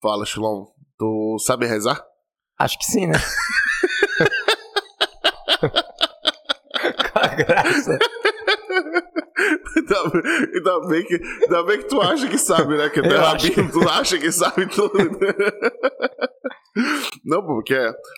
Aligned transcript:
Fala, 0.00 0.24
Shilon. 0.24 0.66
Tu 0.98 1.36
sabe 1.40 1.66
rezar? 1.66 2.02
Acho 2.58 2.78
que 2.78 2.84
sim, 2.84 3.06
né? 3.06 3.14
Qual 7.12 7.24
a 7.24 7.28
graça? 7.34 7.98
Ainda 9.76 10.10
bem- 10.10 10.22
Ainda 10.54 10.80
bem, 10.88 11.04
que, 11.04 11.20
ainda 11.42 11.62
bem 11.64 11.78
que 11.78 11.84
tu 11.88 12.00
acha 12.00 12.28
que 12.28 12.38
sabe, 12.38 12.76
né? 12.76 12.88
Que 12.90 13.00
tu 13.02 13.08
é 13.08 13.16
rabino, 13.16 13.70
tu 13.72 13.88
acha 13.88 14.18
que 14.18 14.30
sabe 14.32 14.66
tudo. 14.66 14.92
Não, 17.24 17.44
porque 17.46 17.76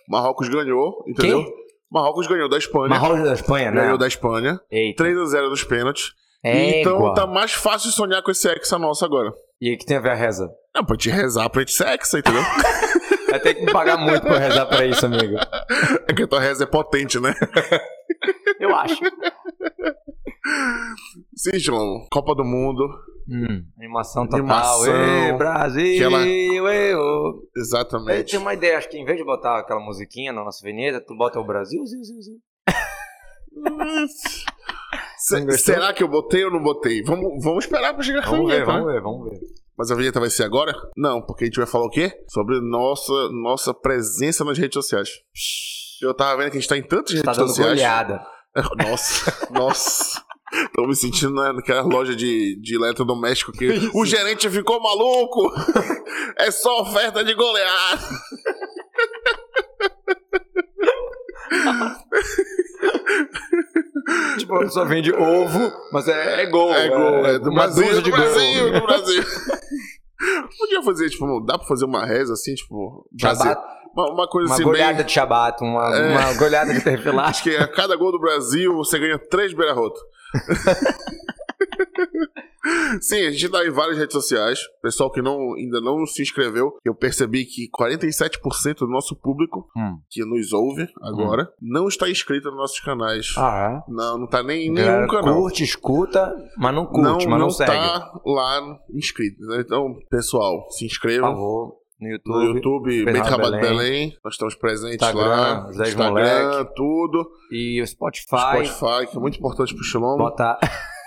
Marrocos 0.08 0.48
ganhou, 0.48 1.04
entendeu? 1.06 1.44
Quem? 1.44 1.54
Marrocos 1.90 2.26
ganhou 2.26 2.48
da 2.48 2.56
Espanha. 2.58 2.88
Marrocos 2.88 3.22
da 3.24 3.32
Espanha, 3.34 3.70
né? 3.70 3.82
Ganhou 3.82 3.98
da 3.98 4.06
Espanha. 4.06 4.60
Eita. 4.70 5.04
3x0 5.04 5.48
nos 5.50 5.64
pênaltis. 5.64 6.12
É 6.42 6.80
então 6.80 6.96
igual. 6.96 7.14
tá 7.14 7.26
mais 7.26 7.52
fácil 7.52 7.90
sonhar 7.90 8.22
com 8.22 8.30
esse 8.30 8.48
hexa 8.48 8.78
nosso 8.78 9.04
agora. 9.04 9.30
E 9.60 9.68
aí 9.68 9.76
que 9.76 9.84
tem 9.84 9.98
a 9.98 10.00
ver 10.00 10.12
a 10.12 10.14
reza? 10.14 10.50
Não, 10.74 10.84
pra 10.84 10.96
te 10.96 11.10
rezar, 11.10 11.48
pra 11.50 11.60
gente 11.60 11.72
ser 11.72 11.88
hexa, 11.88 12.18
entendeu? 12.18 12.42
Vai 13.30 13.38
ter 13.40 13.54
que 13.54 13.64
me 13.64 13.72
pagar 13.72 13.96
muito 13.98 14.22
pra 14.22 14.38
rezar 14.38 14.66
pra 14.66 14.84
isso, 14.86 15.04
amigo. 15.06 15.36
é 16.08 16.12
que 16.12 16.22
a 16.22 16.26
tua 16.26 16.40
reza 16.40 16.64
é 16.64 16.66
potente, 16.66 17.20
né? 17.20 17.32
Eu 18.58 18.74
acho. 18.74 18.96
Sim, 21.36 21.58
João. 21.58 22.06
Copa 22.10 22.34
do 22.34 22.44
Mundo. 22.44 22.82
Hum, 23.28 23.64
animação 23.78 24.24
total. 24.24 24.40
Animação. 24.40 24.94
Ê, 24.94 25.32
Brasil, 25.34 26.10
ô. 26.10 26.68
Eu 26.68 27.48
Exatamente. 27.56 28.30
tenho 28.30 28.42
uma 28.42 28.54
ideia, 28.54 28.78
acho 28.78 28.88
que 28.88 28.98
em 28.98 29.04
vez 29.04 29.18
de 29.18 29.24
botar 29.24 29.60
aquela 29.60 29.80
musiquinha 29.80 30.32
na 30.32 30.42
nossa 30.42 30.64
vinheta, 30.64 31.00
tu 31.00 31.14
bota 31.16 31.38
o 31.38 31.46
Brasil, 31.46 31.84
ziu, 31.86 32.02
ziu, 32.02 32.20
ziu. 32.20 32.36
Se- 35.30 35.58
será 35.58 35.92
que 35.92 36.02
eu 36.02 36.08
botei 36.08 36.44
ou 36.44 36.50
não 36.50 36.62
botei? 36.62 37.02
Vamos, 37.02 37.42
vamos 37.44 37.64
esperar 37.64 37.94
pra 37.94 38.02
chegar 38.02 38.24
a 38.24 38.30
Vamos 38.30 38.46
ver, 38.48 38.64
vinheta, 38.64 38.72
né? 38.72 38.78
vamos 38.78 38.92
ver, 38.92 39.02
vamos 39.02 39.30
ver. 39.30 39.38
Mas 39.78 39.90
a 39.90 39.94
vinheta 39.94 40.20
vai 40.20 40.28
ser 40.30 40.44
agora? 40.44 40.74
Não, 40.96 41.22
porque 41.22 41.44
a 41.44 41.46
gente 41.46 41.56
vai 41.56 41.66
falar 41.66 41.86
o 41.86 41.90
quê? 41.90 42.12
Sobre 42.28 42.60
nossa, 42.60 43.12
nossa 43.32 43.72
presença 43.72 44.44
nas 44.44 44.58
redes 44.58 44.74
sociais. 44.74 45.08
Eu 46.02 46.12
tava 46.14 46.36
vendo 46.38 46.50
que 46.50 46.58
a 46.58 46.60
gente 46.60 46.68
tá 46.68 46.76
em 46.76 46.82
tantas 46.82 47.20
Tá 47.22 47.30
redes 47.32 47.36
dando 47.38 47.48
sociais. 47.48 47.72
goleada. 47.74 48.20
Nossa, 48.82 49.48
nossa. 49.52 50.22
Tô 50.74 50.84
me 50.84 50.96
sentindo 50.96 51.32
na- 51.32 51.52
naquela 51.52 51.82
loja 51.82 52.16
de, 52.16 52.60
de 52.60 52.74
eletrodoméstico 52.74 53.52
que 53.52 53.66
Isso. 53.66 53.90
o 53.94 54.04
gerente 54.04 54.50
ficou 54.50 54.80
maluco. 54.82 55.52
É 56.36 56.50
só 56.50 56.80
oferta 56.82 57.22
de 57.22 57.32
goleada. 57.34 58.00
Tipo, 64.40 64.68
só 64.70 64.84
vende 64.84 65.12
ovo, 65.12 65.72
mas 65.92 66.08
é, 66.08 66.42
é 66.42 66.46
gol. 66.46 66.72
É 66.72 66.88
gol, 66.88 67.26
é 67.26 67.38
do 67.38 67.50
uma 67.50 67.62
Brasil, 67.62 67.84
dúzia 67.86 68.02
do 68.02 68.10
Brasil, 68.10 68.72
do 68.72 68.86
Brasil. 68.86 69.22
Podia 70.58 70.82
fazer, 70.82 71.08
tipo, 71.08 71.40
dá 71.40 71.56
pra 71.56 71.66
fazer 71.66 71.84
uma 71.86 72.04
reza 72.04 72.34
assim, 72.34 72.54
tipo, 72.54 73.06
Brasil. 73.18 73.54
Uma, 73.94 74.12
uma 74.12 74.28
coisa 74.28 74.48
uma 74.48 74.54
assim, 74.54 74.64
goleada 74.64 74.92
meio... 74.94 75.04
de 75.04 75.12
Shabat, 75.12 75.62
uma, 75.62 75.96
É. 75.96 76.10
uma 76.10 76.34
goleada 76.34 76.72
de 76.72 76.80
terfilar. 76.84 77.28
Acho 77.28 77.42
que 77.42 77.56
a 77.56 77.66
cada 77.66 77.96
gol 77.96 78.12
do 78.12 78.20
Brasil 78.20 78.74
você 78.76 78.98
ganha 78.98 79.18
três 79.18 79.54
beira-roto. 79.54 79.98
Sim, 83.00 83.26
a 83.26 83.30
gente 83.30 83.48
tá 83.48 83.64
em 83.66 83.70
várias 83.70 83.98
redes 83.98 84.12
sociais. 84.12 84.58
Pessoal 84.82 85.10
que 85.10 85.22
não, 85.22 85.54
ainda 85.54 85.80
não 85.80 86.04
se 86.06 86.22
inscreveu, 86.22 86.72
eu 86.84 86.94
percebi 86.94 87.44
que 87.44 87.68
47% 87.70 88.78
do 88.80 88.88
nosso 88.88 89.14
público 89.16 89.68
Hum. 89.76 89.98
que 90.10 90.24
nos 90.24 90.52
ouve 90.52 90.88
agora 91.02 91.48
não 91.60 91.86
está 91.88 92.08
inscrito 92.08 92.48
nos 92.48 92.56
nossos 92.58 92.80
canais. 92.80 93.32
Ah, 93.36 93.82
Não, 93.88 94.18
não 94.18 94.26
tá 94.26 94.42
nem 94.42 94.66
em 94.66 94.78
é? 94.78 94.96
nenhum 94.96 95.06
canal. 95.08 95.34
curte, 95.34 95.62
escuta, 95.64 96.34
mas 96.58 96.74
não 96.74 96.86
curte, 96.86 97.26
mas 97.28 97.40
não, 97.40 97.50
segue. 97.50 97.70
tá 97.70 98.12
lá 98.24 98.78
inscrito. 98.94 99.40
né? 99.46 99.60
Então, 99.60 99.94
pessoal, 100.10 100.66
se 100.70 100.80
Por 100.80 100.86
inscrevam. 100.86 101.30
favor, 101.32 101.76
no 102.00 102.08
No 102.08 102.42
YouTube. 102.42 102.54
YouTube, 102.56 103.04
Pedro 103.04 103.12
Bem 103.12 103.22
Trabalho 103.22 103.60
Belém. 103.60 103.68
Belém. 103.76 104.18
Nós 104.24 104.34
estamos 104.34 104.54
presentes 104.54 104.94
Instagram, 104.94 105.26
lá. 105.28 105.60
10 105.76 105.88
Instagram, 105.90 106.64
tudo. 106.74 107.30
E 107.52 107.82
o 107.82 107.86
Spotify. 107.86 108.26
Spotify, 108.66 109.06
que 109.10 109.16
é 109.16 109.20
muito 109.20 109.38
importante 109.38 109.74
pro 109.74 109.84
Shilom. 109.84 110.16
Bota... 110.16 110.58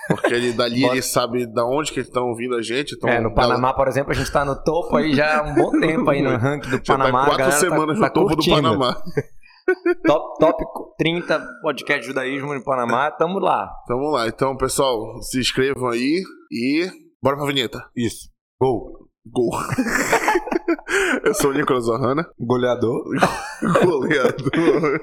Porque 0.07 0.33
ele, 0.33 0.53
dali 0.53 0.81
Bota- 0.81 0.93
ele 0.93 1.01
sabe 1.01 1.45
da 1.45 1.65
onde 1.65 1.91
que 1.91 1.99
estão 2.01 2.27
ouvindo 2.27 2.55
a 2.55 2.61
gente. 2.61 2.95
Então, 2.95 3.09
É, 3.09 3.21
no 3.21 3.33
Panamá, 3.33 3.73
por 3.73 3.87
exemplo, 3.87 4.11
a 4.11 4.15
gente 4.15 4.31
tá 4.31 4.43
no 4.43 4.55
topo 4.61 4.97
aí 4.97 5.13
já 5.15 5.39
há 5.39 5.43
um 5.43 5.53
bom 5.55 5.71
tempo 5.79 6.09
aí 6.09 6.21
no 6.21 6.35
ranking 6.37 6.69
do 6.69 6.77
Já 6.83 6.97
Panamá. 6.97 7.25
tá 7.29 7.35
quatro 7.35 7.51
semanas 7.59 7.99
tá, 7.99 8.07
no 8.07 8.13
topo 8.13 8.29
do 8.29 8.35
curtindo. 8.35 8.55
Panamá. 8.55 8.97
Top, 10.05 10.37
top 10.41 10.65
30 10.97 11.41
podcast 11.61 12.01
de 12.01 12.07
judaísmo 12.07 12.53
no 12.53 12.61
Panamá, 12.65 13.09
tamo 13.11 13.39
lá. 13.39 13.69
Vamos 13.87 14.11
lá. 14.11 14.27
Então, 14.27 14.57
pessoal, 14.57 15.21
se 15.21 15.39
inscrevam 15.39 15.87
aí 15.87 16.21
e 16.51 16.85
bora 17.23 17.37
pra 17.37 17.45
vinheta. 17.45 17.81
Isso. 17.95 18.27
Gol. 18.59 19.07
Gol. 19.25 19.51
Eu 21.23 21.33
sou 21.33 21.51
o 21.51 21.53
Nicolas 21.53 21.87
Ohana, 21.87 22.25
Goleador. 22.39 23.03
goleador. 23.85 24.99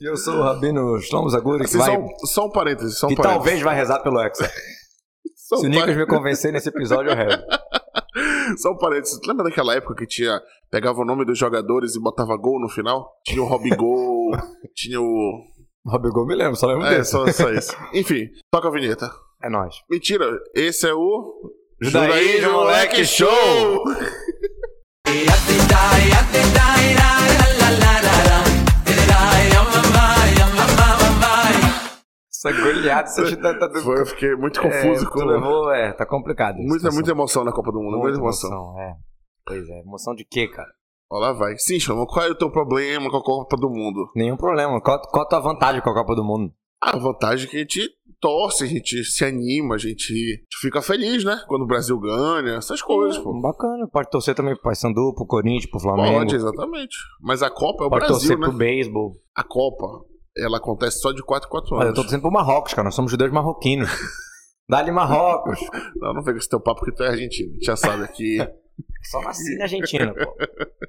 E 0.00 0.08
eu 0.08 0.16
sou 0.16 0.36
o 0.36 0.42
Rabino 0.42 0.98
Shlomo 1.00 1.28
Zaguri, 1.28 1.58
que, 1.58 1.64
Assim, 1.64 1.78
vai, 1.78 1.90
só, 1.94 1.98
um, 2.00 2.08
só 2.26 2.46
um 2.46 2.50
parênteses, 2.50 2.98
só 2.98 3.06
um 3.06 3.10
que 3.10 3.16
parênteses. 3.16 3.36
talvez 3.44 3.62
vai 3.62 3.74
rezar 3.76 4.00
pelo 4.00 4.20
Hexa. 4.20 4.50
Só 5.36 5.56
Se 5.56 5.64
um 5.64 5.68
o 5.68 5.70
Nicolas 5.70 5.96
me 5.96 6.06
convencer 6.06 6.50
nesse 6.52 6.70
episódio, 6.70 7.10
eu 7.10 7.16
rezo. 7.16 7.42
Só 8.56 8.70
um 8.70 8.78
parênteses. 8.78 9.20
Lembra 9.26 9.44
daquela 9.44 9.74
época 9.74 9.94
que 9.94 10.06
tinha. 10.06 10.40
Pegava 10.70 11.02
o 11.02 11.04
nome 11.04 11.26
dos 11.26 11.38
jogadores 11.38 11.94
e 11.94 12.00
botava 12.00 12.34
gol 12.38 12.58
no 12.58 12.68
final? 12.70 13.12
Tinha 13.26 13.42
o 13.42 13.46
Rob 13.46 13.68
Gol, 13.76 14.30
tinha 14.74 14.98
o. 14.98 15.44
Robigol 15.86 16.26
me 16.26 16.34
lembro, 16.34 16.56
só 16.56 16.66
lembro 16.66 16.86
É, 16.86 16.96
desse. 16.96 17.10
só, 17.10 17.26
só 17.30 17.50
isso. 17.52 17.76
Enfim, 17.92 18.26
toca 18.50 18.68
a 18.68 18.70
vinheta. 18.70 19.10
É 19.42 19.50
nóis. 19.50 19.74
Mentira, 19.90 20.24
esse 20.54 20.88
é 20.88 20.94
o. 20.94 21.52
Judaísmo, 21.82 22.50
moleque, 22.52 23.04
show! 23.04 23.84
Essa 32.44 32.52
goleada, 32.60 33.08
você 33.08 33.36
tá, 33.36 33.54
tá 33.54 33.80
Foi, 33.80 34.00
eu 34.00 34.06
fiquei 34.06 34.36
muito 34.36 34.60
confuso 34.60 35.06
é, 35.06 35.10
com. 35.10 35.24
levou, 35.24 35.72
é, 35.72 35.92
tá 35.94 36.04
complicado. 36.04 36.56
Muita, 36.58 36.90
muita 36.90 37.10
emoção 37.10 37.42
na 37.42 37.52
Copa 37.52 37.72
do 37.72 37.80
Mundo, 37.80 37.96
muita, 37.96 38.18
emoção. 38.18 38.78
é. 38.78 38.96
Pois 39.46 39.66
é, 39.70 39.80
emoção 39.80 40.14
de 40.14 40.24
quê, 40.24 40.46
cara? 40.48 40.68
Ó, 41.10 41.18
lá 41.18 41.32
vai. 41.32 41.56
Sim, 41.56 41.80
chama, 41.80 42.06
qual 42.06 42.26
é 42.26 42.30
o 42.30 42.34
teu 42.34 42.50
problema 42.50 43.10
com 43.10 43.16
a 43.16 43.22
Copa 43.22 43.56
do 43.56 43.70
Mundo? 43.70 44.10
Nenhum 44.14 44.36
problema. 44.36 44.78
Qual, 44.82 45.00
qual 45.00 45.24
a 45.24 45.28
tua 45.28 45.40
vantagem 45.40 45.80
com 45.80 45.88
a 45.88 45.94
Copa 45.94 46.14
do 46.14 46.22
Mundo? 46.22 46.52
A 46.82 46.98
vantagem 46.98 47.46
é 47.46 47.50
que 47.50 47.56
a 47.56 47.60
gente 47.60 47.90
torce, 48.24 48.64
a 48.64 48.66
gente 48.66 49.04
se 49.04 49.22
anima, 49.22 49.74
a 49.74 49.78
gente, 49.78 50.42
fica 50.58 50.80
feliz, 50.80 51.22
né? 51.24 51.44
Quando 51.46 51.62
o 51.62 51.66
Brasil 51.66 52.00
ganha, 52.00 52.56
essas 52.56 52.80
coisas, 52.80 53.18
pô. 53.18 53.38
Bacana. 53.38 53.86
Pode 53.86 54.08
torcer 54.08 54.34
também 54.34 54.54
pro 54.54 54.62
Paysandu, 54.62 55.12
pro 55.14 55.26
Corinthians, 55.26 55.70
pro 55.70 55.78
Flamengo. 55.78 56.20
Pode, 56.20 56.34
exatamente. 56.34 56.96
Mas 57.20 57.42
a 57.42 57.50
Copa 57.50 57.84
é 57.84 57.86
o 57.86 57.90
Pode 57.90 58.06
Brasil, 58.06 58.16
torcer 58.16 58.38
né? 58.38 58.48
pro 58.48 58.56
beisebol. 58.56 59.20
A 59.36 59.44
Copa, 59.44 60.06
ela 60.38 60.56
acontece 60.56 61.00
só 61.00 61.12
de 61.12 61.22
4 61.22 61.46
em 61.46 61.50
4 61.50 61.74
Olha, 61.74 61.82
eu 61.82 61.86
anos. 61.88 61.96
tô 61.96 62.00
torcendo 62.00 62.22
pro 62.22 62.32
Marrocos, 62.32 62.72
cara. 62.72 62.84
Nós 62.84 62.94
somos 62.94 63.10
judeus 63.10 63.30
marroquinos. 63.30 63.90
Dá-lhe 64.70 64.90
Marrocos. 64.90 65.60
Não, 65.96 66.14
não 66.14 66.22
vem 66.22 66.32
com 66.32 66.38
esse 66.38 66.48
teu 66.48 66.60
papo 66.60 66.82
que 66.82 66.94
tu 66.94 67.02
é 67.02 67.08
argentino. 67.08 67.50
A 67.50 67.54
gente 67.56 67.66
já 67.66 67.76
sabe 67.76 68.04
aqui. 68.04 68.38
Só 69.04 69.20
nasci 69.20 69.54
na 69.58 69.64
Argentina, 69.64 70.14
pô. 70.14 70.34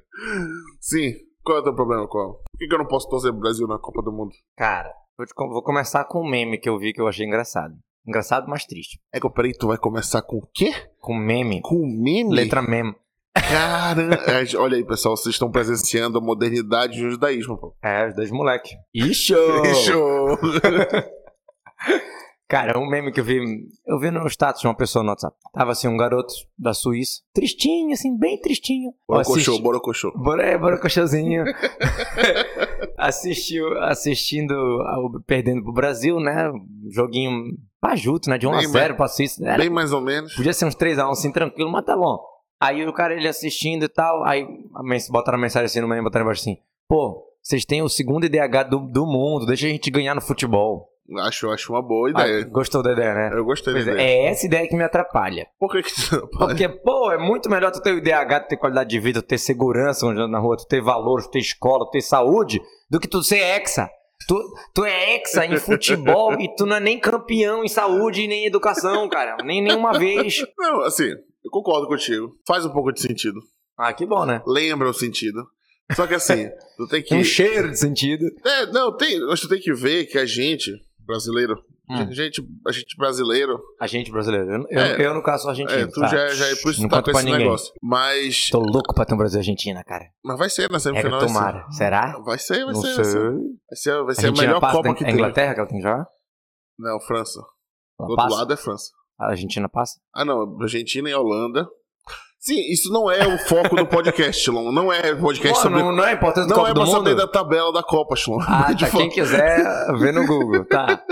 Sim. 0.80 1.12
Qual 1.44 1.58
é 1.58 1.60
o 1.60 1.64
teu 1.64 1.74
problema, 1.74 2.08
qual? 2.08 2.38
Por 2.50 2.58
que, 2.58 2.66
que 2.66 2.74
eu 2.74 2.78
não 2.78 2.88
posso 2.88 3.10
torcer 3.10 3.30
pro 3.30 3.40
Brasil 3.40 3.68
na 3.68 3.78
Copa 3.78 4.02
do 4.02 4.10
Mundo? 4.10 4.32
Cara, 4.56 4.90
vou, 5.16 5.48
vou 5.48 5.62
começar 5.62 6.04
com 6.04 6.22
um 6.22 6.28
meme 6.28 6.58
que 6.58 6.68
eu 6.68 6.78
vi 6.78 6.92
que 6.92 7.00
eu 7.00 7.08
achei 7.08 7.26
engraçado. 7.26 7.74
Engraçado, 8.06 8.48
mas 8.48 8.64
triste. 8.64 9.00
É 9.12 9.18
que, 9.18 9.28
peraí, 9.30 9.52
tu 9.52 9.66
vai 9.66 9.76
começar 9.76 10.22
com 10.22 10.36
o 10.36 10.48
quê? 10.54 10.72
Com 11.00 11.14
meme. 11.14 11.60
Com 11.60 11.84
meme? 11.84 12.32
Letra 12.32 12.62
meme. 12.62 12.94
Caramba. 13.34 14.14
É, 14.14 14.44
Olha 14.56 14.76
aí, 14.76 14.84
pessoal, 14.84 15.16
vocês 15.16 15.34
estão 15.34 15.50
presenciando 15.50 16.18
a 16.18 16.20
modernidade 16.20 17.00
do 17.00 17.10
judaísmo, 17.10 17.58
pô. 17.58 17.74
É, 17.82 18.08
os 18.08 18.14
dois 18.14 18.30
moleque. 18.30 18.76
Ixi! 18.94 19.34
Show! 19.84 20.38
Cara, 22.48 22.78
um 22.78 22.86
meme 22.88 23.10
que 23.10 23.18
eu 23.18 23.24
vi. 23.24 23.40
Eu 23.84 23.98
vi 23.98 24.08
no 24.10 24.24
status 24.28 24.60
de 24.60 24.68
uma 24.68 24.74
pessoa 24.76 25.02
no 25.02 25.08
WhatsApp. 25.10 25.36
Tava 25.52 25.72
assim, 25.72 25.88
um 25.88 25.96
garoto 25.96 26.32
da 26.56 26.72
Suíça. 26.72 27.20
Tristinho, 27.34 27.92
assim, 27.92 28.16
bem 28.16 28.40
tristinho. 28.40 28.92
Borocochô, 29.08 29.58
borocochô. 29.58 30.12
Bora, 30.16 30.44
é, 30.44 30.56
borocochôzinho. 30.56 31.44
Assistiu, 32.96 33.66
assistindo, 33.82 34.54
ao- 34.54 35.20
perdendo 35.26 35.62
pro 35.62 35.72
Brasil, 35.72 36.18
né? 36.20 36.50
Joguinho 36.90 37.56
pajuto, 37.80 38.30
né? 38.30 38.38
De 38.38 38.46
1 38.46 38.52
a 38.52 38.58
Bem 38.58 38.68
0 38.68 38.94
pra 38.96 39.08
Suíça. 39.08 39.44
Era- 39.44 39.58
Bem 39.58 39.70
mais 39.70 39.92
ou 39.92 40.00
menos. 40.00 40.34
Podia 40.34 40.52
ser 40.52 40.64
uns 40.66 40.74
3x1 40.76 41.10
assim, 41.10 41.32
tranquilo, 41.32 41.70
mas 41.70 41.84
tá 41.84 41.96
bom. 41.96 42.18
Aí 42.60 42.86
o 42.86 42.92
cara, 42.92 43.14
ele 43.14 43.28
assistindo 43.28 43.84
e 43.84 43.88
tal, 43.88 44.24
aí 44.24 44.46
botaram 45.10 45.36
a 45.36 45.40
mensagem 45.40 45.66
assim 45.66 45.80
no 45.80 45.88
meio, 45.88 46.02
botaram 46.02 46.24
embaixo 46.24 46.40
assim, 46.40 46.56
pô, 46.88 47.22
vocês 47.42 47.66
têm 47.66 47.82
o 47.82 47.88
segundo 47.88 48.24
IDH 48.24 48.62
do, 48.70 48.78
do 48.78 49.04
mundo, 49.04 49.44
deixa 49.44 49.66
a 49.66 49.70
gente 49.70 49.90
ganhar 49.90 50.14
no 50.14 50.22
futebol. 50.22 50.88
Acho, 51.20 51.50
acho 51.50 51.72
uma 51.72 51.82
boa 51.82 52.08
Ah, 52.14 52.26
ideia. 52.26 52.44
gostou 52.46 52.82
da 52.82 52.92
ideia, 52.92 53.14
né? 53.14 53.30
Eu 53.32 53.44
gostei 53.44 53.72
da 53.72 53.78
Pois 53.78 53.88
é, 53.88 53.92
ideia. 53.92 54.06
é 54.06 54.24
essa 54.26 54.46
ideia 54.46 54.68
que 54.68 54.74
me 54.74 54.82
atrapalha. 54.82 55.46
Por 55.58 55.70
que 55.70 55.82
que 55.82 55.92
tu... 55.94 56.26
Porque, 56.28 56.68
pô, 56.68 57.12
é 57.12 57.18
muito 57.18 57.48
melhor 57.48 57.70
tu 57.70 57.80
ter 57.80 57.92
o 57.92 57.98
IDH, 57.98 58.40
tu 58.44 58.48
ter 58.48 58.56
qualidade 58.56 58.90
de 58.90 58.98
vida, 58.98 59.22
tu 59.22 59.28
ter 59.28 59.38
segurança 59.38 60.04
onde 60.04 60.18
anda 60.20 60.28
na 60.32 60.38
rua, 60.38 60.56
tu 60.56 60.66
ter 60.66 60.80
valores, 60.82 61.26
tu 61.26 61.30
ter 61.32 61.38
escola, 61.38 61.84
tu 61.86 61.90
ter 61.92 62.00
saúde, 62.00 62.60
do 62.90 62.98
que 62.98 63.06
tu 63.08 63.22
ser 63.22 63.38
hexa. 63.38 63.88
Tu, 64.26 64.42
tu 64.74 64.84
é 64.84 65.14
hexa 65.14 65.44
em 65.46 65.56
futebol 65.58 66.32
e 66.40 66.52
tu 66.56 66.66
não 66.66 66.76
é 66.76 66.80
nem 66.80 66.98
campeão 66.98 67.62
em 67.62 67.68
saúde 67.68 68.22
e 68.22 68.26
nem 68.28 68.42
em 68.44 68.46
educação, 68.46 69.08
cara. 69.08 69.36
Nem 69.44 69.62
nenhuma 69.62 69.96
vez. 69.98 70.38
Não, 70.58 70.80
assim, 70.82 71.04
eu 71.44 71.50
concordo 71.50 71.86
contigo. 71.86 72.34
Faz 72.48 72.64
um 72.66 72.70
pouco 72.72 72.90
de 72.92 73.00
sentido. 73.00 73.38
Ah, 73.78 73.92
que 73.92 74.04
bom, 74.06 74.24
né? 74.24 74.42
Lembra 74.46 74.88
o 74.88 74.94
sentido. 74.94 75.46
Só 75.92 76.06
que 76.06 76.14
assim, 76.14 76.48
tu 76.76 76.88
tem 76.88 77.02
que. 77.02 77.14
Um 77.14 77.22
cheiro 77.22 77.70
de 77.70 77.78
sentido. 77.78 78.24
É, 78.44 78.66
não, 78.72 78.96
tem. 78.96 79.20
Mas 79.20 79.38
tu 79.40 79.48
tem 79.48 79.60
que 79.60 79.72
ver 79.74 80.06
que 80.06 80.18
a 80.18 80.24
gente, 80.26 80.72
brasileiro, 81.06 81.54
Hum. 81.88 82.10
gente, 82.12 82.42
a 82.66 82.72
gente 82.72 82.96
brasileiro. 82.96 83.60
A 83.80 83.86
gente 83.86 84.10
brasileiro. 84.10 84.66
Eu, 84.68 84.80
É. 84.80 85.06
eu 85.06 85.14
no 85.14 85.22
caso, 85.22 85.42
sou 85.44 85.50
argentino. 85.50 85.78
É, 85.80 85.86
tu 85.86 86.00
tá? 86.00 86.08
já, 86.08 86.28
já 86.28 86.46
é 86.48 86.56
por 86.56 86.72
isso 86.72 86.82
que 86.82 86.88
tá 86.88 87.02
com 87.02 87.10
esse 87.12 87.24
ninguém. 87.24 87.40
negócio. 87.44 87.72
Mas. 87.82 88.48
Tô 88.50 88.58
louco 88.58 88.92
pra 88.94 89.04
ter 89.04 89.14
um 89.14 89.16
Brasil 89.18 89.38
e 89.38 89.40
Argentina, 89.40 89.84
cara. 89.84 90.04
Mas 90.24 90.38
vai 90.38 90.50
ser 90.50 90.68
na 90.70 90.76
É 90.76 90.80
semifinal. 90.80 91.20
ser. 91.20 91.26
tomara. 91.28 91.64
Será? 91.70 92.18
Vai 92.24 92.38
ser, 92.38 92.64
vai 92.64 92.74
Não 92.74 92.82
ser. 92.82 93.04
sei. 93.04 93.14
Vai 93.14 93.76
ser, 93.76 94.04
vai 94.04 94.14
ser, 94.14 94.26
a 94.26 94.28
Argentina 94.30 94.32
melhor 94.46 94.60
Copa 94.60 94.82
tem- 94.82 94.94
que 94.94 95.04
é 95.04 95.06
tem. 95.06 95.14
Inglaterra 95.14 95.54
que 95.54 95.60
ela 95.60 95.68
tem 95.68 95.80
jogar? 95.80 96.06
Não, 96.78 97.00
França. 97.00 97.38
Ela 97.98 98.06
Do 98.06 98.10
outro 98.10 98.16
passa? 98.24 98.36
lado 98.36 98.52
é 98.52 98.56
França. 98.56 98.90
A 99.18 99.26
Argentina 99.30 99.68
passa? 99.68 99.98
Ah, 100.14 100.24
não. 100.24 100.60
Argentina 100.60 101.08
e 101.08 101.14
Holanda. 101.14 101.66
Sim, 102.38 102.60
isso 102.72 102.92
não 102.92 103.10
é 103.10 103.26
o 103.26 103.38
foco 103.38 103.74
do 103.74 103.86
podcast, 103.86 104.48
Lon. 104.50 104.70
Não 104.70 104.92
é 104.92 105.14
podcast 105.16 105.56
Pô, 105.56 105.62
sobre. 105.62 105.82
não, 105.82 105.90
não 105.92 106.04
é 106.04 106.12
importante 106.12 106.48
Não 106.48 106.56
Copa 106.56 106.70
é 106.70 106.74
pra 106.74 106.86
saber 106.86 107.14
da 107.16 107.26
tabela 107.26 107.72
da 107.72 107.82
Copa, 107.82 108.14
Shlon. 108.14 108.38
Ah, 108.46 108.70
De 108.74 108.84
tá. 108.88 108.96
Quem 108.96 109.08
quiser, 109.08 109.64
vê 109.98 110.12
no 110.12 110.24
Google, 110.26 110.64
tá? 110.64 111.02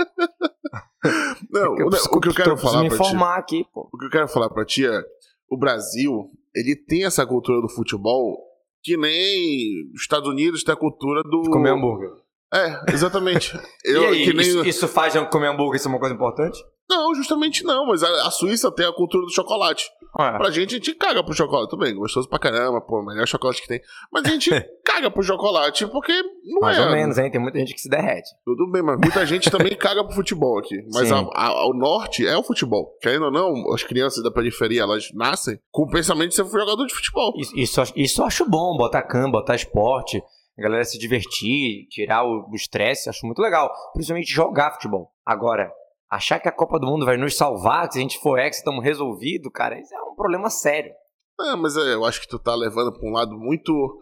Não, 1.51 1.73
o, 1.73 1.89
preciso- 1.89 2.09
o 2.15 2.19
que 2.21 2.29
eu 2.29 2.33
quero 2.33 2.57
falar 2.57 2.81
me 2.83 2.89
pra 2.89 2.97
ti. 2.97 3.03
informar 3.03 3.35
aqui, 3.37 3.65
pô. 3.73 3.89
O 3.93 3.97
que 3.97 4.05
eu 4.05 4.09
quero 4.09 4.27
falar 4.27 4.49
pra 4.49 4.65
ti 4.65 4.85
é. 4.87 5.01
O 5.49 5.57
Brasil, 5.57 6.25
ele 6.55 6.75
tem 6.75 7.05
essa 7.05 7.25
cultura 7.25 7.61
do 7.61 7.69
futebol 7.69 8.37
que 8.83 8.97
nem 8.97 9.91
os 9.93 10.01
Estados 10.01 10.27
Unidos 10.29 10.63
tem 10.63 10.73
a 10.73 10.77
cultura 10.77 11.21
do. 11.23 11.43
Comer 11.51 11.71
hambúrguer. 11.71 12.09
É, 12.55 12.93
exatamente. 12.93 13.53
e 13.85 13.91
Eu, 13.91 14.09
aí, 14.09 14.33
nem... 14.33 14.47
isso, 14.47 14.65
isso 14.65 14.87
faz 14.87 15.13
comer 15.29 15.47
hambúrguer 15.49 15.79
ser 15.79 15.87
uma 15.89 15.99
coisa 15.99 16.15
importante? 16.15 16.57
Não, 16.89 17.15
justamente 17.15 17.63
não, 17.63 17.87
mas 17.87 18.03
a, 18.03 18.27
a 18.27 18.31
Suíça 18.31 18.71
tem 18.71 18.85
a 18.85 18.93
cultura 18.93 19.25
do 19.25 19.33
chocolate. 19.33 19.89
Pra 20.15 20.49
gente, 20.51 20.75
a 20.75 20.77
gente 20.77 20.93
caga 20.93 21.21
pro 21.23 21.33
chocolate. 21.33 21.69
Tudo 21.69 21.83
bem, 21.83 21.93
gostoso 21.95 22.29
pra 22.29 22.39
caramba, 22.39 22.79
pô, 22.79 23.03
melhor 23.03 23.27
chocolate 23.27 23.61
que 23.61 23.67
tem. 23.67 23.81
Mas 24.13 24.23
a 24.23 24.29
gente 24.29 24.49
caga 24.85 25.09
pro 25.11 25.23
chocolate 25.23 25.85
porque 25.87 26.13
não 26.45 26.61
mais 26.61 26.77
é. 26.77 26.85
ou 26.85 26.91
menos, 26.91 27.17
hein? 27.17 27.29
Tem 27.29 27.41
muita 27.41 27.57
gente 27.59 27.73
que 27.73 27.81
se 27.81 27.89
derrete. 27.89 28.29
Tudo 28.45 28.71
bem, 28.71 28.81
mas 28.83 28.97
muita 28.99 29.25
gente 29.25 29.49
também 29.51 29.73
caga 29.75 30.05
pro 30.05 30.15
futebol 30.15 30.57
aqui. 30.59 30.77
Mas 30.93 31.11
a, 31.11 31.17
a- 31.33 31.47
ao 31.47 31.73
norte 31.75 32.25
é 32.25 32.37
o 32.37 32.43
futebol. 32.43 32.95
Querendo 33.01 33.25
ou 33.25 33.31
não, 33.31 33.73
as 33.73 33.83
crianças 33.83 34.23
da 34.23 34.31
periferia, 34.31 34.83
elas 34.83 35.09
nascem 35.13 35.59
com 35.71 35.83
o 35.83 35.89
pensamento 35.89 36.29
de 36.29 36.35
ser 36.35 36.45
jogador 36.45 36.85
de 36.85 36.93
futebol. 36.93 37.33
Isso, 37.37 37.57
isso, 37.57 37.79
eu 37.79 37.83
acho- 37.83 37.93
isso 37.97 38.21
eu 38.21 38.25
acho 38.25 38.45
bom, 38.49 38.77
botar 38.77 39.01
cama, 39.01 39.31
botar 39.31 39.55
esporte, 39.55 40.21
a 40.57 40.61
galera 40.61 40.83
se 40.85 40.97
divertir, 40.97 41.87
tirar 41.89 42.23
o 42.23 42.49
o 42.49 42.55
estresse, 42.55 43.09
acho 43.09 43.25
muito 43.25 43.41
legal. 43.41 43.71
Principalmente 43.93 44.31
jogar 44.31 44.71
futebol. 44.73 45.11
Agora, 45.25 45.71
achar 46.09 46.39
que 46.39 46.47
a 46.47 46.51
Copa 46.51 46.79
do 46.79 46.87
Mundo 46.87 47.05
vai 47.05 47.17
nos 47.17 47.35
salvar, 47.35 47.87
que 47.87 47.93
se 47.93 47.99
a 47.99 48.01
gente 48.01 48.19
for 48.19 48.39
ex, 48.39 48.57
estamos 48.57 48.83
resolvidos, 48.83 49.51
cara, 49.53 49.79
isso 49.79 49.93
é 49.93 50.01
um 50.01 50.15
problema 50.15 50.49
sério. 50.49 50.91
Ah, 51.39 51.57
mas 51.57 51.75
é, 51.75 51.93
eu 51.93 52.05
acho 52.05 52.21
que 52.21 52.27
tu 52.27 52.39
tá 52.39 52.55
levando 52.55 52.93
pra 52.97 53.09
um 53.09 53.11
lado 53.11 53.35
muito. 53.37 53.99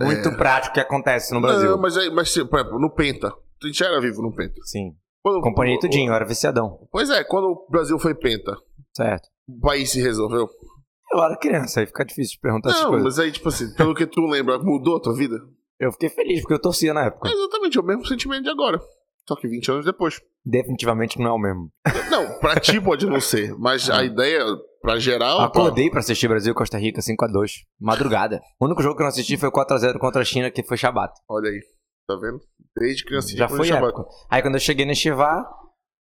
é, 0.00 0.04
Muito 0.04 0.36
prático 0.36 0.74
que 0.74 0.80
acontece 0.80 1.34
no 1.34 1.40
Brasil. 1.40 1.70
Não, 1.70 1.78
mas, 1.78 1.96
é, 1.96 2.08
mas 2.10 2.32
por 2.32 2.58
exemplo, 2.60 2.78
no 2.78 2.90
Penta. 2.94 3.32
Tu 3.60 3.72
já 3.72 3.86
era 3.86 4.00
vivo 4.00 4.22
no 4.22 4.32
Penta. 4.32 4.54
Sim. 4.64 4.92
Quando- 5.20 5.40
Companhia 5.42 5.76
o- 5.76 5.80
tudinho, 5.80 6.10
eu 6.10 6.14
era 6.14 6.24
viciadão. 6.24 6.86
Pois 6.92 7.10
é, 7.10 7.24
quando 7.24 7.46
o 7.48 7.66
Brasil 7.68 7.98
foi 7.98 8.14
Penta, 8.14 8.56
Certo. 8.94 9.28
o 9.48 9.58
país 9.60 9.90
se 9.90 10.00
resolveu. 10.00 10.48
Eu 11.12 11.22
era 11.24 11.36
criança, 11.36 11.80
aí 11.80 11.86
fica 11.86 12.04
difícil 12.04 12.34
de 12.34 12.40
perguntar 12.40 12.70
essas 12.70 12.82
Não, 12.82 12.90
coisas. 12.90 13.04
mas 13.04 13.18
aí, 13.18 13.32
tipo 13.32 13.48
assim, 13.48 13.74
pelo 13.74 13.94
que 13.94 14.06
tu 14.06 14.20
lembra, 14.26 14.58
mudou 14.58 14.96
a 14.98 15.00
tua 15.00 15.14
vida? 15.16 15.36
Eu 15.78 15.92
fiquei 15.92 16.08
feliz 16.08 16.40
porque 16.40 16.54
eu 16.54 16.60
torcia 16.60 16.92
na 16.92 17.04
época. 17.06 17.28
É 17.28 17.32
exatamente 17.32 17.78
o 17.78 17.82
mesmo 17.82 18.04
sentimento 18.06 18.42
de 18.44 18.50
agora. 18.50 18.80
Só 19.28 19.36
que 19.36 19.46
20 19.46 19.70
anos 19.70 19.84
depois. 19.84 20.20
Definitivamente 20.44 21.18
não 21.18 21.26
é 21.26 21.32
o 21.32 21.38
mesmo. 21.38 21.70
Não, 22.10 22.38
pra 22.40 22.58
ti 22.58 22.80
pode 22.80 23.06
não 23.06 23.20
ser, 23.20 23.54
mas 23.58 23.88
a 23.90 24.02
ideia, 24.02 24.42
pra 24.80 24.98
geral. 24.98 25.40
Acordei 25.40 25.90
pra 25.90 26.00
assistir 26.00 26.26
Brasil 26.28 26.52
e 26.52 26.54
Costa 26.54 26.78
Rica 26.78 27.00
5x2. 27.02 27.50
Madrugada. 27.78 28.40
O 28.58 28.64
único 28.64 28.82
jogo 28.82 28.96
que 28.96 29.02
eu 29.02 29.04
não 29.04 29.10
assisti 29.10 29.36
foi 29.36 29.50
4x0 29.50 29.98
contra 29.98 30.22
a 30.22 30.24
China, 30.24 30.50
que 30.50 30.62
foi 30.62 30.76
Shabat. 30.78 31.12
olha 31.28 31.50
aí, 31.50 31.60
tá 32.06 32.14
vendo? 32.16 32.40
Desde 32.76 33.04
criança 33.04 33.36
Já 33.36 33.48
foi 33.48 33.68
época. 33.70 34.04
Aí 34.30 34.40
quando 34.40 34.54
eu 34.54 34.60
cheguei 34.60 34.86
no 34.86 34.92
Estivar, 34.92 35.44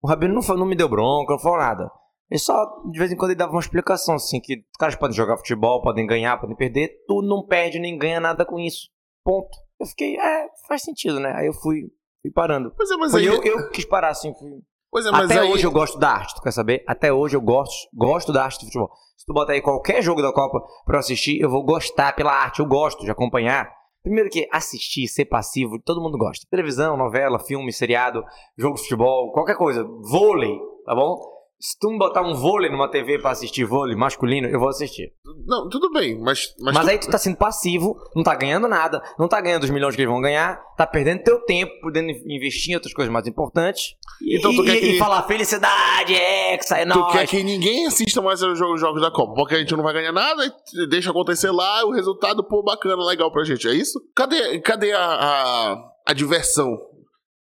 o 0.02 0.08
Rabino 0.08 0.34
não, 0.34 0.42
falou- 0.42 0.60
não 0.60 0.66
me 0.68 0.76
deu 0.76 0.88
bronca, 0.88 1.32
não 1.32 1.38
falou 1.40 1.58
nada. 1.58 1.90
Ele 2.30 2.38
só, 2.40 2.66
de 2.90 2.98
vez 2.98 3.10
em 3.10 3.16
quando, 3.16 3.30
ele 3.30 3.38
dava 3.38 3.52
uma 3.52 3.60
explicação, 3.60 4.16
assim, 4.16 4.40
que 4.40 4.56
os 4.56 4.76
caras 4.78 4.96
podem 4.96 5.16
jogar 5.16 5.36
futebol, 5.38 5.80
podem 5.80 6.06
ganhar, 6.06 6.36
podem 6.38 6.56
perder, 6.56 6.90
tu 7.06 7.22
não 7.22 7.46
perde 7.46 7.78
nem 7.78 7.96
ganha 7.96 8.20
nada 8.20 8.44
com 8.44 8.58
isso. 8.58 8.88
Ponto. 9.26 9.58
Eu 9.80 9.86
fiquei, 9.86 10.16
é, 10.16 10.46
faz 10.68 10.82
sentido, 10.82 11.18
né? 11.18 11.32
Aí 11.34 11.48
eu 11.48 11.52
fui, 11.52 11.90
fui 12.22 12.30
parando. 12.30 12.72
Pois 12.76 12.88
é, 12.88 12.96
mas 12.96 13.10
Foi 13.10 13.22
aí. 13.22 13.26
eu, 13.26 13.42
eu 13.42 13.70
quis 13.70 13.84
parar, 13.84 14.10
assim, 14.10 14.32
fui... 14.32 14.62
Pois 14.88 15.04
é, 15.04 15.10
mas 15.10 15.28
Até 15.28 15.40
aí. 15.40 15.50
hoje 15.50 15.66
eu 15.66 15.72
gosto 15.72 15.98
da 15.98 16.10
arte, 16.10 16.36
tu 16.36 16.40
quer 16.40 16.52
saber? 16.52 16.84
Até 16.86 17.12
hoje 17.12 17.36
eu 17.36 17.40
gosto, 17.40 17.74
gosto 17.92 18.32
da 18.32 18.44
arte 18.44 18.60
do 18.60 18.66
futebol. 18.66 18.88
Se 19.16 19.26
tu 19.26 19.34
botar 19.34 19.54
aí 19.54 19.60
qualquer 19.60 20.00
jogo 20.00 20.22
da 20.22 20.32
Copa 20.32 20.60
pra 20.84 20.94
eu 20.94 21.00
assistir, 21.00 21.40
eu 21.40 21.50
vou 21.50 21.64
gostar 21.64 22.14
pela 22.14 22.32
arte, 22.32 22.60
eu 22.60 22.66
gosto 22.66 23.04
de 23.04 23.10
acompanhar. 23.10 23.68
Primeiro 24.04 24.30
que 24.30 24.48
assistir, 24.52 25.08
ser 25.08 25.24
passivo, 25.24 25.82
todo 25.84 26.00
mundo 26.00 26.16
gosta. 26.16 26.46
Televisão, 26.48 26.96
novela, 26.96 27.40
filme, 27.40 27.72
seriado, 27.72 28.22
jogo 28.56 28.76
de 28.76 28.82
futebol, 28.82 29.32
qualquer 29.32 29.56
coisa. 29.56 29.82
Vôlei, 30.08 30.56
tá 30.84 30.94
bom? 30.94 31.18
Se 31.58 31.78
tu 31.80 31.90
me 31.90 31.98
botar 31.98 32.20
um 32.20 32.34
vôlei 32.34 32.70
numa 32.70 32.86
TV 32.90 33.18
pra 33.18 33.30
assistir 33.30 33.64
vôlei 33.64 33.96
masculino, 33.96 34.46
eu 34.46 34.60
vou 34.60 34.68
assistir. 34.68 35.10
Não, 35.46 35.68
tudo 35.70 35.90
bem, 35.90 36.20
mas. 36.20 36.54
Mas, 36.60 36.74
Mas, 36.74 36.84
tu- 36.84 36.90
aí 36.90 36.98
tu 36.98 37.10
tá 37.10 37.16
sendo 37.16 37.36
passivo, 37.38 37.96
não 38.14 38.22
tá 38.22 38.34
ganhando 38.34 38.68
nada, 38.68 39.02
não 39.18 39.26
tá 39.26 39.40
ganhando 39.40 39.64
os 39.64 39.70
milhões 39.70 39.96
que 39.96 40.02
eles 40.02 40.12
vão 40.12 40.20
ganhar, 40.20 40.60
tá 40.76 40.86
perdendo 40.86 41.22
teu 41.22 41.40
tempo, 41.46 41.72
podendo 41.80 42.10
investir 42.26 42.72
em 42.72 42.74
outras 42.74 42.92
coisas 42.92 43.10
mais 43.10 43.26
importantes. 43.26 43.94
E, 44.20 44.36
Então 44.38 44.54
tu 44.54 44.62
e- 44.64 44.66
quer 44.66 44.76
e 44.76 44.80
que- 44.80 44.98
falar 44.98 45.22
felicidade, 45.22 46.14
hexa, 46.14 46.76
é 46.76 46.84
Tu 46.84 46.98
nóis. 46.98 47.12
quer 47.12 47.26
que 47.26 47.42
ninguém 47.42 47.86
assista 47.86 48.20
mais 48.20 48.42
os 48.42 48.58
jogos, 48.58 49.00
da 49.00 49.10
Copa, 49.10 49.32
porque 49.34 49.54
a 49.54 49.58
gente 49.58 49.74
não 49.74 49.82
vai 49.82 49.94
ganhar 49.94 50.12
nada, 50.12 50.44
e 50.44 50.86
deixa 50.88 51.10
acontecer 51.10 51.50
lá, 51.50 51.86
o 51.86 51.92
resultado, 51.92 52.44
pô, 52.44 52.62
bacana, 52.62 53.02
legal 53.02 53.32
pra 53.32 53.44
gente, 53.44 53.66
é 53.66 53.72
isso? 53.72 53.98
Cadê, 54.14 54.60
cadê 54.60 54.92
a, 54.92 55.00
a, 55.00 55.76
a 56.08 56.12
diversão? 56.12 56.76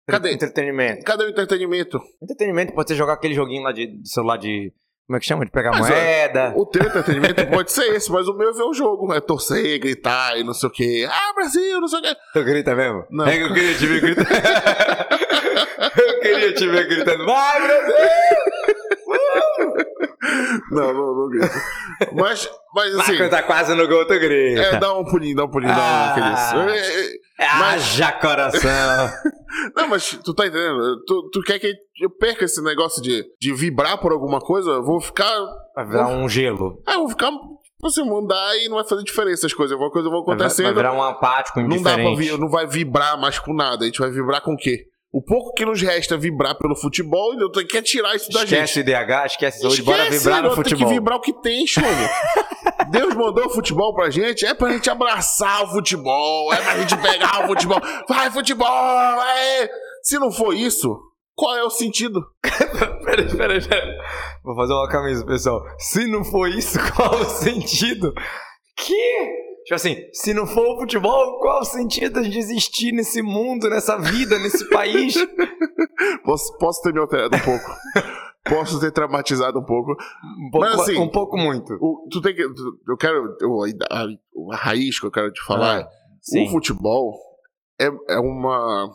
Cadê? 0.07 0.33
Entretenimento. 0.33 1.03
Cadê 1.05 1.25
o 1.25 1.29
entretenimento? 1.31 2.01
Entretenimento 2.23 2.73
pode 2.75 2.89
ser 2.91 2.95
jogar 2.97 3.15
aquele 3.15 3.35
joguinho 3.35 3.63
lá 3.63 3.73
de, 3.73 3.87
de 3.87 4.09
celular 4.09 4.37
de. 4.37 4.73
Como 5.07 5.17
é 5.17 5.21
que 5.21 5.27
chama? 5.27 5.45
De 5.45 5.51
pegar 5.51 5.71
Mas, 5.73 5.81
moeda. 5.89 6.53
O 6.57 6.65
teu 6.67 6.83
entretenimento 6.83 7.47
pode 7.53 7.71
ser 7.73 7.95
esse, 7.95 8.11
mas 8.11 8.27
o 8.27 8.35
meu 8.35 8.51
é 8.51 8.53
ver 8.53 8.63
o 8.63 8.73
jogo, 8.73 9.13
é 9.13 9.21
torcer, 9.21 9.79
gritar 9.79 10.39
e 10.39 10.45
não 10.45 10.55
sei 10.55 10.69
o 10.69 10.73
quê. 10.73 11.07
Ah, 11.11 11.33
Brasil, 11.35 11.81
não 11.81 11.89
sei 11.89 11.99
o 11.99 12.03
quê. 12.03 12.17
Tu 12.33 12.45
grita 12.45 12.75
mesmo? 12.75 13.05
Não. 13.11 13.27
É 13.27 13.37
que 13.37 13.43
eu 13.45 13.53
queria 13.53 13.75
te 13.75 13.87
ver 13.87 14.01
gritando. 14.01 14.29
eu 16.07 16.21
queria 16.21 16.55
te 16.55 16.67
ver 16.69 16.87
gritando. 16.89 17.27
Vai, 17.27 17.67
Brasil! 17.67 17.95
Não, 20.71 20.93
não, 20.95 21.15
não 21.15 21.29
grito. 21.29 21.55
Mas, 22.15 22.51
mas 22.75 22.99
assim, 22.99 23.17
quando 23.19 23.31
tá 23.31 23.43
quase 23.43 23.75
no 23.75 23.87
gol, 23.87 24.07
tu 24.07 24.19
grita. 24.19 24.61
é, 24.61 24.79
dá 24.79 24.97
um 24.99 25.05
pulinho, 25.05 25.37
dá 25.37 25.45
um 25.45 25.51
pulinho, 25.51 25.75
dá 25.75 25.79
um 25.79 25.83
Ah. 25.85 26.11
aquele. 26.11 26.73
É, 26.79 27.45
é, 27.45 27.47
Haja 27.47 28.13
coração. 28.13 29.11
Não, 29.77 29.89
mas 29.89 30.19
tu 30.25 30.35
tá 30.35 30.47
entendendo? 30.47 31.03
Tu, 31.07 31.31
tu 31.33 31.41
quer 31.43 31.59
que 31.59 31.73
eu 32.01 32.11
perca 32.11 32.45
esse 32.45 32.63
negócio 32.63 33.03
de, 33.03 33.25
de 33.41 33.53
vibrar 33.53 33.99
por 33.99 34.13
alguma 34.13 34.41
coisa? 34.41 34.71
Eu 34.71 34.85
vou 34.85 35.01
ficar. 35.01 35.35
Vai 35.75 35.87
virar 35.87 36.09
um 36.09 36.29
gelo. 36.29 36.81
Ah, 36.87 36.95
eu 36.95 37.01
vou 37.01 37.09
ficar. 37.11 37.31
Você 37.81 38.03
mandar 38.03 38.57
e 38.57 38.69
não 38.69 38.77
vai 38.77 38.85
fazer 38.89 39.03
diferença 39.03 39.47
as 39.47 39.53
coisas. 39.53 39.73
Alguma 39.73 39.91
coisa 39.91 40.09
vão 40.09 40.25
Vai, 40.25 40.37
vai 40.37 40.47
acontecendo. 40.47 40.75
virar 40.75 40.93
um 40.95 41.03
apático, 41.03 41.61
não 41.61 41.83
dá 41.83 41.93
pra 41.95 42.03
indiferente. 42.03 42.33
vi, 42.33 42.41
não 42.41 42.49
vai 42.49 42.67
vibrar 42.67 43.21
mais 43.21 43.39
com 43.39 43.53
nada. 43.53 43.85
A 43.85 43.87
gente 43.87 43.99
vai 44.01 44.11
vibrar 44.11 44.41
com 44.43 44.55
o 44.55 44.57
quê? 44.57 44.87
O 45.17 45.23
pouco 45.23 45.53
que 45.55 45.65
nos 45.65 45.81
resta 45.81 46.15
é 46.15 46.19
vibrar 46.19 46.59
pelo 46.59 46.75
futebol 46.75 47.35
e 47.35 47.41
eu 47.41 47.49
tô- 47.49 47.65
quer 47.65 47.83
tirar 47.83 48.17
isso 48.17 48.33
da 48.33 48.43
Esquece 48.43 48.75
gente. 48.75 48.77
o 48.79 48.81
IDH, 48.91 49.27
esquece 49.27 49.61
saúde, 49.61 49.83
bora 49.83 50.11
vibrar 50.11 50.39
no 50.43 50.49
não, 50.49 50.55
Tem 50.57 50.65
futebol. 50.65 50.89
que 50.89 50.95
vibrar 50.95 51.17
o 51.19 51.21
que 51.21 51.33
tem, 51.41 51.65
Chlomo. 51.69 51.89
Deus 52.91 53.15
mandou 53.15 53.47
o 53.47 53.51
futebol 53.51 53.95
pra 53.95 54.11
gente, 54.11 54.45
é 54.45 54.53
pra 54.55 54.73
gente 54.73 54.91
abraçar 54.91 55.63
o 55.63 55.69
futebol, 55.69 56.53
é 56.53 56.57
pra 56.57 56.79
gente 56.79 56.97
pegar 56.97 57.45
o 57.45 57.47
futebol. 57.47 57.81
Vai, 58.09 58.29
futebol! 58.33 59.23
É. 59.23 59.71
Se 60.03 60.19
não 60.19 60.33
for 60.33 60.53
isso, 60.53 60.99
qual 61.37 61.57
é 61.57 61.63
o 61.63 61.71
sentido? 61.71 62.21
Peraí, 63.05 63.37
peraí, 63.37 63.63
peraí. 63.69 63.95
Vou 64.43 64.57
fazer 64.57 64.73
uma 64.73 64.89
camisa, 64.89 65.25
pessoal. 65.25 65.63
Se 65.79 66.07
não 66.09 66.25
for 66.25 66.49
isso, 66.49 66.77
qual 66.97 67.15
o 67.15 67.25
sentido? 67.25 68.13
Que? 68.77 69.44
Tipo 69.65 69.75
assim, 69.75 69.97
se 70.13 70.35
não 70.35 70.47
for 70.47 70.75
o 70.77 70.81
futebol, 70.81 71.39
qual 71.41 71.61
o 71.61 71.65
sentido 71.65 72.23
de 72.23 72.39
existir 72.39 72.93
nesse 72.93 73.23
mundo, 73.23 73.69
nessa 73.71 73.97
vida, 73.99 74.39
nesse 74.39 74.69
país? 74.69 75.15
Posso, 76.25 76.57
posso 76.59 76.83
ter 76.83 76.93
me 76.93 76.99
alterado 77.01 77.37
um 77.37 77.41
pouco. 77.41 77.65
posso 78.45 78.81
ter 78.81 78.91
traumatizado 78.93 79.59
um 79.59 79.65
pouco. 79.65 79.93
Um 79.93 80.51
pouco, 80.51 80.67
Mas 80.67 80.81
assim- 80.81 80.99
um 80.99 81.09
pouco 81.09 81.37
muito. 81.37 81.73
O- 81.81 82.07
tu 82.11 82.21
tem 82.21 82.35
que. 82.35 82.43
tu- 82.49 82.79
eu 82.89 82.97
quero. 82.97 83.37
eu- 83.41 83.61
a, 83.91 84.05
a 84.53 84.57
raiz 84.57 84.99
que 84.99 85.07
eu 85.07 85.11
quero 85.11 85.31
te 85.33 85.43
falar. 85.45 85.81
Ah, 85.83 85.89
sim. 86.21 86.47
o 86.47 86.51
futebol 86.51 87.15
é, 87.81 87.87
é 88.09 88.19
uma 88.19 88.91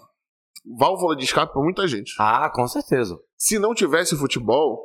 válvula 0.77 1.15
de 1.15 1.23
escape 1.23 1.53
pra 1.53 1.61
muita 1.63 1.88
gente. 1.88 2.13
Ah, 2.19 2.49
com 2.53 2.67
certeza. 2.67 3.17
Se 3.38 3.57
não 3.57 3.73
tivesse 3.73 4.15
futebol, 4.17 4.79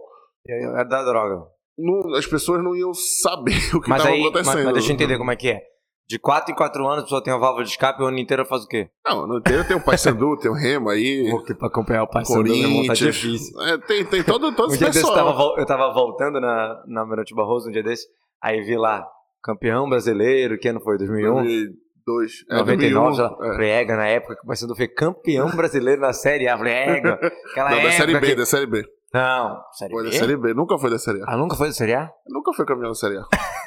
É, 0.49 0.81
é 0.81 0.85
da 0.85 1.03
droga. 1.05 1.47
não- 1.77 2.15
as 2.15 2.27
pessoas 2.27 2.63
não 2.63 2.77
iam 2.77 2.95
saber 2.95 3.53
o 3.75 3.81
que 3.81 3.91
estava 3.91 4.09
aí, 4.11 4.21
mas, 4.23 4.29
acontecendo. 4.31 4.65
mas 4.67 4.73
deixa 4.75 4.91
eu 4.91 4.95
entender 4.95 5.19
como 5.19 5.31
é 5.31 5.37
que 5.37 5.49
é. 5.49 5.61
De 6.09 6.19
4 6.19 6.53
em 6.53 6.55
4 6.55 6.87
anos 6.87 7.01
a 7.01 7.03
pessoa 7.05 7.23
tem 7.23 7.33
uma 7.33 7.41
válvula 7.41 7.65
de 7.65 7.71
escape 7.71 8.01
e 8.01 8.05
o 8.05 8.09
ano 8.09 8.19
inteiro 8.19 8.45
faz 8.45 8.65
o 8.65 8.69
quê? 8.69 8.89
Não, 9.07 9.27
no 9.27 9.39
inteiro 9.39 9.67
tem 9.67 9.77
o 9.77 9.83
Paysandu, 9.83 10.37
tem 10.37 10.51
o 10.51 10.55
Remo 10.55 10.91
aí. 10.91 11.31
Aqui 11.31 11.55
pra 11.55 11.69
acompanhar 11.69 12.05
o 12.05 12.43
meu 12.43 12.55
irmão, 12.55 12.87
tá 12.87 12.93
difícil. 12.95 13.61
É, 13.63 13.79
tem, 13.79 14.05
tem 14.05 14.23
todo, 14.23 14.55
todo 14.55 14.73
Um 14.73 14.77
dia 14.77 14.91
desse 14.91 15.03
eu 15.03 15.15
tava, 15.15 15.33
eu 15.57 15.65
tava 15.67 15.93
voltando 15.95 16.41
na, 16.41 16.83
na 16.87 17.07
Mirante 17.07 17.35
Barroso 17.35 17.69
um 17.69 17.73
dia 17.73 17.83
desse, 17.83 18.07
aí 18.43 18.61
vi 18.63 18.77
lá 18.77 19.07
Campeão 19.45 19.87
brasileiro, 19.89 20.59
que 20.59 20.69
ano 20.69 20.81
foi? 20.81 20.97
2001? 20.97 21.35
2002. 21.35 22.33
É, 22.51 22.57
99, 22.57 22.67
2001, 22.77 23.15
já, 23.15 23.25
é. 23.27 23.53
falei, 23.55 23.71
ega, 23.71 23.97
na 23.97 24.07
época 24.07 24.37
que 24.37 24.43
o 24.43 24.47
Paysandu 24.47 24.75
foi 24.75 24.89
campeão 24.89 25.51
brasileiro 25.55 26.01
na 26.01 26.15
Série 26.15 26.49
A. 26.49 26.57
Falei, 26.57 26.73
ega, 26.73 27.15
aquela 27.53 27.71
Não, 27.71 27.77
da 27.77 27.83
época 27.83 27.93
Série 27.93 28.21
B, 28.21 28.27
que- 28.27 28.35
da 28.37 28.47
Série 28.47 28.67
B. 28.67 28.85
Não, 29.15 29.61
Série 29.73 29.93
Foi 29.93 30.03
B? 30.05 30.11
da 30.11 30.17
Série 30.17 30.37
B, 30.37 30.55
nunca 30.55 30.77
foi 30.77 30.91
da 30.91 30.99
Série 30.99 31.23
A. 31.23 31.25
Ah, 31.29 31.37
nunca 31.37 31.55
foi 31.57 31.69
da 31.69 31.73
Série 31.73 31.95
A? 31.95 32.11
Nunca 32.29 32.53
foi 32.53 32.67
campeão 32.67 32.89
da 32.89 32.95
Série 32.95 33.17
A. 33.19 33.23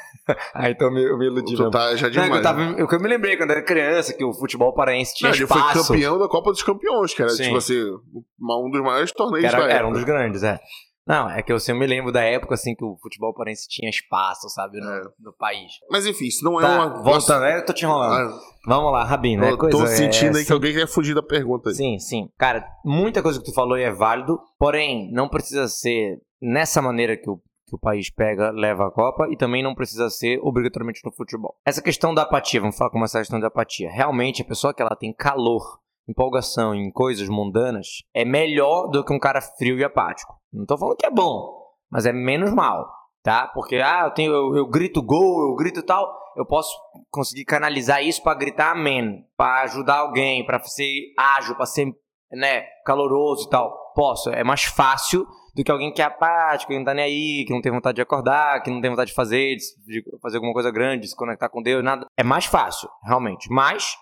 Ah, 0.52 0.68
então 0.68 0.88
eu 0.88 0.92
me, 0.92 1.02
eu 1.02 1.16
me 1.18 1.24
iludi 1.26 1.54
Tu 1.54 1.58
mesmo. 1.58 1.70
tá 1.70 1.96
já 1.96 2.06
Não, 2.08 2.12
que 2.12 2.20
demais. 2.20 2.36
eu, 2.36 2.42
tava, 2.42 2.60
eu, 2.78 2.86
que 2.86 2.94
eu 2.94 3.00
me 3.00 3.08
lembrei 3.08 3.34
quando 3.38 3.50
era 3.50 3.62
criança 3.62 4.12
que 4.12 4.22
o 4.22 4.34
futebol 4.34 4.74
paraense 4.74 5.14
tinha 5.14 5.30
Não, 5.30 5.34
ele 5.36 5.46
foi 5.46 5.56
espaço. 5.58 5.88
campeão 5.90 6.18
da 6.18 6.28
Copa 6.28 6.50
dos 6.50 6.62
Campeões, 6.62 7.14
que 7.14 7.22
era, 7.22 7.30
Sim. 7.30 7.44
tipo 7.44 7.56
assim, 7.56 7.80
um 7.82 8.70
dos 8.70 8.82
maiores 8.82 9.10
torneios 9.12 9.46
Que 9.46 9.50
da 9.52 9.56
era, 9.56 9.64
época. 9.64 9.78
era 9.78 9.88
um 9.88 9.92
dos 9.92 10.04
grandes, 10.04 10.42
é. 10.42 10.60
Não, 11.08 11.30
é 11.30 11.42
que 11.42 11.50
eu, 11.50 11.56
eu 11.66 11.74
me 11.74 11.86
lembro 11.86 12.12
da 12.12 12.20
época 12.22 12.54
assim 12.54 12.74
que 12.74 12.84
o 12.84 12.98
futebol 13.00 13.32
paraense 13.32 13.66
tinha 13.66 13.88
espaço, 13.88 14.48
sabe, 14.50 14.78
no, 14.78 14.90
É. 14.90 15.02
no 15.18 15.32
país. 15.32 15.72
Mas 15.90 16.04
enfim, 16.04 16.26
isso 16.26 16.44
não 16.44 16.60
é 16.60 16.62
Tá, 16.62 16.86
uma... 16.86 17.02
voltando, 17.02 17.44
é, 17.46 17.56
eu 17.56 17.64
tô 17.64 17.72
te 17.72 17.84
enrolando. 17.86 18.30
Ah, 18.34 18.40
Vamos 18.66 18.92
lá, 18.92 19.04
Rabino, 19.04 19.44
é 19.44 19.52
eu 19.52 19.56
coisa... 19.56 19.78
tô 19.78 19.84
é, 19.84 19.86
sentindo 19.86 20.36
aí 20.36 20.44
que 20.44 20.52
alguém 20.52 20.74
quer 20.74 20.86
fugir 20.86 21.14
da 21.14 21.22
pergunta 21.22 21.70
aí. 21.70 21.74
Sim, 21.74 21.98
sim. 21.98 22.28
Cara, 22.36 22.68
muita 22.84 23.22
coisa 23.22 23.38
que 23.38 23.46
tu 23.46 23.54
falou 23.54 23.74
aí 23.74 23.84
é 23.84 23.90
válido, 23.90 24.38
porém, 24.58 25.10
não 25.10 25.28
precisa 25.30 25.66
ser 25.68 26.18
nessa 26.42 26.82
maneira 26.82 27.16
que 27.16 27.30
o, 27.30 27.38
que 27.66 27.74
o 27.74 27.78
país 27.78 28.10
pega, 28.10 28.50
leva 28.50 28.86
a 28.88 28.90
Copa, 28.90 29.26
e 29.30 29.36
também 29.36 29.62
não 29.62 29.74
precisa 29.74 30.10
ser 30.10 30.38
obrigatoriamente 30.42 31.00
no 31.04 31.12
futebol. 31.12 31.56
Essa 31.64 31.80
questão 31.80 32.12
da 32.14 32.22
apatia, 32.22 32.60
vamos 32.60 32.76
falar 32.76 32.90
como 32.90 33.04
essa 33.06 33.18
questão 33.18 33.40
da 33.40 33.46
apatia. 33.46 33.90
Realmente, 33.90 34.42
a 34.42 34.44
pessoa 34.44 34.74
que 34.74 34.82
ela 34.82 34.94
tem 34.94 35.12
calor, 35.14 35.78
empolgação 36.08 36.74
em 36.74 36.90
coisas 36.90 37.28
mundanas, 37.28 38.02
é 38.14 38.24
melhor 38.24 38.88
do 38.88 39.04
que 39.04 39.12
um 39.12 39.18
cara 39.18 39.40
frio 39.40 39.78
e 39.78 39.84
apático. 39.84 40.34
Não 40.52 40.64
tô 40.64 40.78
falando 40.78 40.96
que 40.96 41.06
é 41.06 41.10
bom, 41.10 41.54
mas 41.90 42.06
é 42.06 42.12
menos 42.12 42.52
mal, 42.52 42.88
tá? 43.22 43.48
Porque, 43.48 43.76
ah, 43.76 44.04
eu, 44.04 44.10
tenho, 44.12 44.32
eu, 44.32 44.56
eu 44.56 44.66
grito 44.66 45.02
gol, 45.02 45.50
eu 45.50 45.54
grito 45.54 45.82
tal, 45.82 46.10
eu 46.36 46.46
posso 46.46 46.74
conseguir 47.10 47.44
canalizar 47.44 48.02
isso 48.02 48.22
pra 48.22 48.34
gritar 48.34 48.72
amém, 48.72 49.24
pra 49.36 49.62
ajudar 49.62 49.98
alguém, 49.98 50.44
pra 50.46 50.58
ser 50.60 51.12
ágil, 51.18 51.56
pra 51.56 51.66
ser 51.66 51.92
né, 52.30 52.62
caloroso 52.84 53.46
e 53.46 53.50
tal. 53.50 53.76
Posso, 53.94 54.30
é 54.30 54.44
mais 54.44 54.64
fácil 54.64 55.26
do 55.54 55.64
que 55.64 55.72
alguém 55.72 55.92
que 55.92 56.00
é 56.00 56.04
apático, 56.04 56.70
que 56.70 56.78
não 56.78 56.84
tá 56.84 56.94
nem 56.94 57.04
aí, 57.04 57.44
que 57.44 57.52
não 57.52 57.60
tem 57.60 57.72
vontade 57.72 57.96
de 57.96 58.02
acordar, 58.02 58.62
que 58.62 58.70
não 58.70 58.80
tem 58.80 58.90
vontade 58.90 59.10
de 59.10 59.14
fazer, 59.14 59.56
de 59.56 60.04
fazer 60.22 60.36
alguma 60.36 60.52
coisa 60.52 60.70
grande, 60.70 61.02
de 61.02 61.08
se 61.08 61.16
conectar 61.16 61.48
com 61.48 61.60
Deus, 61.60 61.82
nada. 61.82 62.06
É 62.16 62.22
mais 62.22 62.44
fácil, 62.44 62.88
realmente. 63.02 63.50
Mas 63.50 63.96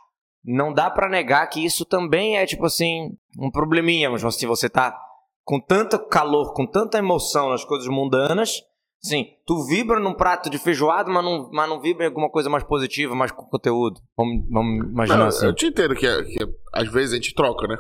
não 0.47 0.73
dá 0.73 0.89
pra 0.91 1.09
negar 1.09 1.47
que 1.49 1.65
isso 1.65 1.85
também 1.85 2.37
é, 2.39 2.47
tipo 2.47 2.65
assim, 2.65 3.11
um 3.39 3.51
probleminha. 3.51 4.09
Mas 4.09 4.23
se 4.37 4.47
você 4.47 4.69
tá 4.71 4.97
com 5.45 5.61
tanto 5.61 5.99
calor, 6.09 6.53
com 6.55 6.67
tanta 6.67 6.99
emoção 6.99 7.51
nas 7.51 7.65
coisas 7.65 7.89
mundanas, 7.89 8.63
sim, 9.03 9.27
tu 9.47 9.65
vibra 9.67 9.99
num 10.01 10.15
prato 10.15 10.49
de 10.49 10.59
feijoada, 10.59 11.11
mas 11.11 11.25
não, 11.25 11.51
mas 11.53 11.69
não 11.69 11.81
vibra 11.81 12.05
em 12.05 12.09
alguma 12.09 12.31
coisa 12.31 12.49
mais 12.49 12.65
positiva, 12.65 13.15
mais 13.15 13.33
com 13.33 13.45
conteúdo. 13.45 14.01
Vamos, 14.17 14.45
vamos 14.51 14.87
imaginar 14.89 15.19
Não, 15.19 15.27
assim. 15.27 15.47
Eu 15.47 15.55
te 15.55 15.67
entendo 15.67 15.95
que, 15.95 16.07
é- 16.07 16.23
que 16.23 16.43
é- 16.43 16.47
às 16.73 16.89
vezes 16.89 17.13
a 17.13 17.17
gente 17.17 17.35
troca, 17.35 17.67
né? 17.67 17.77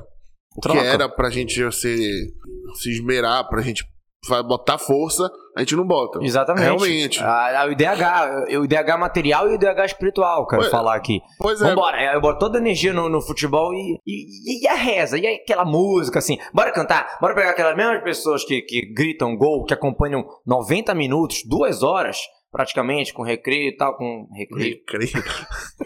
O 0.57 0.61
Troca. 0.61 0.81
que 0.81 0.87
era 0.87 1.09
pra 1.09 1.29
gente 1.31 1.55
se, 1.73 2.33
se 2.75 2.91
esmerar, 2.91 3.47
pra 3.49 3.61
gente 3.63 3.85
vai 4.29 4.43
botar 4.43 4.79
força, 4.79 5.31
a 5.57 5.61
gente 5.61 5.75
não 5.75 5.87
bota. 5.87 6.19
Exatamente. 6.23 6.65
Realmente. 6.65 7.23
Ah, 7.23 7.63
ah, 7.63 7.67
o 7.67 7.73
IDH, 7.73 8.59
o 8.59 8.65
IDH 8.65 8.99
material 8.99 9.49
e 9.49 9.53
o 9.53 9.55
IDH 9.55 9.87
espiritual, 9.87 10.47
quero 10.47 10.63
Ué, 10.63 10.71
falar 10.71 10.95
aqui. 10.95 11.21
Pois 11.39 11.63
é. 11.63 11.69
Vambora, 11.69 12.13
eu 12.13 12.21
boto 12.21 12.39
toda 12.39 12.59
a 12.59 12.61
energia 12.61 12.93
no, 12.93 13.09
no 13.09 13.23
futebol 13.23 13.73
e, 13.73 13.99
e, 14.07 14.65
e 14.65 14.69
a 14.69 14.75
reza, 14.75 15.19
e 15.19 15.27
aquela 15.27 15.65
música 15.65 16.19
assim. 16.19 16.37
Bora 16.53 16.73
cantar, 16.73 17.19
bora 17.21 17.35
pegar 17.35 17.51
aquelas 17.51 17.77
mesmas 17.77 18.03
pessoas 18.03 18.45
que, 18.45 18.61
que 18.63 18.93
gritam 18.93 19.37
gol, 19.37 19.65
que 19.65 19.73
acompanham 19.73 20.27
90 20.47 20.95
minutos, 20.95 21.43
duas 21.47 21.83
horas, 21.83 22.19
praticamente, 22.53 23.15
com 23.15 23.23
recreio 23.23 23.71
e 23.71 23.77
tal, 23.77 23.97
com 23.97 24.29
recreio, 24.35 24.77
Recreio. 24.77 25.25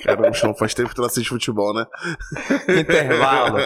Caramba, 0.04 0.30
não 0.42 0.54
faz 0.54 0.74
tempo 0.74 0.88
que 0.88 0.94
tu 0.96 1.00
não 1.00 1.08
assiste 1.08 1.28
futebol, 1.28 1.72
né? 1.72 1.86
intervalo. 2.80 3.58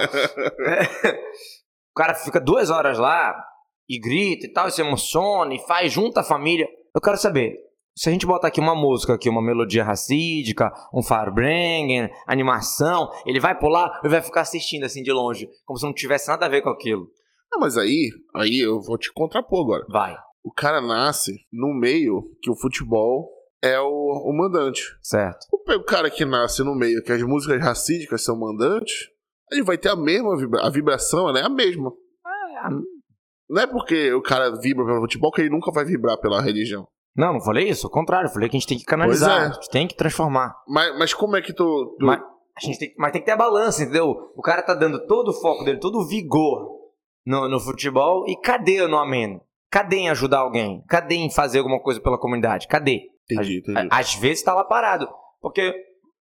o 1.91 1.95
cara 1.95 2.15
fica 2.15 2.41
duas 2.41 2.69
horas 2.71 2.99
lá 2.99 3.35
e 3.89 3.99
grita 3.99 4.47
e 4.47 4.53
tal, 4.53 4.69
e 4.69 4.71
se 4.71 4.81
emociona 4.81 5.55
e 5.55 5.59
faz, 5.67 5.93
junta 5.93 6.21
a 6.21 6.25
família. 6.25 6.67
Eu 6.95 7.01
quero 7.01 7.17
saber, 7.17 7.57
se 7.97 8.09
a 8.09 8.13
gente 8.13 8.27
botar 8.27 8.49
aqui 8.49 8.61
uma 8.61 8.75
música 8.75 9.15
aqui, 9.15 9.29
uma 9.29 9.43
melodia 9.43 9.85
racídica, 9.85 10.73
um 10.93 11.03
Farbrengen, 11.03 12.11
animação, 12.27 13.11
ele 13.25 13.39
vai 13.39 13.57
pular 13.59 14.01
e 14.05 14.09
vai 14.09 14.21
ficar 14.21 14.41
assistindo 14.41 14.85
assim 14.85 15.03
de 15.03 15.13
longe, 15.13 15.49
como 15.65 15.79
se 15.79 15.85
não 15.85 15.93
tivesse 15.93 16.29
nada 16.29 16.47
a 16.47 16.49
ver 16.49 16.63
com 16.63 16.71
aquilo. 16.71 17.09
Não, 17.53 17.61
mas 17.61 17.77
aí, 17.77 18.11
aí 18.35 18.61
eu 18.61 18.81
vou 18.81 18.99
te 18.99 19.13
contrapor 19.13 19.65
agora. 19.65 19.87
Vai, 19.89 20.17
O 20.43 20.53
cara 20.53 20.81
nasce 20.81 21.33
no 21.53 21.73
meio 21.73 22.37
que 22.43 22.51
o 22.51 22.57
futebol 22.57 23.31
é 23.63 23.79
o, 23.81 23.87
o 23.87 24.37
mandante. 24.37 24.83
certo. 25.01 25.47
O 25.53 25.73
O 25.73 25.85
cara 25.85 26.11
que 26.11 26.25
nasce 26.25 26.63
no 26.63 26.75
meio 26.75 27.03
que 27.03 27.13
as 27.13 27.23
músicas 27.23 27.63
racídicas 27.63 28.25
são 28.25 28.39
mandantes, 28.39 29.09
ele 29.53 29.63
vai 29.63 29.79
ter 29.79 29.89
a 29.89 29.97
mesma 29.97 30.37
vibra 30.37 30.67
a 30.67 30.71
vibração, 30.71 31.33
né? 31.33 31.43
A 31.43 31.49
mesma. 31.49 31.93
Não 33.49 33.63
é 33.63 33.67
porque 33.67 34.13
o 34.13 34.23
cara 34.23 34.51
vibra 34.61 34.85
pelo 34.85 35.01
futebol 35.01 35.31
que 35.31 35.43
ele 35.43 35.51
nunca 35.51 35.71
vai 35.73 35.85
vibrar 35.85 36.19
pela 36.19 36.41
religião. 36.41 36.87
Não, 37.17 37.35
não 37.35 37.41
falei 37.41 37.69
isso, 37.69 37.87
ao 37.87 37.93
contrário, 37.93 38.29
falei 38.31 38.49
que 38.49 38.57
a 38.57 38.59
gente 38.61 38.69
tem 38.69 38.79
que 38.79 38.85
canalizar, 38.85 39.43
é. 39.43 39.47
a 39.47 39.53
gente 39.53 39.71
tem 39.71 39.87
que 39.87 39.95
transformar. 39.95 40.55
Mas, 40.67 40.99
mas 40.99 41.15
como 41.15 41.37
é 41.37 41.43
que 41.43 41.53
tu. 41.53 41.97
tu- 41.99 42.07
Mas, 42.07 42.21
a 42.21 42.61
gente 42.61 42.79
tem, 42.79 42.95
mas 42.99 43.13
tem 43.13 43.21
que 43.21 43.27
ter 43.27 43.33
a 43.33 43.37
balança, 43.37 43.83
entendeu? 43.83 44.33
O 44.37 44.43
cara 44.43 44.63
tá 44.63 44.75
dando 44.75 45.07
todo 45.07 45.29
o 45.29 45.33
foco 45.33 45.65
dele, 45.65 45.79
todo 45.79 45.99
o 45.99 46.07
vigor 46.09 46.69
no, 47.27 47.49
no 47.49 47.61
futebol. 47.61 48.25
E 48.29 48.37
cadê 48.41 48.87
no 48.87 48.97
ameno? 48.99 49.41
Cadê 49.71 49.97
em 49.97 50.09
ajudar 50.11 50.39
alguém? 50.39 50.83
Cadê 50.89 51.17
em 51.17 51.31
fazer 51.31 51.59
alguma 51.59 51.81
coisa 51.81 52.01
pela 52.01 52.19
comunidade? 52.19 52.67
Cadê? 52.69 53.09
Entendi, 53.31 53.59
entendi. 53.59 53.89
Às 53.91 54.15
vezes 54.15 54.43
tá 54.45 54.55
lá 54.55 54.65
parado. 54.65 55.09
Porque 55.41 55.75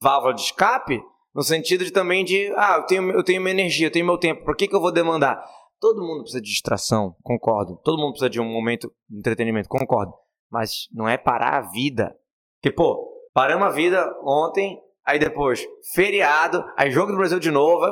válvula 0.02 0.35
de 0.35 0.42
escape, 0.42 1.00
no 1.35 1.42
sentido 1.42 1.85
de 1.85 1.92
também 1.92 2.25
de, 2.25 2.52
ah, 2.56 2.76
eu 2.78 2.82
tenho, 2.87 3.11
eu 3.12 3.23
tenho 3.23 3.40
minha 3.40 3.52
energia, 3.54 3.87
eu 3.87 3.90
tenho 3.92 4.04
meu 4.06 4.18
tempo, 4.18 4.44
por 4.44 4.56
que, 4.56 4.66
que 4.66 4.75
eu 4.75 4.80
vou 4.80 4.92
demandar? 4.92 5.40
Todo 5.80 6.02
mundo 6.02 6.23
precisa 6.23 6.40
de 6.40 6.49
distração, 6.49 7.14
concordo. 7.23 7.78
Todo 7.85 7.99
mundo 7.99 8.12
precisa 8.12 8.30
de 8.30 8.40
um 8.40 8.45
momento 8.45 8.92
de 9.09 9.18
entretenimento, 9.18 9.68
concordo. 9.68 10.12
Mas 10.50 10.88
não 10.92 11.09
é 11.09 11.18
parar 11.18 11.59
a 11.59 11.71
vida. 11.71 12.16
Porque, 12.61 12.75
pô, 12.75 13.06
paramos 13.35 13.66
a 13.66 13.71
vida 13.71 14.11
ontem, 14.23 14.80
aí 15.04 15.18
depois, 15.18 15.66
feriado, 15.95 16.64
aí 16.76 16.90
jogo 16.90 17.12
do 17.12 17.18
Brasil 17.18 17.38
de 17.38 17.50
novo. 17.50 17.85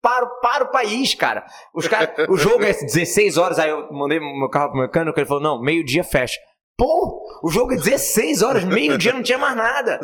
Para, 0.00 0.26
para 0.26 0.64
o 0.64 0.70
país, 0.70 1.14
cara. 1.14 1.44
Os 1.74 1.86
cara 1.86 2.14
o 2.30 2.36
jogo 2.36 2.64
é 2.64 2.72
16 2.80 3.36
horas, 3.36 3.58
aí 3.58 3.68
eu 3.68 3.92
mandei 3.92 4.18
meu 4.18 4.48
carro 4.48 4.70
pro 4.70 4.80
mecânico, 4.80 5.18
ele 5.18 5.26
falou: 5.26 5.42
não, 5.42 5.60
meio-dia 5.60 6.02
fecha. 6.02 6.40
Pô, 6.80 7.20
o 7.42 7.50
jogo 7.50 7.74
é 7.74 7.76
16 7.76 8.40
horas, 8.40 8.64
meio-dia 8.64 9.12
não 9.12 9.22
tinha 9.22 9.36
mais 9.36 9.54
nada. 9.54 10.00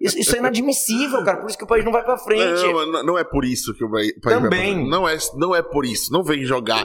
Isso, 0.00 0.18
isso 0.18 0.34
é 0.34 0.40
inadmissível, 0.40 1.22
cara. 1.24 1.38
Por 1.38 1.48
isso 1.48 1.56
que 1.56 1.62
o 1.62 1.68
país 1.68 1.84
não 1.84 1.92
vai 1.92 2.02
pra 2.02 2.18
frente. 2.18 2.64
Não, 2.64 2.84
não, 2.86 3.02
não 3.04 3.18
é 3.18 3.22
por 3.22 3.44
isso 3.44 3.72
que 3.74 3.84
o 3.84 3.88
país 3.88 4.12
vai 4.14 4.20
pra 4.20 4.40
Também. 4.42 4.88
Não 4.88 5.08
é, 5.08 5.16
não 5.36 5.54
é 5.54 5.62
por 5.62 5.84
isso. 5.84 6.12
Não 6.12 6.24
vem 6.24 6.44
jogar, 6.44 6.84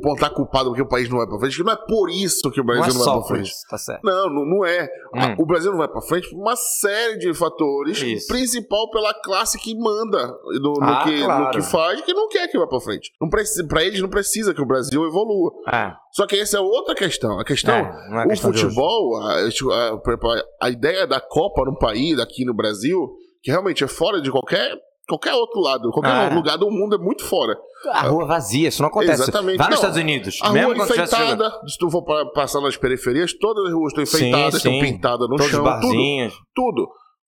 pontar 0.00 0.30
culpado 0.30 0.68
porque 0.70 0.82
o 0.82 0.86
país 0.88 1.08
não 1.08 1.18
vai 1.18 1.26
pra 1.26 1.40
frente. 1.40 1.60
Não 1.64 1.72
é 1.72 1.76
por 1.88 2.08
isso 2.08 2.48
que 2.52 2.60
o 2.60 2.64
não 2.64 2.72
Brasil 2.72 2.92
é 2.94 2.98
não, 2.98 3.04
vai 3.04 3.14
pra 3.18 3.28
frente. 3.34 3.50
isso, 3.50 3.66
tá 3.68 3.78
certo. 3.78 4.04
Não, 4.04 4.30
não, 4.32 4.44
não 4.46 4.64
é. 4.64 4.88
Hum. 5.12 5.34
O 5.38 5.44
Brasil 5.44 5.72
não 5.72 5.78
vai 5.78 5.88
pra 5.88 6.00
frente 6.00 6.30
por 6.30 6.38
uma 6.38 6.54
série 6.54 7.18
de 7.18 7.34
fatores, 7.34 8.00
Isso. 8.00 8.28
principal 8.28 8.88
pela 8.92 9.12
classe 9.12 9.58
que 9.58 9.76
manda 9.76 10.38
no, 10.60 10.74
no 10.74 10.84
Ah, 10.84 11.02
que, 11.02 11.18
no 11.18 11.24
claro. 11.24 11.50
que 11.50 11.62
faz, 11.62 12.00
que 12.02 12.14
não 12.14 12.28
quer 12.28 12.46
que 12.46 12.56
vá 12.58 12.66
pra 12.68 12.78
frente. 12.80 13.10
Não 13.20 13.28
precisa, 13.28 13.66
pra 13.66 13.82
eles 13.82 14.00
não 14.00 14.08
precisa 14.08 14.54
que 14.54 14.62
o 14.62 14.66
Brasil 14.66 15.04
evolua. 15.04 15.50
É, 15.66 15.92
Só 16.12 16.26
que 16.26 16.36
essa 16.36 16.58
é 16.58 16.60
outra 16.60 16.94
questão. 16.94 17.40
A 17.40 17.44
questão, 17.44 17.74
é, 17.74 18.22
é 18.22 18.24
o 18.24 18.28
questão 18.28 18.52
futebol, 18.52 19.16
a, 19.16 19.32
a- 19.40 19.96
por 19.98 20.10
exemplo, 20.12 20.30
a 20.60 20.70
ideia 20.70 21.06
da 21.06 21.20
Copa 21.20 21.64
no 21.64 21.76
país, 21.78 22.18
aqui 22.18 22.44
no 22.44 22.54
Brasil, 22.54 22.98
que 23.42 23.50
realmente 23.50 23.82
é 23.82 23.88
fora 23.88 24.20
de 24.20 24.30
qualquer, 24.30 24.76
qualquer 25.08 25.32
outro 25.34 25.60
lado, 25.60 25.90
qualquer 25.90 26.10
Ah. 26.30 26.34
lugar 26.34 26.58
do 26.58 26.70
mundo 26.70 26.96
é 26.96 26.98
muito 26.98 27.24
fora. 27.24 27.56
A 27.92 28.02
rua 28.02 28.26
vazia, 28.26 28.68
isso 28.68 28.82
não 28.82 28.88
acontece. 28.90 29.22
Exatamente. 29.22 29.56
Vai 29.58 29.68
nos 29.68 29.76
Estados 29.76 29.96
Unidos. 29.98 30.38
A 30.42 30.50
mesmo 30.52 30.74
rua 30.74 30.86
jogando. 30.86 30.94
enfeitada, 31.06 31.50
se 31.66 31.78
tu 31.78 31.90
for 31.90 32.02
pa- 32.04 32.26
passar 32.32 32.60
nas 32.60 32.76
periferias, 32.76 33.32
todas 33.32 33.64
as 33.66 33.72
ruas 33.72 33.92
estão 33.92 34.06
Sim, 34.06 34.16
enfeitadas, 34.28 34.54
estão 34.54 34.72
sim. 34.72 34.80
pintadas 34.80 35.28
no 35.28 35.36
Todos 35.36 35.46
os 35.46 35.50
chão, 35.50 35.64
tudo, 35.64 35.70
barzinhos. 35.72 36.34
tudo. 36.54 36.88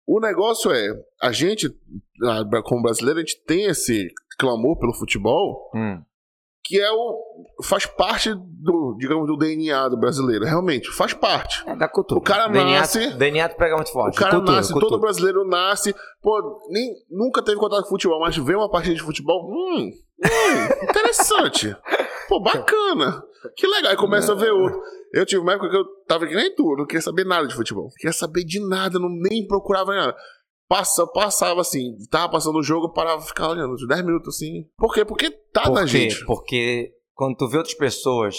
O 0.08 0.18
negócio 0.20 0.72
é, 0.72 0.88
a 1.22 1.30
gente, 1.30 1.68
ah, 2.24 2.42
como 2.64 2.82
brasileiro, 2.82 3.18
a 3.20 3.22
gente 3.22 3.40
tem 3.46 3.66
esse 3.66 4.08
clamor 4.38 4.76
pelo 4.78 4.92
futebol, 4.94 5.70
Hum. 5.74 6.00
Que 6.70 6.80
é 6.80 6.88
o 6.92 7.18
faz 7.64 7.84
parte 7.84 8.32
do, 8.32 8.94
digamos, 8.96 9.26
do 9.26 9.36
DNA 9.36 9.88
do 9.88 9.98
brasileiro, 9.98 10.44
realmente, 10.44 10.88
faz 10.92 11.12
parte. 11.12 11.64
É 11.68 11.74
da 11.74 11.88
cultura. 11.88 12.20
O 12.20 12.22
cara 12.22 12.46
DNA, 12.46 12.78
nasce- 12.78 13.10
DNA 13.14 13.48
tu 13.48 13.56
pega 13.56 13.74
muito 13.74 13.88
O 13.88 13.92
forte. 13.92 14.16
cara 14.16 14.36
cultura, 14.36 14.56
nasce, 14.56 14.72
cultura. 14.72 14.90
todo 14.92 15.00
brasileiro 15.00 15.44
nasce, 15.48 15.92
pô, 16.22 16.60
nem, 16.70 16.94
nunca 17.10 17.42
teve 17.42 17.58
contato 17.58 17.82
com 17.82 17.88
futebol, 17.88 18.20
mas 18.20 18.36
vê 18.36 18.54
uma 18.54 18.70
partida 18.70 18.94
de 18.94 19.02
futebol, 19.02 19.44
hum, 19.50 19.90
hum, 20.24 20.84
interessante. 20.88 21.76
Pô, 22.28 22.40
bacana. 22.40 23.20
Que 23.56 23.66
legal. 23.66 23.90
Aí 23.90 23.96
começa 23.96 24.30
a 24.30 24.36
ver 24.36 24.52
outro. 24.52 24.80
Eu 25.12 25.26
tive 25.26 25.42
uma 25.42 25.54
época 25.54 25.68
que 25.68 25.76
eu 25.76 25.84
tava 26.06 26.28
que 26.28 26.34
nem 26.36 26.54
tu, 26.54 26.76
não 26.78 26.86
queria 26.86 27.02
saber 27.02 27.24
nada 27.26 27.48
de 27.48 27.54
futebol. 27.56 27.84
Não 27.86 27.90
queria 27.96 28.12
saber 28.12 28.44
de 28.44 28.60
nada, 28.68 29.00
não, 29.00 29.08
nem 29.08 29.44
procurava 29.48 29.92
nada. 29.92 30.14
Passa, 30.70 31.04
passava 31.04 31.62
assim, 31.62 31.96
tava 32.08 32.30
passando 32.30 32.56
o 32.56 32.62
jogo, 32.62 32.92
parava 32.92 33.20
ficava 33.22 33.50
olhando, 33.50 33.74
uns 33.74 33.88
10 33.88 34.04
minutos 34.04 34.36
assim. 34.36 34.68
Por 34.78 34.94
quê? 34.94 35.04
Porque 35.04 35.28
tá 35.52 35.64
Por 35.64 35.72
na 35.72 35.80
quê? 35.80 35.88
gente. 35.88 36.24
Porque 36.24 36.92
quando 37.12 37.36
tu 37.36 37.48
vê 37.48 37.56
outras 37.56 37.74
pessoas, 37.74 38.36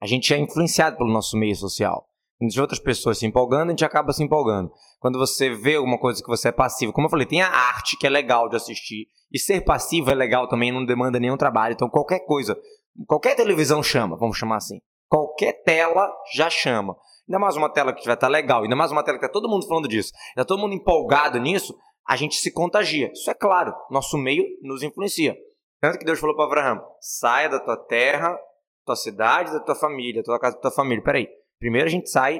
a 0.00 0.06
gente 0.06 0.32
é 0.32 0.38
influenciado 0.38 0.96
pelo 0.96 1.12
nosso 1.12 1.36
meio 1.36 1.56
social. 1.56 2.06
de 2.40 2.60
outras 2.60 2.78
pessoas 2.78 3.18
se 3.18 3.26
empolgando, 3.26 3.66
a 3.66 3.70
gente 3.70 3.84
acaba 3.84 4.12
se 4.12 4.22
empolgando. 4.22 4.70
Quando 5.00 5.18
você 5.18 5.50
vê 5.50 5.74
alguma 5.74 5.98
coisa 5.98 6.22
que 6.22 6.28
você 6.28 6.50
é 6.50 6.52
passivo, 6.52 6.92
como 6.92 7.08
eu 7.08 7.10
falei, 7.10 7.26
tem 7.26 7.42
a 7.42 7.48
arte 7.48 7.96
que 7.98 8.06
é 8.06 8.10
legal 8.10 8.48
de 8.48 8.54
assistir, 8.54 9.08
e 9.32 9.36
ser 9.38 9.62
passivo 9.62 10.08
é 10.08 10.14
legal 10.14 10.48
também, 10.48 10.70
não 10.70 10.86
demanda 10.86 11.18
nenhum 11.18 11.36
trabalho. 11.36 11.72
Então, 11.72 11.90
qualquer 11.90 12.20
coisa, 12.20 12.56
qualquer 13.08 13.34
televisão 13.34 13.82
chama, 13.82 14.16
vamos 14.16 14.38
chamar 14.38 14.58
assim. 14.58 14.78
Qualquer 15.08 15.64
tela 15.64 16.08
já 16.32 16.48
chama. 16.48 16.94
Ainda 17.32 17.38
mais 17.38 17.56
uma 17.56 17.70
tela 17.70 17.94
que 17.94 18.04
vai 18.04 18.12
estar 18.12 18.28
legal, 18.28 18.62
ainda 18.62 18.76
mais 18.76 18.92
uma 18.92 19.02
tela 19.02 19.18
que 19.18 19.24
está 19.24 19.32
todo 19.32 19.48
mundo 19.48 19.66
falando 19.66 19.88
disso, 19.88 20.12
está 20.28 20.44
todo 20.44 20.60
mundo 20.60 20.74
empolgado 20.74 21.40
nisso, 21.40 21.74
a 22.06 22.14
gente 22.14 22.36
se 22.36 22.52
contagia. 22.52 23.10
Isso 23.10 23.30
é 23.30 23.32
claro, 23.32 23.74
nosso 23.90 24.18
meio 24.18 24.44
nos 24.60 24.82
influencia. 24.82 25.34
Tanto 25.80 25.98
que 25.98 26.04
Deus 26.04 26.20
falou 26.20 26.36
para 26.36 26.44
Abraão: 26.44 26.84
saia 27.00 27.48
da 27.48 27.58
tua 27.58 27.78
terra, 27.78 28.38
tua 28.84 28.96
cidade, 28.96 29.50
da 29.50 29.60
tua 29.60 29.74
família, 29.74 30.22
tua 30.22 30.38
casa, 30.38 30.56
da 30.56 30.60
tua 30.60 30.70
família. 30.70 31.02
Peraí, 31.02 31.26
primeiro 31.58 31.86
a 31.86 31.90
gente 31.90 32.10
sai 32.10 32.38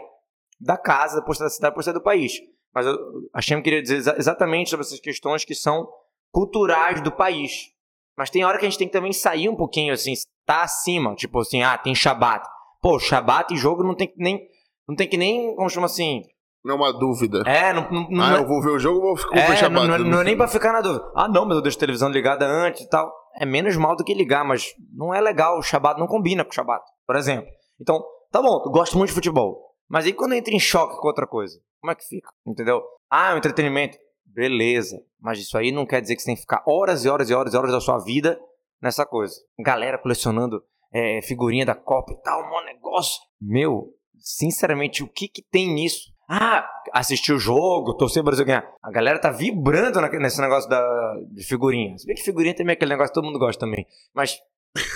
da 0.61 0.77
casa, 0.77 1.21
depois 1.21 1.39
da 1.39 1.49
cidade, 1.49 1.71
depois 1.71 1.87
sai 1.87 1.95
do 1.95 2.03
país. 2.03 2.35
Mas 2.75 2.85
eu, 2.85 2.95
a 3.33 3.41
Shem 3.41 3.63
queria 3.63 3.81
dizer 3.81 4.15
exatamente 4.19 4.69
sobre 4.69 4.85
essas 4.85 5.01
questões 5.01 5.43
que 5.43 5.55
são 5.55 5.89
culturais 6.31 7.01
do 7.01 7.11
país. 7.11 7.71
Mas 8.15 8.29
tem 8.29 8.45
hora 8.45 8.59
que 8.59 8.67
a 8.67 8.69
gente 8.69 8.79
tem 8.79 8.89
que 8.89 8.93
também 8.93 9.15
sair 9.15 9.49
um 9.49 9.57
pouquinho, 9.57 9.95
assim, 9.95 10.13
tá 10.45 10.65
acima. 10.65 11.15
Tipo 11.15 11.39
assim, 11.39 11.63
ah, 11.63 11.79
tem 11.79 11.95
Shabat. 11.95 12.47
Pô, 12.83 12.99
Shabat 12.99 13.55
e 13.55 13.57
jogo 13.57 13.83
não 13.83 13.95
tem 13.95 14.09
que 14.09 14.19
nem. 14.19 14.52
Não 14.89 14.97
tem 14.97 15.09
que 15.09 15.17
nem, 15.17 15.55
como 15.55 15.69
chama 15.71 15.87
assim, 15.87 16.23
não 16.65 16.75
é 16.75 16.79
uma 16.79 16.93
dúvida. 16.93 17.43
É, 17.45 17.73
não. 17.73 17.91
não 18.09 18.23
ah, 18.23 18.37
é- 18.37 18.39
eu 18.41 18.47
vou 18.47 18.63
ver 18.63 18.71
o 18.71 18.79
jogo 18.79 18.99
ou 18.99 19.03
vou 19.03 19.17
ficar 19.17 19.37
é, 19.37 19.69
não, 19.69 19.87
não, 19.87 19.99
não 19.99 20.21
é 20.21 20.25
nem 20.25 20.37
pra 20.37 20.47
ficar 20.47 20.73
na 20.73 20.81
dúvida. 20.81 21.05
Ah, 21.17 21.29
não, 21.29 21.45
mas 21.45 21.57
eu 21.57 21.63
deixo 21.63 21.77
a 21.77 21.81
televisão 21.81 22.09
ligada 22.09 22.47
antes 22.47 22.83
e 22.83 22.89
tal. 22.89 23.13
É 23.35 23.45
menos 23.45 23.77
mal 23.77 23.97
do 23.97 24.05
que 24.05 24.15
ligar, 24.15 24.45
mas 24.45 24.73
não 24.95 25.13
é 25.13 25.21
legal. 25.21 25.59
O 25.59 25.63
Shabat 25.63 25.99
não 25.99 26.07
combina 26.07 26.45
com 26.45 26.51
o 26.51 26.55
Shabat, 26.55 26.85
por 27.07 27.17
exemplo. 27.17 27.49
Então, 27.81 28.01
tá 28.31 28.41
bom, 28.41 28.63
tu 28.63 28.71
gosta 28.71 28.97
muito 28.97 29.09
de 29.09 29.15
futebol. 29.15 29.75
Mas 29.89 30.05
aí 30.07 30.13
quando 30.13 30.35
entra 30.35 30.55
em 30.55 30.61
choque 30.61 30.97
com 31.01 31.07
outra 31.09 31.27
coisa, 31.27 31.59
como 31.81 31.91
é 31.91 31.95
que 31.97 32.07
fica? 32.07 32.31
Entendeu? 32.47 32.81
Ah, 33.11 33.31
é 33.31 33.35
um 33.35 33.39
entretenimento. 33.39 33.99
Beleza. 34.25 35.03
Mas 35.21 35.39
isso 35.39 35.59
aí 35.59 35.73
não 35.73 35.85
quer 35.85 36.01
dizer 36.01 36.15
que 36.15 36.23
você 36.23 36.27
tem 36.27 36.35
que 36.37 36.43
ficar 36.43 36.63
horas 36.67 37.05
e 37.05 37.09
horas 37.09 37.29
e 37.29 37.35
horas 37.35 37.53
e 37.53 37.57
horas 37.57 37.73
da 37.73 37.81
sua 37.81 37.99
vida 37.99 38.41
nessa 38.81 39.05
coisa. 39.05 39.35
Galera 39.59 39.99
colecionando 39.99 40.63
é, 40.93 41.21
figurinha 41.23 41.67
da 41.67 41.75
Copa 41.75 42.13
e 42.13 42.23
tal, 42.23 42.41
um 42.41 42.51
maior 42.51 42.65
negócio. 42.65 43.21
Meu, 43.41 43.89
sinceramente, 44.23 45.03
o 45.03 45.09
que 45.09 45.29
que 45.29 45.43
tem 45.43 45.73
nisso? 45.73 46.13
Ah, 46.29 46.67
assistir 46.93 47.33
o 47.33 47.39
jogo, 47.39 47.95
torcer 47.95 48.23
o 48.23 48.25
Brasil 48.25 48.45
ganhar. 48.45 48.67
A 48.83 48.91
galera 48.91 49.19
tá 49.19 49.31
vibrando 49.31 50.01
nesse 50.19 50.41
negócio 50.41 50.69
da, 50.69 51.21
de 51.31 51.45
figurinha. 51.45 51.99
Se 51.99 52.07
bem 52.07 52.17
que 52.17 52.23
figurinha 52.23 52.55
também 52.55 52.73
é 52.73 52.77
aquele 52.77 52.93
negócio 52.93 53.11
que 53.13 53.15
todo 53.15 53.27
mundo 53.27 53.39
gosta 53.39 53.61
também. 53.61 53.87
Mas, 54.15 54.39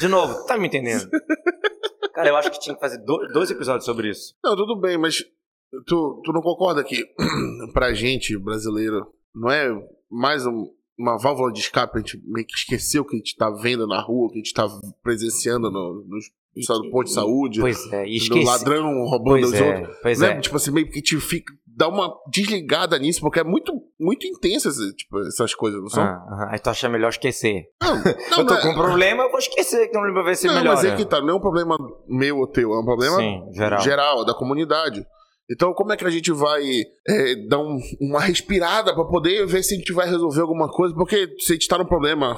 de 0.01 0.09
novo, 0.09 0.47
tá 0.47 0.57
me 0.57 0.69
entendendo? 0.69 1.11
Cara, 2.15 2.31
eu 2.31 2.37
acho 2.37 2.51
que 2.51 2.59
tinha 2.59 2.75
que 2.75 2.81
fazer 2.81 2.99
dois 3.05 3.51
episódios 3.51 3.85
sobre 3.85 4.09
isso. 4.09 4.35
Não, 4.43 4.57
tudo 4.57 4.81
bem, 4.81 4.97
mas 4.97 5.23
tu, 5.87 6.23
tu 6.25 6.33
não 6.33 6.41
concorda 6.41 6.83
que 6.83 7.05
pra 7.75 7.93
gente, 7.93 8.39
brasileiro, 8.39 9.07
não 9.35 9.51
é 9.51 9.69
mais 10.11 10.47
um, 10.47 10.73
uma 10.99 11.19
válvula 11.19 11.53
de 11.53 11.61
escape? 11.61 11.99
A 11.99 12.01
gente 12.01 12.19
meio 12.25 12.47
que 12.47 12.55
esqueceu 12.55 13.03
o 13.03 13.07
que 13.07 13.17
a 13.17 13.19
gente 13.19 13.37
tá 13.37 13.51
vendo 13.51 13.87
na 13.87 14.01
rua, 14.01 14.27
o 14.27 14.31
que 14.31 14.39
a 14.39 14.43
gente 14.43 14.55
tá 14.55 14.67
presenciando 15.03 15.71
no, 15.71 16.05
nos 16.09 16.31
do 16.57 16.91
posto 16.91 17.09
de 17.09 17.13
saúde. 17.15 17.61
Pois 17.61 17.93
é, 17.93 18.07
e 18.07 18.17
esqueci. 18.17 18.41
Do 18.41 18.47
ladrão 18.47 19.05
roubando 19.05 19.41
pois 19.41 19.47
os 19.47 19.55
é, 19.55 19.75
outros. 19.79 19.97
Pois 20.03 20.19
né? 20.21 20.29
é. 20.31 20.41
Tipo 20.41 20.57
assim, 20.57 20.71
meio 20.71 20.89
que 20.91 21.03
te 21.03 21.19
fica. 21.21 21.53
Dá 21.79 21.89
uma 21.89 22.11
desligada 22.33 22.99
nisso, 22.99 23.21
porque 23.21 23.39
é 23.39 23.45
muito, 23.45 23.71
muito 24.01 24.27
intensa 24.27 24.71
tipo, 24.97 25.19
essas 25.27 25.55
coisas, 25.55 25.79
não 25.79 25.91
são? 25.91 26.03
Ah, 26.03 26.49
aí 26.53 26.59
tu 26.59 26.71
acha 26.71 26.89
melhor 26.89 27.11
esquecer. 27.11 27.65
Não, 27.83 27.97
não, 28.01 28.05
eu 28.11 28.15
tô 28.37 28.45
não 28.45 28.57
é- 28.57 28.63
com 28.63 28.69
um 28.71 28.75
problema, 28.75 29.23
eu 29.25 29.31
vou 29.31 29.39
esquecer 29.39 29.89
que 29.89 29.93
não 29.95 30.11
vai 30.15 30.25
ver 30.25 30.37
se 30.37 30.47
Não, 30.47 30.55
melhora. 30.55 30.75
mas 30.77 30.85
é 30.87 30.97
que 30.97 31.05
tá, 31.05 31.21
não 31.21 31.35
é 31.35 31.35
um 31.35 31.41
problema 31.41 31.77
meu 32.09 32.39
ou 32.39 32.47
teu, 32.47 32.73
é 32.73 32.81
um 32.81 32.85
problema 32.85 33.17
Sim, 33.19 33.43
geral. 33.53 33.81
geral, 33.83 34.25
da 34.25 34.33
comunidade. 34.33 35.05
Então, 35.51 35.75
como 35.75 35.93
é 35.93 35.97
que 35.99 36.05
a 36.05 36.11
gente 36.11 36.33
vai 36.33 36.63
é, 37.09 37.47
dar 37.47 37.59
um- 37.59 37.79
uma 38.01 38.21
respirada 38.21 38.95
pra 38.95 39.05
poder 39.05 39.47
ver 39.47 39.63
se 39.63 39.75
a 39.75 39.77
gente 39.77 39.93
vai 39.93 40.09
resolver 40.09 40.41
alguma 40.41 40.69
coisa? 40.71 40.95
Porque 40.95 41.29
se 41.39 41.53
a 41.53 41.55
gente 41.57 41.69
tá 41.69 41.77
num 41.77 41.85
problema, 41.87 42.37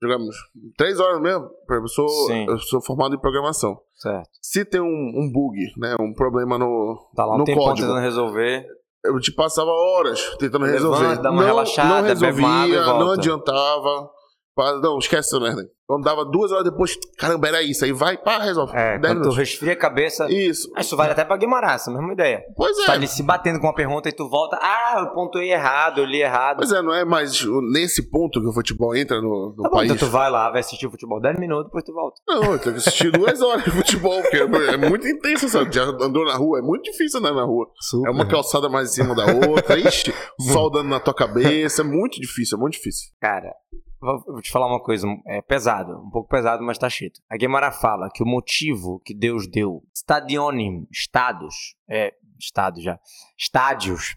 digamos, 0.00 0.36
três 0.76 1.00
horas 1.00 1.20
mesmo, 1.20 1.48
eu 1.68 1.88
sou, 1.88 2.08
Sim. 2.26 2.46
eu 2.48 2.58
sou 2.58 2.80
formado 2.82 3.14
em 3.14 3.18
programação. 3.18 3.78
Certo. 3.94 4.28
Se 4.42 4.64
tem 4.64 4.80
um, 4.80 4.84
um 4.84 5.30
bug, 5.32 5.56
né, 5.78 5.96
um 6.00 6.12
problema 6.12 6.58
no, 6.58 7.08
Tá 7.14 7.24
lá 7.24 7.34
um 7.34 7.38
no 7.38 7.44
tempão 7.44 7.64
código, 7.64 7.86
tentando 7.86 8.02
resolver. 8.02 8.66
eu 9.04 9.18
te 9.20 9.32
passava 9.32 9.70
horas 9.70 10.20
tentando 10.38 10.64
Levanta, 10.64 10.72
resolver. 10.74 11.22
dá 11.22 11.30
uma 11.30 11.40
não, 11.40 11.48
relaxada, 11.48 12.02
não 12.02 12.08
resolvia, 12.08 12.84
não 12.86 13.10
adiantava. 13.12 14.10
Pá, 14.56 14.72
Não, 14.82 14.98
esquece 14.98 15.28
essa 15.28 15.38
merda. 15.38 15.62
Quando 15.86 16.02
dava 16.02 16.24
duas 16.24 16.50
horas 16.50 16.64
depois, 16.64 16.98
caramba, 17.16 17.46
era 17.46 17.62
isso. 17.62 17.84
Aí 17.84 17.92
vai, 17.92 18.16
pá, 18.18 18.38
resolve. 18.42 18.72
É, 18.76 18.98
Dez 18.98 19.20
tu 19.20 19.30
resfria 19.30 19.74
a 19.74 19.76
cabeça. 19.76 20.26
Isso. 20.28 20.68
Isso 20.76 20.96
vale 20.96 21.12
até 21.12 21.24
pra 21.24 21.36
Guimarães, 21.36 21.82
essa 21.82 21.92
mesma 21.92 22.12
ideia. 22.12 22.42
Pois 22.56 22.74
Tu 22.76 22.82
é. 22.82 22.86
tá 22.86 22.92
ali 22.94 23.06
se 23.06 23.22
batendo 23.22 23.60
com 23.60 23.66
uma 23.68 23.74
pergunta 23.74 24.08
e 24.08 24.12
tu 24.12 24.28
volta. 24.28 24.58
Ah, 24.60 24.96
eu 24.98 25.12
pontuei 25.12 25.52
errado, 25.52 25.98
eu 26.00 26.04
li 26.04 26.20
errado. 26.22 26.56
Pois 26.56 26.72
é, 26.72 26.82
não 26.82 26.92
é 26.92 27.04
mais 27.04 27.38
nesse 27.72 28.10
ponto 28.10 28.40
que 28.40 28.48
o 28.48 28.52
futebol 28.52 28.96
entra 28.96 29.20
no, 29.20 29.54
no 29.56 29.62
Tá 29.62 29.68
bom, 29.68 29.76
país. 29.76 29.92
então 29.92 30.08
tu 30.08 30.10
vai 30.10 30.28
lá, 30.28 30.50
vai 30.50 30.58
assistir 30.60 30.86
o 30.88 30.90
futebol 30.90 31.20
10 31.20 31.38
minutos, 31.38 31.66
depois 31.66 31.84
tu 31.84 31.92
volta. 31.92 32.20
Não, 32.26 32.42
eu 32.52 32.58
tenho 32.58 32.74
que 32.74 32.80
assistir 32.80 33.12
duas 33.12 33.40
horas 33.40 33.62
de 33.62 33.70
futebol, 33.70 34.20
porque 34.22 34.38
é 34.38 34.76
muito 34.76 35.06
intenso, 35.06 35.48
sabe? 35.48 35.72
Já 35.72 35.84
andou 35.84 36.24
na 36.24 36.34
rua, 36.34 36.58
é 36.58 36.62
muito 36.62 36.82
difícil 36.90 37.20
andar 37.20 37.32
na 37.32 37.44
rua. 37.44 37.68
É 38.06 38.10
uma 38.10 38.26
calçada 38.26 38.68
mais 38.68 38.90
em 38.90 38.92
cima 39.04 39.14
da 39.14 39.26
outra, 39.26 39.78
ixi, 39.78 40.12
sol 40.52 40.68
dando 40.68 40.88
na 40.88 40.98
tua 40.98 41.14
cabeça, 41.14 41.82
é 41.82 41.84
muito 41.84 42.20
difícil, 42.20 42.56
é 42.58 42.60
muito 42.60 42.72
difícil. 42.72 43.10
Cara, 43.20 43.52
vou, 44.00 44.40
te 44.40 44.50
falar 44.50 44.66
uma 44.66 44.82
coisa, 44.82 45.06
é 45.26 45.40
pesado, 45.42 45.98
um 45.98 46.10
pouco 46.10 46.28
pesado, 46.28 46.62
mas 46.62 46.78
tá 46.78 46.88
cheio. 46.88 47.10
A 47.28 47.36
Guimara 47.36 47.70
fala 47.70 48.10
que 48.12 48.22
o 48.22 48.26
motivo 48.26 49.00
que 49.04 49.14
Deus 49.14 49.48
deu, 49.48 49.82
stadionim, 49.94 50.86
estados, 50.90 51.76
é, 51.88 52.14
estado 52.38 52.80
já, 52.80 52.98
estádios, 53.38 54.16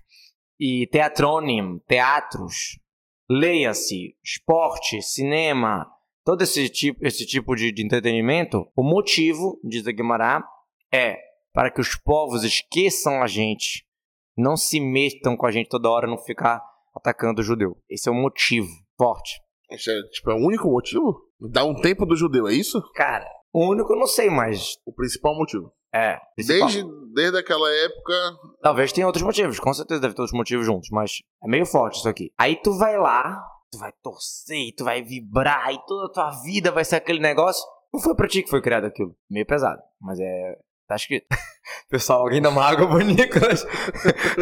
e 0.59 0.87
teatronim, 0.87 1.79
teatros, 1.87 2.79
leia-se, 3.29 4.15
esporte, 4.23 5.01
cinema, 5.01 5.89
todo 6.25 6.41
esse 6.41 6.67
tipo, 6.69 7.05
esse 7.05 7.25
tipo 7.25 7.55
de, 7.55 7.71
de 7.71 7.83
entretenimento, 7.83 8.69
o 8.75 8.83
motivo, 8.83 9.59
diz 9.63 9.87
a 9.87 9.91
Guimarães, 9.91 10.43
é 10.91 11.17
para 11.53 11.71
que 11.71 11.79
os 11.79 11.95
povos 11.95 12.43
esqueçam 12.43 13.21
a 13.21 13.27
gente, 13.27 13.85
não 14.37 14.57
se 14.57 14.79
metam 14.79 15.35
com 15.37 15.45
a 15.45 15.51
gente 15.51 15.69
toda 15.69 15.89
hora, 15.89 16.07
não 16.07 16.17
ficar 16.17 16.61
atacando 16.95 17.41
o 17.41 17.43
judeu. 17.43 17.77
Esse 17.89 18.09
é 18.09 18.11
o 18.11 18.15
motivo 18.15 18.69
forte. 18.97 19.39
Esse 19.71 19.91
é, 19.91 20.01
tipo, 20.11 20.31
é 20.31 20.33
o 20.33 20.45
único 20.45 20.69
motivo? 20.69 21.21
Dá 21.39 21.63
um 21.63 21.75
tempo 21.75 22.05
do 22.05 22.15
judeu, 22.15 22.47
é 22.47 22.53
isso? 22.53 22.81
Cara, 22.93 23.25
o 23.53 23.69
único 23.69 23.93
eu 23.93 23.99
não 23.99 24.07
sei, 24.07 24.29
mas 24.29 24.73
O 24.85 24.93
principal 24.93 25.35
motivo. 25.35 25.71
é. 25.93 26.17
principal. 26.35 26.67
Desde, 26.67 26.83
desde 27.13 27.37
aquela 27.37 27.69
época. 27.85 28.13
Talvez 28.61 28.91
tenha 28.91 29.07
outros 29.07 29.23
motivos, 29.23 29.59
com 29.59 29.73
certeza 29.73 30.01
deve 30.01 30.13
ter 30.13 30.21
outros 30.21 30.37
motivos 30.37 30.65
juntos, 30.65 30.89
mas 30.91 31.19
é 31.43 31.47
meio 31.47 31.65
forte 31.65 31.99
isso 31.99 32.09
aqui. 32.09 32.31
Aí 32.37 32.55
tu 32.55 32.77
vai 32.77 32.97
lá, 32.97 33.41
tu 33.71 33.77
vai 33.79 33.91
torcer, 34.03 34.73
tu 34.77 34.83
vai 34.83 35.01
vibrar, 35.01 35.71
e 35.73 35.79
toda 35.85 36.07
a 36.07 36.11
tua 36.11 36.41
vida 36.43 36.71
vai 36.71 36.83
ser 36.85 36.97
aquele 36.97 37.19
negócio. 37.19 37.63
Não 37.93 37.99
foi 37.99 38.15
pra 38.15 38.27
ti 38.27 38.43
que 38.43 38.49
foi 38.49 38.61
criado 38.61 38.85
aquilo. 38.85 39.15
Meio 39.29 39.45
pesado, 39.45 39.81
mas 39.99 40.19
é. 40.19 40.57
Tá 40.89 40.95
escrito. 40.95 41.27
Pessoal, 41.87 42.21
alguém 42.21 42.41
dá 42.41 42.49
uma 42.49 42.65
água 42.65 42.87
pro 42.87 42.97
Nicolas. 42.99 43.63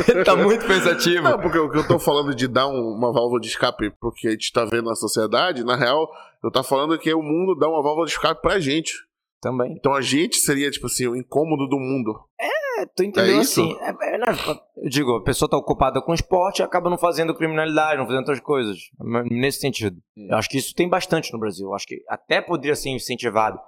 Ele 0.07 0.23
tá 0.25 0.33
muito 0.36 0.65
pensativo. 0.65 1.23
Não, 1.23 1.38
porque 1.39 1.57
o 1.60 1.69
que 1.69 1.77
eu 1.77 1.86
tô 1.88 1.99
falando 1.99 2.33
de 2.33 2.47
dar 2.47 2.67
um- 2.69 2.93
uma 2.95 3.12
válvula 3.12 3.41
de 3.41 3.47
escape 3.49 3.91
pro 3.99 4.13
que 4.13 4.29
a 4.29 4.31
gente 4.31 4.51
tá 4.53 4.63
vendo 4.63 4.86
na 4.86 4.95
sociedade, 4.95 5.65
na 5.65 5.75
real, 5.75 6.10
eu 6.41 6.49
tô 6.49 6.63
falando 6.63 6.97
que 6.97 7.13
o 7.13 7.21
mundo 7.21 7.53
dá 7.60 7.67
uma 7.67 7.83
válvula 7.83 8.05
de 8.05 8.13
escape 8.13 8.41
pra 8.41 8.60
gente. 8.62 8.93
Também. 9.41 9.73
Então 9.77 9.93
a 9.93 10.01
gente 10.01 10.38
seria, 10.38 10.71
tipo 10.71 10.88
assim, 10.88 11.05
o 11.05 11.15
incômodo 11.17 11.67
do 11.67 11.77
mundo. 11.77 12.17
É, 12.39 12.86
tu 12.95 13.03
entendeu 13.03 13.38
É 13.38 13.41
isso? 13.41 13.62
assim. 13.62 13.77
É, 13.81 14.15
é, 14.15 14.17
não, 14.17 14.27
eu 14.77 14.89
digo, 14.89 15.15
a 15.17 15.23
pessoa 15.23 15.49
tá 15.49 15.57
ocupada 15.57 16.01
com 16.01 16.13
esporte 16.13 16.60
e 16.60 16.63
acaba 16.63 16.89
não 16.89 16.97
fazendo 16.97 17.36
criminalidade, 17.36 17.97
não 17.97 18.05
fazendo 18.05 18.19
outras 18.21 18.39
coisas. 18.39 18.77
Nesse 19.29 19.60
sentido. 19.60 19.97
Hum. 20.17 20.27
Eu 20.31 20.38
acho 20.38 20.49
que 20.49 20.57
isso 20.57 20.73
tem 20.73 20.88
bastante 20.88 21.31
no 21.33 21.39
Brasil. 21.39 21.67
Eu 21.67 21.75
acho 21.75 21.86
que 21.86 22.01
até 22.07 22.41
poderia 22.41 22.73
ser 22.75 22.89
incentivado. 22.89 23.60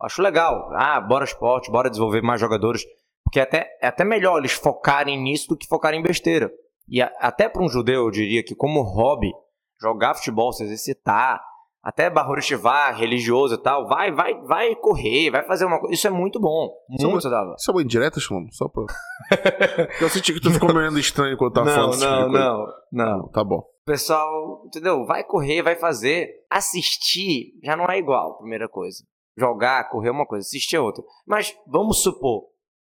Acho 0.00 0.22
legal. 0.22 0.70
Ah, 0.74 1.00
bora 1.00 1.24
esporte, 1.24 1.70
bora 1.70 1.88
desenvolver 1.90 2.22
mais 2.22 2.40
jogadores. 2.40 2.84
Porque 3.24 3.40
até, 3.40 3.68
é 3.80 3.86
até 3.88 4.04
melhor 4.04 4.38
eles 4.38 4.52
focarem 4.52 5.20
nisso 5.20 5.48
do 5.48 5.56
que 5.56 5.66
focarem 5.66 6.00
em 6.00 6.02
besteira. 6.02 6.50
E 6.88 7.00
a- 7.00 7.10
até 7.20 7.48
para 7.48 7.62
um 7.62 7.68
judeu, 7.68 8.04
eu 8.04 8.10
diria 8.10 8.44
que 8.44 8.54
como 8.54 8.82
hobby, 8.82 9.32
jogar 9.80 10.14
futebol, 10.14 10.52
se 10.52 10.62
exercitar, 10.64 11.40
até 11.82 12.08
barruristivar, 12.08 12.96
religioso 12.96 13.54
e 13.54 13.58
tal, 13.62 13.86
vai, 13.86 14.10
vai, 14.12 14.34
vai 14.42 14.74
correr, 14.76 15.30
vai 15.30 15.44
fazer 15.46 15.64
uma 15.66 15.78
coisa. 15.78 15.94
Isso 15.94 16.06
é 16.06 16.10
muito 16.10 16.38
bom. 16.40 16.70
Isso 16.90 17.06
é 17.06 17.10
Muito 17.10 17.22
saudável. 17.22 17.54
Isso 17.58 17.70
é 17.70 17.74
uma 17.74 17.82
indireta, 17.82 18.20
Shlomo? 18.20 18.48
Só 18.52 18.68
pra. 18.68 18.84
eu 20.00 20.08
senti 20.08 20.32
que 20.32 20.40
tu 20.40 20.50
ficou 20.50 20.68
me 20.72 20.78
olhando 20.78 20.98
estranho 20.98 21.36
quando 21.36 21.52
tava 21.52 21.66
não, 21.66 21.74
falando 21.74 21.92
esse 21.94 22.00
tipo 22.06 22.28
não, 22.28 22.66
não, 22.92 23.18
não. 23.18 23.28
Tá 23.28 23.42
bom. 23.44 23.62
Pessoal, 23.84 24.62
entendeu? 24.66 25.04
Vai 25.04 25.24
correr, 25.24 25.62
vai 25.62 25.76
fazer. 25.76 26.30
Assistir 26.50 27.52
já 27.62 27.76
não 27.76 27.86
é 27.86 27.98
igual, 27.98 28.38
primeira 28.38 28.68
coisa. 28.68 29.04
Jogar, 29.36 29.88
correr 29.90 30.10
uma 30.10 30.26
coisa, 30.26 30.46
assistir 30.46 30.78
outra. 30.78 31.02
Mas 31.26 31.56
vamos 31.66 32.02
supor, 32.02 32.44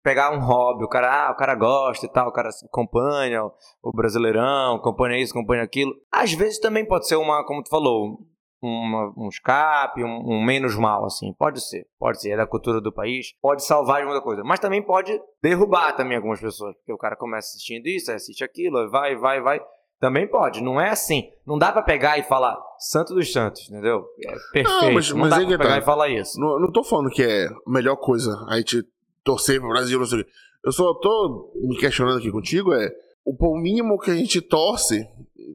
pegar 0.03 0.31
um 0.31 0.39
hobby, 0.39 0.83
o 0.83 0.89
cara, 0.89 1.27
ah, 1.27 1.31
o 1.31 1.35
cara 1.35 1.55
gosta 1.55 2.05
e 2.05 2.09
tal, 2.09 2.27
o 2.27 2.31
cara 2.31 2.49
acompanha 2.65 3.43
o 3.81 3.91
Brasileirão, 3.91 4.75
acompanha 4.75 5.19
isso, 5.19 5.33
acompanha 5.33 5.63
aquilo. 5.63 5.93
Às 6.11 6.33
vezes 6.33 6.59
também 6.59 6.85
pode 6.85 7.07
ser 7.07 7.15
uma, 7.15 7.43
como 7.45 7.63
tu 7.63 7.69
falou, 7.69 8.19
uma, 8.61 9.13
um 9.17 9.29
escape, 9.29 10.03
um, 10.03 10.23
um, 10.27 10.43
menos 10.43 10.75
mal, 10.75 11.05
assim. 11.05 11.33
Pode 11.33 11.61
ser, 11.61 11.87
pode 11.99 12.21
ser. 12.21 12.31
É 12.31 12.37
da 12.37 12.47
cultura 12.47 12.81
do 12.81 12.91
país, 12.91 13.33
pode 13.41 13.63
salvar 13.63 14.01
de 14.01 14.07
muita 14.07 14.21
coisa. 14.21 14.43
Mas 14.43 14.59
também 14.59 14.81
pode 14.81 15.19
derrubar 15.41 15.93
também 15.93 16.17
algumas 16.17 16.39
pessoas. 16.39 16.75
Porque 16.75 16.93
o 16.93 16.97
cara 16.97 17.15
começa 17.15 17.47
assistindo 17.49 17.87
isso, 17.87 18.11
assiste 18.11 18.43
aquilo, 18.43 18.89
vai, 18.89 19.15
vai, 19.15 19.41
vai. 19.41 19.59
Também 20.05 20.27
pode, 20.27 20.61
não 20.61 20.79
é 20.79 20.91
assim. 20.91 21.31
Não 21.47 21.57
dá 21.57 21.71
para 21.71 21.81
pegar 21.81 22.19
e 22.19 22.21
falar 22.21 22.55
santo 22.77 23.15
dos 23.15 23.31
santos, 23.31 23.67
entendeu? 23.67 24.05
É 24.23 24.35
perfeito. 24.53 24.69
Não, 24.69 24.93
mas, 24.93 25.09
não 25.09 25.17
mas 25.17 25.29
dá 25.31 25.37
pra 25.37 25.47
pegar 25.47 25.69
tá. 25.69 25.77
e 25.79 25.81
falar 25.81 26.09
isso. 26.09 26.39
Não, 26.39 26.59
não 26.59 26.71
tô 26.71 26.83
falando 26.83 27.09
que 27.09 27.23
é 27.23 27.47
a 27.47 27.71
melhor 27.71 27.95
coisa 27.95 28.45
a 28.47 28.57
gente 28.57 28.85
torcer 29.23 29.59
pro 29.59 29.69
Brasil, 29.69 29.97
não 29.97 30.05
sei 30.05 30.21
o 30.21 30.23
quê. 30.23 30.29
Eu 30.63 30.71
só 30.71 30.93
tô 30.93 31.51
me 31.55 31.75
questionando 31.75 32.19
aqui 32.19 32.31
contigo, 32.31 32.71
é 32.71 32.91
o 33.25 33.57
mínimo 33.57 33.97
que 33.97 34.11
a 34.11 34.15
gente 34.15 34.39
torce, 34.41 35.07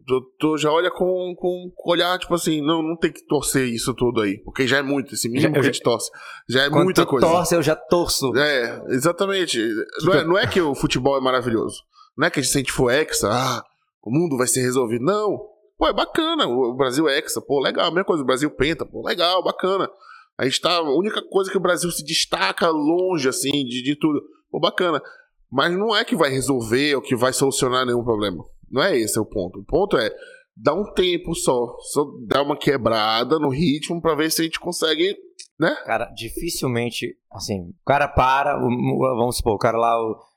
tu, 0.04 0.20
tu, 0.36 0.58
já 0.58 0.72
olha 0.72 0.90
com, 0.90 1.32
com 1.36 1.72
olhar, 1.86 2.18
tipo 2.18 2.34
assim, 2.34 2.60
não, 2.60 2.82
não 2.82 2.96
tem 2.96 3.12
que 3.12 3.24
torcer 3.28 3.68
isso 3.68 3.94
tudo 3.94 4.20
aí, 4.20 4.38
porque 4.38 4.66
já 4.66 4.78
é 4.78 4.82
muito, 4.82 5.14
esse 5.14 5.28
mínimo 5.28 5.54
já, 5.54 5.60
que 5.60 5.68
a 5.68 5.72
gente 5.72 5.80
torce. 5.80 6.10
Já 6.48 6.64
é 6.64 6.68
muita 6.68 7.06
coisa. 7.06 7.24
torce, 7.24 7.54
eu 7.54 7.62
já 7.62 7.76
torço. 7.76 8.36
É, 8.36 8.82
exatamente. 8.88 9.64
Não 10.02 10.12
é, 10.12 10.24
não 10.24 10.36
é 10.36 10.44
que 10.48 10.60
o 10.60 10.74
futebol 10.74 11.16
é 11.16 11.20
maravilhoso. 11.20 11.84
Não 12.18 12.26
é 12.26 12.30
que 12.30 12.40
a 12.40 12.42
gente, 12.42 12.50
se 12.50 12.58
a 12.58 12.60
gente 12.60 12.72
for 12.72 12.90
hexa, 12.90 13.28
ah, 13.30 13.62
o 14.02 14.10
mundo 14.10 14.36
vai 14.36 14.46
ser 14.46 14.62
resolvido. 14.62 15.04
Não. 15.04 15.38
Pô, 15.78 15.86
é 15.86 15.92
bacana. 15.92 16.46
O 16.46 16.74
Brasil 16.74 17.08
é 17.08 17.18
hexa, 17.18 17.40
pô, 17.40 17.60
legal. 17.60 17.86
A 17.86 17.90
mesma 17.90 18.04
coisa, 18.04 18.22
o 18.22 18.26
Brasil 18.26 18.50
penta, 18.50 18.84
pô, 18.84 19.06
legal, 19.06 19.42
bacana. 19.42 19.88
A 20.38 20.44
gente 20.44 20.60
tá. 20.60 20.76
A 20.76 20.96
única 20.96 21.22
coisa 21.22 21.50
que 21.50 21.56
o 21.56 21.60
Brasil 21.60 21.90
se 21.90 22.04
destaca 22.04 22.68
longe, 22.68 23.28
assim, 23.28 23.64
de, 23.64 23.82
de 23.82 23.96
tudo. 23.96 24.20
Pô, 24.50 24.60
bacana. 24.60 25.00
Mas 25.50 25.76
não 25.76 25.94
é 25.96 26.04
que 26.04 26.14
vai 26.14 26.30
resolver 26.30 26.94
ou 26.94 27.02
que 27.02 27.16
vai 27.16 27.32
solucionar 27.32 27.84
nenhum 27.84 28.04
problema. 28.04 28.44
Não 28.70 28.82
é 28.82 28.96
esse 28.96 29.18
o 29.18 29.24
ponto. 29.24 29.58
O 29.58 29.64
ponto 29.64 29.96
é 29.96 30.10
dar 30.56 30.74
um 30.74 30.92
tempo 30.92 31.34
só, 31.34 31.76
só 31.92 32.04
dar 32.26 32.42
uma 32.42 32.56
quebrada 32.56 33.38
no 33.38 33.48
ritmo 33.48 34.00
para 34.00 34.14
ver 34.14 34.30
se 34.30 34.42
a 34.42 34.44
gente 34.44 34.60
consegue, 34.60 35.16
né? 35.58 35.74
Cara, 35.84 36.06
dificilmente, 36.14 37.16
assim, 37.32 37.70
o 37.70 37.84
cara 37.84 38.06
para, 38.06 38.58
vamos 38.58 39.38
supor, 39.38 39.54
o 39.54 39.58
cara 39.58 39.78
lá 39.78 39.96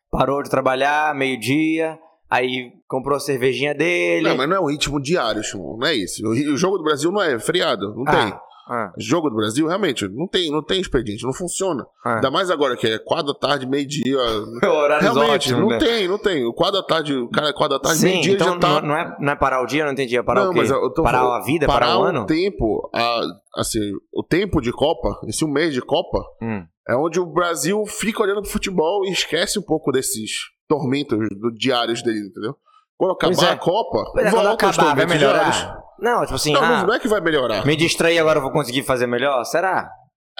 parou 0.09 0.41
de 0.41 0.49
trabalhar 0.49 1.13
meio-dia, 1.13 1.99
aí 2.33 2.71
comprou 2.87 3.15
a 3.15 3.19
cervejinha 3.19 3.75
dele. 3.75 4.27
Não, 4.27 4.35
mas 4.35 4.49
não 4.49 4.55
é 4.55 4.59
um 4.59 4.69
ritmo 4.69 4.99
diário, 4.99 5.43
Chumon, 5.43 5.77
não 5.77 5.87
é 5.87 5.95
isso. 5.95 6.27
O 6.27 6.57
jogo 6.57 6.77
do 6.77 6.83
Brasil 6.83 7.11
não 7.11 7.21
é 7.21 7.39
feriado, 7.39 7.93
não 7.95 8.03
ah. 8.07 8.11
tem. 8.11 8.33
Ah. 8.65 8.93
Jogo 8.97 9.29
do 9.29 9.35
Brasil, 9.35 9.67
realmente, 9.67 10.07
não 10.07 10.25
tem, 10.25 10.49
não 10.49 10.63
tem 10.63 10.79
expediente, 10.79 11.25
não 11.25 11.33
funciona. 11.33 11.85
Ah. 12.03 12.15
Ainda 12.15 12.31
mais 12.31 12.49
agora 12.49 12.77
que 12.77 12.87
é 12.87 12.97
quatro 12.97 13.33
da 13.33 13.39
tarde, 13.39 13.67
meio-dia. 13.67 14.17
realmente, 15.01 15.31
ótimo, 15.31 15.59
não 15.59 15.67
né? 15.67 15.77
tem, 15.77 16.07
não 16.07 16.17
tem. 16.17 16.45
O 16.45 16.53
quatro 16.53 16.81
da 16.81 16.87
tarde, 16.87 17.13
o 17.13 17.29
cara 17.29 17.49
é 17.49 17.53
quatro 17.53 17.77
da 17.77 17.79
tarde, 17.79 18.03
meio-dia 18.03 18.33
então 18.33 18.53
já 18.53 18.59
tá. 18.59 18.81
Não 18.81 18.95
é, 18.95 19.17
não 19.19 19.33
é 19.33 19.35
parar 19.35 19.61
o 19.61 19.65
dia, 19.65 19.83
não 19.83 19.91
entendi. 19.91 20.17
É 20.17 20.23
parar 20.23 20.45
não, 20.45 20.51
o 20.51 20.53
quê? 20.53 20.59
Mas 20.59 20.71
eu 20.71 20.93
tô 20.93 21.03
parar 21.03 21.19
falando, 21.19 21.41
a 21.41 21.45
vida, 21.45 21.67
parar, 21.67 21.85
parar 21.87 21.99
o 21.99 22.03
ano? 22.03 22.21
o 22.21 22.25
tempo, 22.25 22.89
a, 22.95 23.21
assim, 23.57 23.79
o 24.13 24.23
tempo 24.23 24.61
de 24.61 24.71
Copa, 24.71 25.19
esse 25.27 25.43
um 25.43 25.51
mês 25.51 25.73
de 25.73 25.81
Copa, 25.81 26.19
hum. 26.41 26.63
é 26.87 26.95
onde 26.95 27.19
o 27.19 27.25
Brasil 27.25 27.83
fica 27.85 28.23
olhando 28.23 28.41
pro 28.41 28.49
futebol 28.49 29.05
e 29.05 29.11
esquece 29.11 29.59
um 29.59 29.63
pouco 29.63 29.91
desses 29.91 30.53
tormentos 30.67 31.19
do, 31.39 31.51
diários 31.51 32.01
dele, 32.01 32.27
entendeu? 32.27 32.55
Quando 32.97 33.11
acabar 33.13 33.49
é. 33.49 33.51
a 33.51 33.57
Copa, 33.57 34.11
pois 34.13 34.25
é, 34.25 34.29
volta 34.29 34.67
acabar, 34.67 34.95
vai 34.95 35.05
melhorar. 35.05 35.49
Diários. 35.51 35.83
Não, 35.99 36.21
tipo 36.21 36.35
assim. 36.35 36.53
Não, 36.53 36.63
ah, 36.63 36.83
não 36.85 36.93
é 36.93 36.99
que 36.99 37.07
vai 37.07 37.21
melhorar. 37.21 37.65
Me 37.65 37.75
distrair 37.75 38.19
agora 38.19 38.39
eu 38.39 38.43
vou 38.43 38.51
conseguir 38.51 38.83
fazer 38.83 39.07
melhor? 39.07 39.43
Será? 39.45 39.89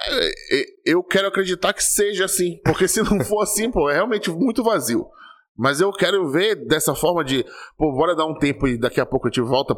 É, 0.00 0.28
é, 0.28 0.64
eu 0.84 1.02
quero 1.02 1.28
acreditar 1.28 1.72
que 1.72 1.82
seja 1.82 2.24
assim. 2.24 2.58
Porque 2.64 2.88
se 2.88 3.02
não 3.02 3.20
for 3.24 3.42
assim, 3.42 3.70
pô, 3.70 3.88
é 3.90 3.94
realmente 3.94 4.30
muito 4.30 4.62
vazio. 4.62 5.06
Mas 5.56 5.80
eu 5.80 5.92
quero 5.92 6.28
ver 6.30 6.66
dessa 6.66 6.94
forma 6.94 7.24
de, 7.24 7.44
pô, 7.78 7.92
bora 7.92 8.16
dar 8.16 8.26
um 8.26 8.36
tempo 8.36 8.66
e 8.66 8.76
daqui 8.76 9.00
a 9.00 9.06
pouco 9.06 9.28
a 9.28 9.30
gente 9.30 9.40
volta 9.40 9.74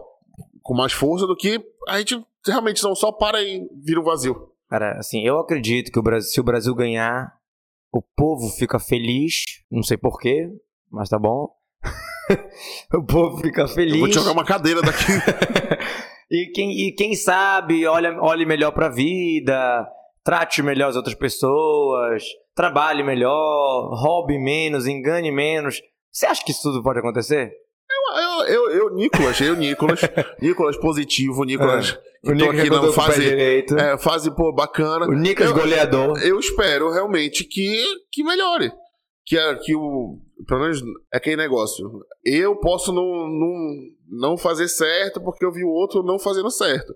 com 0.62 0.74
mais 0.74 0.92
força 0.92 1.26
do 1.26 1.36
que 1.36 1.60
a 1.86 1.98
gente 1.98 2.20
realmente 2.44 2.82
não 2.82 2.94
só 2.94 3.12
para 3.12 3.42
e 3.42 3.60
vira 3.84 4.00
o 4.00 4.04
vazio. 4.04 4.48
Cara, 4.68 4.98
assim, 4.98 5.24
eu 5.24 5.38
acredito 5.38 5.92
que 5.92 5.98
o 5.98 6.02
Brasil, 6.02 6.30
se 6.30 6.40
o 6.40 6.44
Brasil 6.44 6.74
ganhar, 6.74 7.32
o 7.92 8.02
povo 8.02 8.48
fica 8.50 8.78
feliz, 8.78 9.44
não 9.70 9.82
sei 9.82 9.96
porquê, 9.96 10.48
mas 10.90 11.08
tá 11.08 11.18
bom. 11.18 11.48
o 12.94 13.04
povo 13.04 13.38
fica 13.38 13.66
feliz. 13.68 13.94
Eu 13.94 14.00
vou 14.00 14.08
te 14.08 14.14
jogar 14.14 14.32
uma 14.32 14.44
cadeira 14.44 14.82
daqui. 14.82 15.12
e, 16.30 16.50
quem, 16.52 16.70
e 16.70 16.92
quem 16.92 17.14
sabe, 17.14 17.86
olha, 17.86 18.20
olhe 18.20 18.44
melhor 18.44 18.72
pra 18.72 18.88
vida, 18.88 19.86
trate 20.24 20.62
melhor 20.62 20.88
as 20.88 20.96
outras 20.96 21.14
pessoas, 21.14 22.24
trabalhe 22.54 23.02
melhor, 23.02 23.90
roube 23.94 24.38
menos, 24.38 24.86
engane 24.86 25.30
menos. 25.30 25.80
Você 26.10 26.26
acha 26.26 26.44
que 26.44 26.50
isso 26.50 26.62
tudo 26.62 26.82
pode 26.82 26.98
acontecer? 26.98 27.52
Eu, 28.14 28.44
eu, 28.46 28.70
eu, 28.70 28.94
Nicolas, 28.94 29.40
eu, 29.40 29.56
Nicolas, 29.56 30.00
Nicolas 30.40 30.76
positivo, 30.76 31.44
Nicolas, 31.44 31.98
é. 32.24 32.32
que 32.32 32.38
tô 32.38 32.50
aqui 32.50 32.70
na 32.70 32.92
fase, 32.92 33.34
é, 33.34 33.98
fase, 33.98 34.34
pô, 34.34 34.52
bacana. 34.52 35.06
O 35.06 35.12
Nicolas 35.12 35.50
eu, 35.50 35.56
goleador. 35.56 36.18
Eu 36.22 36.38
espero 36.38 36.90
realmente 36.90 37.44
que, 37.44 37.84
que 38.12 38.22
melhore. 38.22 38.72
Que, 39.24 39.36
que 39.56 39.74
o, 39.74 40.18
pelo 40.46 40.60
menos 40.60 40.80
é 41.12 41.16
aquele 41.16 41.36
negócio. 41.36 41.84
Eu 42.24 42.56
posso 42.56 42.92
não, 42.92 43.04
não, 43.04 43.74
não 44.08 44.36
fazer 44.36 44.68
certo 44.68 45.20
porque 45.20 45.44
eu 45.44 45.52
vi 45.52 45.64
o 45.64 45.70
outro 45.70 46.02
não 46.02 46.18
fazendo 46.18 46.50
certo. 46.50 46.94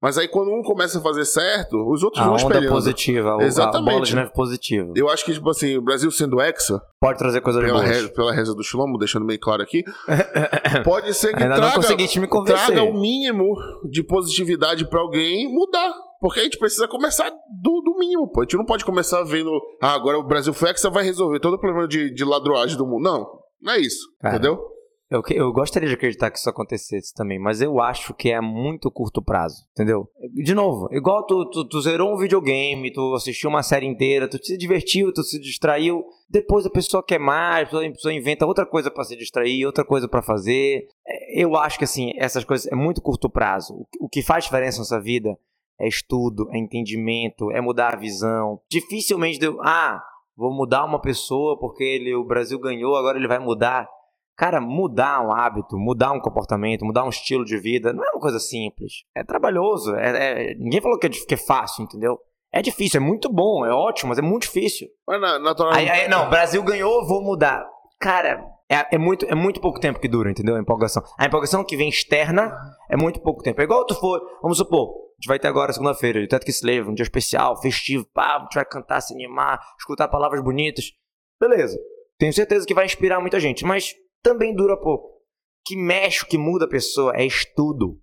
Mas 0.00 0.18
aí 0.18 0.28
quando 0.28 0.50
um 0.50 0.62
começa 0.62 0.98
a 0.98 1.02
fazer 1.02 1.24
certo, 1.24 1.76
os 1.90 2.02
outros 2.02 2.22
a 2.22 2.26
vão 2.26 2.36
espelhando. 2.36 2.66
Onda 2.66 2.74
positiva, 2.74 3.38
Exatamente. 3.40 3.88
a 3.88 3.92
bola 3.92 4.04
de 4.04 4.16
neve 4.16 4.32
positiva. 4.32 4.92
Eu 4.94 5.08
acho 5.08 5.24
que, 5.24 5.32
tipo 5.32 5.48
assim, 5.48 5.76
o 5.76 5.82
Brasil 5.82 6.10
sendo 6.10 6.40
hexa... 6.40 6.80
Pode 7.00 7.18
trazer 7.18 7.40
coisas 7.40 7.62
pela 7.64 7.80
boas. 7.80 7.88
Reza, 7.88 8.08
pela 8.10 8.32
reza 8.32 8.54
do 8.54 8.62
Shlomo, 8.62 8.98
deixando 8.98 9.24
meio 9.24 9.40
claro 9.40 9.62
aqui. 9.62 9.82
pode 10.84 11.14
ser 11.14 11.34
que 11.34 11.42
Ainda 11.42 11.56
traga, 11.56 11.96
me 12.20 12.28
traga 12.44 12.82
o 12.82 12.92
mínimo 12.92 13.54
de 13.90 14.02
positividade 14.02 14.88
para 14.88 15.00
alguém 15.00 15.52
mudar. 15.52 15.94
Porque 16.20 16.40
a 16.40 16.42
gente 16.44 16.58
precisa 16.58 16.88
começar 16.88 17.30
do, 17.30 17.82
do, 17.82 17.96
mínimo, 17.98 18.30
pô. 18.30 18.40
A 18.40 18.44
gente 18.44 18.56
não 18.56 18.64
pode 18.64 18.84
começar 18.84 19.22
vendo, 19.22 19.50
ah, 19.82 19.92
agora 19.92 20.18
o 20.18 20.26
Brasil 20.26 20.52
Flexa 20.52 20.88
vai 20.88 21.04
resolver 21.04 21.40
todo 21.40 21.54
o 21.54 21.60
problema 21.60 21.86
de, 21.86 22.12
de 22.12 22.24
ladroagem 22.24 22.76
do 22.76 22.86
mundo. 22.86 23.02
Não, 23.02 23.26
não 23.60 23.72
é 23.74 23.78
isso, 23.78 24.06
Cara, 24.20 24.36
entendeu? 24.36 24.58
Eu, 25.08 25.22
eu 25.30 25.52
gostaria 25.52 25.88
de 25.88 25.94
acreditar 25.94 26.30
que 26.30 26.38
isso 26.38 26.50
acontecesse 26.50 27.14
também, 27.14 27.38
mas 27.38 27.60
eu 27.60 27.80
acho 27.80 28.12
que 28.12 28.30
é 28.30 28.40
muito 28.40 28.90
curto 28.90 29.22
prazo, 29.22 29.64
entendeu? 29.70 30.08
De 30.34 30.52
novo, 30.52 30.88
igual 30.90 31.24
tu, 31.24 31.48
tu, 31.48 31.64
tu 31.68 31.80
zerou 31.80 32.12
um 32.12 32.18
videogame, 32.18 32.92
tu 32.92 33.14
assistiu 33.14 33.48
uma 33.48 33.62
série 33.62 33.86
inteira, 33.86 34.28
tu 34.28 34.36
se 34.44 34.56
divertiu, 34.58 35.12
tu 35.12 35.22
se 35.22 35.38
distraiu, 35.40 36.04
depois 36.28 36.66
a 36.66 36.70
pessoa 36.70 37.04
quer 37.04 37.20
mais, 37.20 37.72
a 37.72 37.90
pessoa 37.90 38.12
inventa 38.12 38.46
outra 38.46 38.66
coisa 38.66 38.90
para 38.90 39.04
se 39.04 39.16
distrair, 39.16 39.64
outra 39.64 39.84
coisa 39.84 40.08
para 40.08 40.22
fazer. 40.22 40.88
É, 41.06 41.40
eu 41.40 41.56
acho 41.56 41.78
que 41.78 41.84
assim, 41.84 42.12
essas 42.16 42.42
coisas 42.44 42.66
é 42.70 42.74
muito 42.74 43.00
curto 43.00 43.30
prazo. 43.30 43.86
O 44.00 44.08
que 44.08 44.22
faz 44.22 44.44
diferença 44.44 44.80
nessa 44.80 45.00
vida 45.00 45.38
é 45.78 45.86
estudo, 45.86 46.48
é 46.50 46.58
entendimento, 46.58 47.52
é 47.52 47.60
mudar 47.60 47.94
a 47.94 47.98
visão. 47.98 48.60
Dificilmente 48.68 49.38
deu, 49.38 49.60
ah, 49.62 50.02
vou 50.36 50.52
mudar 50.52 50.84
uma 50.84 51.00
pessoa 51.00 51.56
porque 51.58 51.84
ele, 51.84 52.12
o 52.14 52.24
Brasil 52.24 52.58
ganhou, 52.58 52.96
agora 52.96 53.18
ele 53.18 53.28
vai 53.28 53.38
mudar. 53.38 53.88
Cara, 54.36 54.60
mudar 54.60 55.26
um 55.26 55.32
hábito, 55.32 55.78
mudar 55.78 56.12
um 56.12 56.20
comportamento, 56.20 56.84
mudar 56.84 57.04
um 57.04 57.08
estilo 57.08 57.44
de 57.44 57.58
vida, 57.58 57.92
não 57.92 58.04
é 58.04 58.10
uma 58.10 58.20
coisa 58.20 58.38
simples. 58.38 59.04
É 59.14 59.24
trabalhoso. 59.24 59.94
É, 59.94 60.50
é, 60.50 60.54
ninguém 60.56 60.80
falou 60.80 60.98
que 60.98 61.06
é, 61.06 61.10
que 61.10 61.34
é 61.34 61.38
fácil, 61.38 61.84
entendeu? 61.84 62.18
É 62.52 62.60
difícil, 62.60 63.00
é 63.00 63.04
muito 63.04 63.32
bom, 63.32 63.64
é 63.64 63.72
ótimo, 63.72 64.10
mas 64.10 64.18
é 64.18 64.22
muito 64.22 64.42
difícil. 64.42 64.88
Mas 65.06 65.20
na, 65.20 65.38
naturalmente. 65.38 65.90
Aí, 65.90 66.02
aí, 66.02 66.08
não, 66.08 66.28
Brasil 66.28 66.62
ganhou, 66.62 67.06
vou 67.06 67.22
mudar. 67.22 67.66
Cara, 67.98 68.44
é, 68.68 68.96
é, 68.96 68.98
muito, 68.98 69.24
é 69.26 69.34
muito 69.34 69.60
pouco 69.60 69.80
tempo 69.80 69.98
que 69.98 70.08
dura, 70.08 70.30
entendeu? 70.30 70.54
A 70.56 70.60
empolgação. 70.60 71.02
A 71.18 71.24
empolgação 71.24 71.64
que 71.64 71.76
vem 71.76 71.88
externa 71.88 72.54
é 72.90 72.96
muito 72.96 73.20
pouco 73.20 73.42
tempo. 73.42 73.60
É 73.60 73.64
igual 73.64 73.86
tu 73.86 73.94
for, 73.94 74.20
vamos 74.42 74.58
supor, 74.58 74.88
a 74.88 75.16
gente 75.16 75.28
vai 75.28 75.38
ter 75.38 75.48
agora 75.48 75.72
segunda-feira, 75.72 76.20
de 76.20 76.28
Teto 76.28 76.48
Slave, 76.50 76.90
um 76.90 76.94
dia 76.94 77.04
especial, 77.04 77.60
festivo, 77.60 78.04
pá, 78.12 78.36
a 78.36 78.40
gente 78.40 78.54
vai 78.54 78.64
cantar, 78.66 79.00
se 79.00 79.14
animar, 79.14 79.58
escutar 79.78 80.08
palavras 80.08 80.42
bonitas. 80.42 80.92
Beleza. 81.40 81.78
Tenho 82.18 82.32
certeza 82.32 82.66
que 82.66 82.74
vai 82.74 82.84
inspirar 82.84 83.20
muita 83.20 83.40
gente, 83.40 83.64
mas 83.64 83.94
também 84.22 84.54
dura 84.54 84.76
pouco. 84.76 85.16
Que 85.64 85.76
mexe, 85.76 86.22
o 86.22 86.26
que 86.26 86.38
muda 86.38 86.64
a 86.64 86.68
pessoa 86.68 87.12
é 87.16 87.24
estudo, 87.24 87.98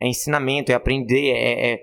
é 0.00 0.08
ensinamento, 0.08 0.70
é 0.70 0.74
aprender, 0.74 1.30
é, 1.30 1.72
é, 1.72 1.80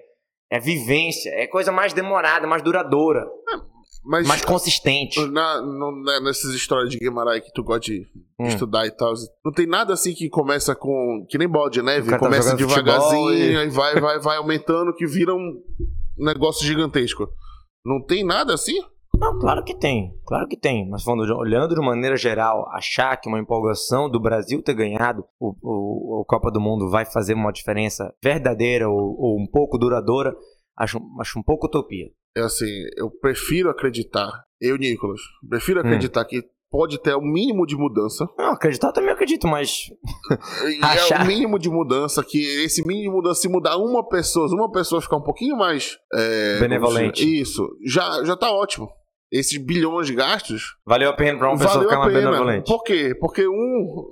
é 0.52 0.60
vivência, 0.60 1.30
é 1.32 1.48
coisa 1.48 1.72
mais 1.72 1.94
demorada, 1.94 2.46
mais 2.46 2.62
duradoura. 2.62 3.26
É 3.50 3.74
mas, 4.04 4.28
mais 4.28 4.44
consistente. 4.44 5.20
Na, 5.28 5.62
na, 5.62 6.20
nessas 6.22 6.54
histórias 6.54 6.90
de 6.90 6.98
Guimarães 6.98 7.44
que 7.44 7.54
tu 7.54 7.64
gosta 7.64 7.92
de 7.92 8.06
hum. 8.40 8.48
estudar 8.48 8.86
e 8.86 8.92
tal, 8.92 9.14
não 9.44 9.52
tem 9.52 9.66
nada 9.66 9.94
assim 9.94 10.14
que 10.14 10.30
começa 10.30 10.76
com. 10.76 11.26
Que 11.30 11.38
nem 11.38 11.48
bola 11.48 11.70
de 11.70 11.82
neve, 11.82 12.10
tá 12.10 12.20
começa 12.20 12.52
tá 12.52 12.56
devagarzinho 12.56 13.32
e... 13.32 13.66
e 13.66 13.70
vai, 13.70 14.00
vai, 14.00 14.20
vai 14.20 14.38
aumentando, 14.38 14.94
que 14.94 15.08
vira 15.08 15.34
um 15.34 15.62
negócio 16.18 16.66
gigantesco. 16.66 17.30
Não 17.86 18.04
tem 18.04 18.26
nada 18.26 18.54
assim? 18.54 18.80
Não, 19.24 19.40
claro 19.40 19.64
que 19.64 19.76
tem, 19.76 20.14
claro 20.26 20.48
que 20.48 20.58
tem. 20.58 20.90
Mas 20.90 21.04
falando, 21.04 21.36
olhando 21.38 21.76
de 21.76 21.82
maneira 21.82 22.16
geral, 22.16 22.68
achar 22.72 23.16
que 23.18 23.30
uma 23.30 23.40
empolgação 23.40 24.10
do 24.10 24.20
Brasil 24.20 24.62
ter 24.62 24.74
ganhado 24.74 25.26
o, 25.40 25.56
o, 25.62 26.22
o 26.22 26.26
Copa 26.26 26.52
do 26.52 26.60
Mundo 26.60 26.90
vai 26.90 27.06
fazer 27.06 27.34
uma 27.34 27.52
diferença 27.52 28.14
verdadeira 28.24 28.90
ou, 28.90 29.16
ou 29.18 29.40
um 29.40 29.48
pouco 29.48 29.78
duradoura, 29.78 30.36
acho, 30.78 31.00
acho 31.20 31.40
um 31.40 31.44
pouco 31.44 31.68
utopia 31.68 32.08
é 32.36 32.42
assim, 32.42 32.66
eu 32.98 33.10
prefiro 33.10 33.70
acreditar, 33.70 34.44
eu, 34.60 34.76
Nicolas, 34.78 35.22
prefiro 35.48 35.80
hum. 35.80 35.84
acreditar 35.84 36.22
hum. 36.22 36.28
que 36.28 36.44
pode 36.70 37.00
ter 37.00 37.14
o 37.14 37.22
mínimo 37.22 37.68
de 37.68 37.76
mudança. 37.76 38.28
Não, 38.36 38.54
acreditar 38.54 38.88
eu 38.88 38.94
também 38.94 39.12
acredito, 39.12 39.48
mas. 39.48 39.86
É 40.64 40.86
Achar. 40.86 41.24
o 41.24 41.28
mínimo 41.28 41.60
de 41.60 41.70
mudança, 41.70 42.24
que 42.24 42.40
esse 42.64 42.86
mínimo 42.86 43.12
de 43.12 43.16
mudança, 43.18 43.42
se 43.42 43.48
mudar 43.48 43.78
uma 43.78 44.08
pessoa, 44.08 44.48
se 44.48 44.56
uma 44.56 44.72
pessoa 44.72 45.02
ficar 45.02 45.18
um 45.18 45.22
pouquinho 45.22 45.56
mais. 45.56 45.98
é, 46.14 46.60
Benevolente. 46.60 47.24
Isso, 47.24 47.70
já, 47.86 48.24
já 48.24 48.36
tá 48.36 48.52
ótimo. 48.52 48.90
Esses 49.34 49.58
bilhões 49.58 50.06
de 50.08 50.14
gastos. 50.14 50.76
Valeu 50.86 51.10
a 51.10 51.14
pena 51.14 51.40
pra 51.40 51.50
uma 51.50 51.58
pessoa 51.58 51.84
ficar 51.84 51.96
a 51.96 52.00
mais 52.00 52.14
pena. 52.14 52.30
benevolente. 52.30 52.68
Por 52.68 52.84
quê? 52.84 53.16
Porque 53.20 53.48
um 53.48 54.06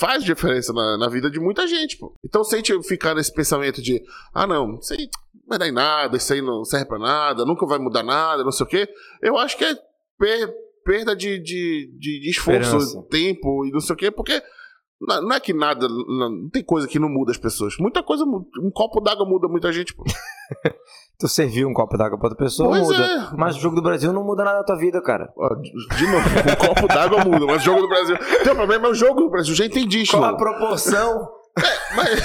faz 0.00 0.24
diferença 0.24 0.72
na, 0.72 0.96
na 0.96 1.08
vida 1.10 1.30
de 1.30 1.38
muita 1.38 1.66
gente, 1.66 1.98
pô. 1.98 2.14
Então, 2.24 2.42
se 2.42 2.54
a 2.54 2.58
gente 2.58 2.82
ficar 2.84 3.14
nesse 3.14 3.30
pensamento 3.34 3.82
de, 3.82 4.02
ah, 4.34 4.46
não, 4.46 4.78
isso 4.78 4.94
aí 4.94 5.00
não 5.34 5.48
vai 5.50 5.58
dar 5.58 5.68
em 5.68 5.72
nada, 5.72 6.16
isso 6.16 6.32
aí 6.32 6.40
não 6.40 6.64
serve 6.64 6.86
pra 6.86 6.98
nada, 6.98 7.44
nunca 7.44 7.66
vai 7.66 7.78
mudar 7.78 8.02
nada, 8.02 8.42
não 8.42 8.50
sei 8.50 8.64
o 8.64 8.68
quê, 8.68 8.88
eu 9.20 9.36
acho 9.36 9.58
que 9.58 9.64
é 9.66 9.74
per- 10.18 10.50
perda 10.82 11.14
de, 11.14 11.38
de, 11.42 11.90
de, 11.98 12.20
de 12.20 12.30
esforço, 12.30 12.76
Esperança. 12.78 13.06
tempo 13.10 13.66
e 13.66 13.70
não 13.70 13.80
sei 13.80 13.92
o 13.94 13.96
quê, 13.98 14.10
porque 14.10 14.42
não 14.98 15.20
não 15.28 15.32
é 15.36 15.40
que 15.40 15.52
nada, 15.52 15.86
não, 15.86 16.30
não 16.30 16.48
tem 16.48 16.64
coisa 16.64 16.88
que 16.88 16.98
não 16.98 17.10
muda 17.10 17.30
as 17.32 17.36
pessoas. 17.38 17.74
Muita 17.78 18.02
coisa, 18.02 18.24
mu- 18.24 18.48
um 18.62 18.70
copo 18.70 18.98
d'água 19.00 19.26
muda 19.28 19.46
muita 19.48 19.70
gente, 19.72 19.94
pô. 19.94 20.04
Tu 21.18 21.28
serviu 21.28 21.68
um 21.68 21.72
copo 21.72 21.96
d'água 21.96 22.18
pra 22.18 22.28
outra 22.30 22.44
pessoa, 22.44 22.70
Pois 22.70 22.82
muda. 22.82 23.04
é. 23.04 23.36
Mas 23.36 23.54
o 23.56 23.60
jogo 23.60 23.76
do 23.76 23.82
Brasil 23.82 24.12
não 24.12 24.24
muda 24.24 24.42
nada 24.42 24.58
na 24.58 24.64
tua 24.64 24.76
vida, 24.76 25.00
cara. 25.00 25.28
De 25.96 26.06
novo, 26.06 26.26
um 26.50 26.66
copo 26.66 26.88
d'água 26.88 27.24
muda, 27.24 27.46
mas 27.46 27.62
o 27.62 27.64
jogo 27.64 27.82
do 27.82 27.88
Brasil. 27.88 28.16
Tem 28.42 28.52
um 28.52 28.56
problema, 28.56 28.88
é 28.88 28.90
o 28.90 28.94
jogo 28.94 29.20
do 29.20 29.30
Brasil, 29.30 29.54
já 29.54 29.64
entendi, 29.64 30.04
Qual 30.08 30.24
a 30.24 30.36
proporção? 30.36 31.28
Mas... 31.94 32.20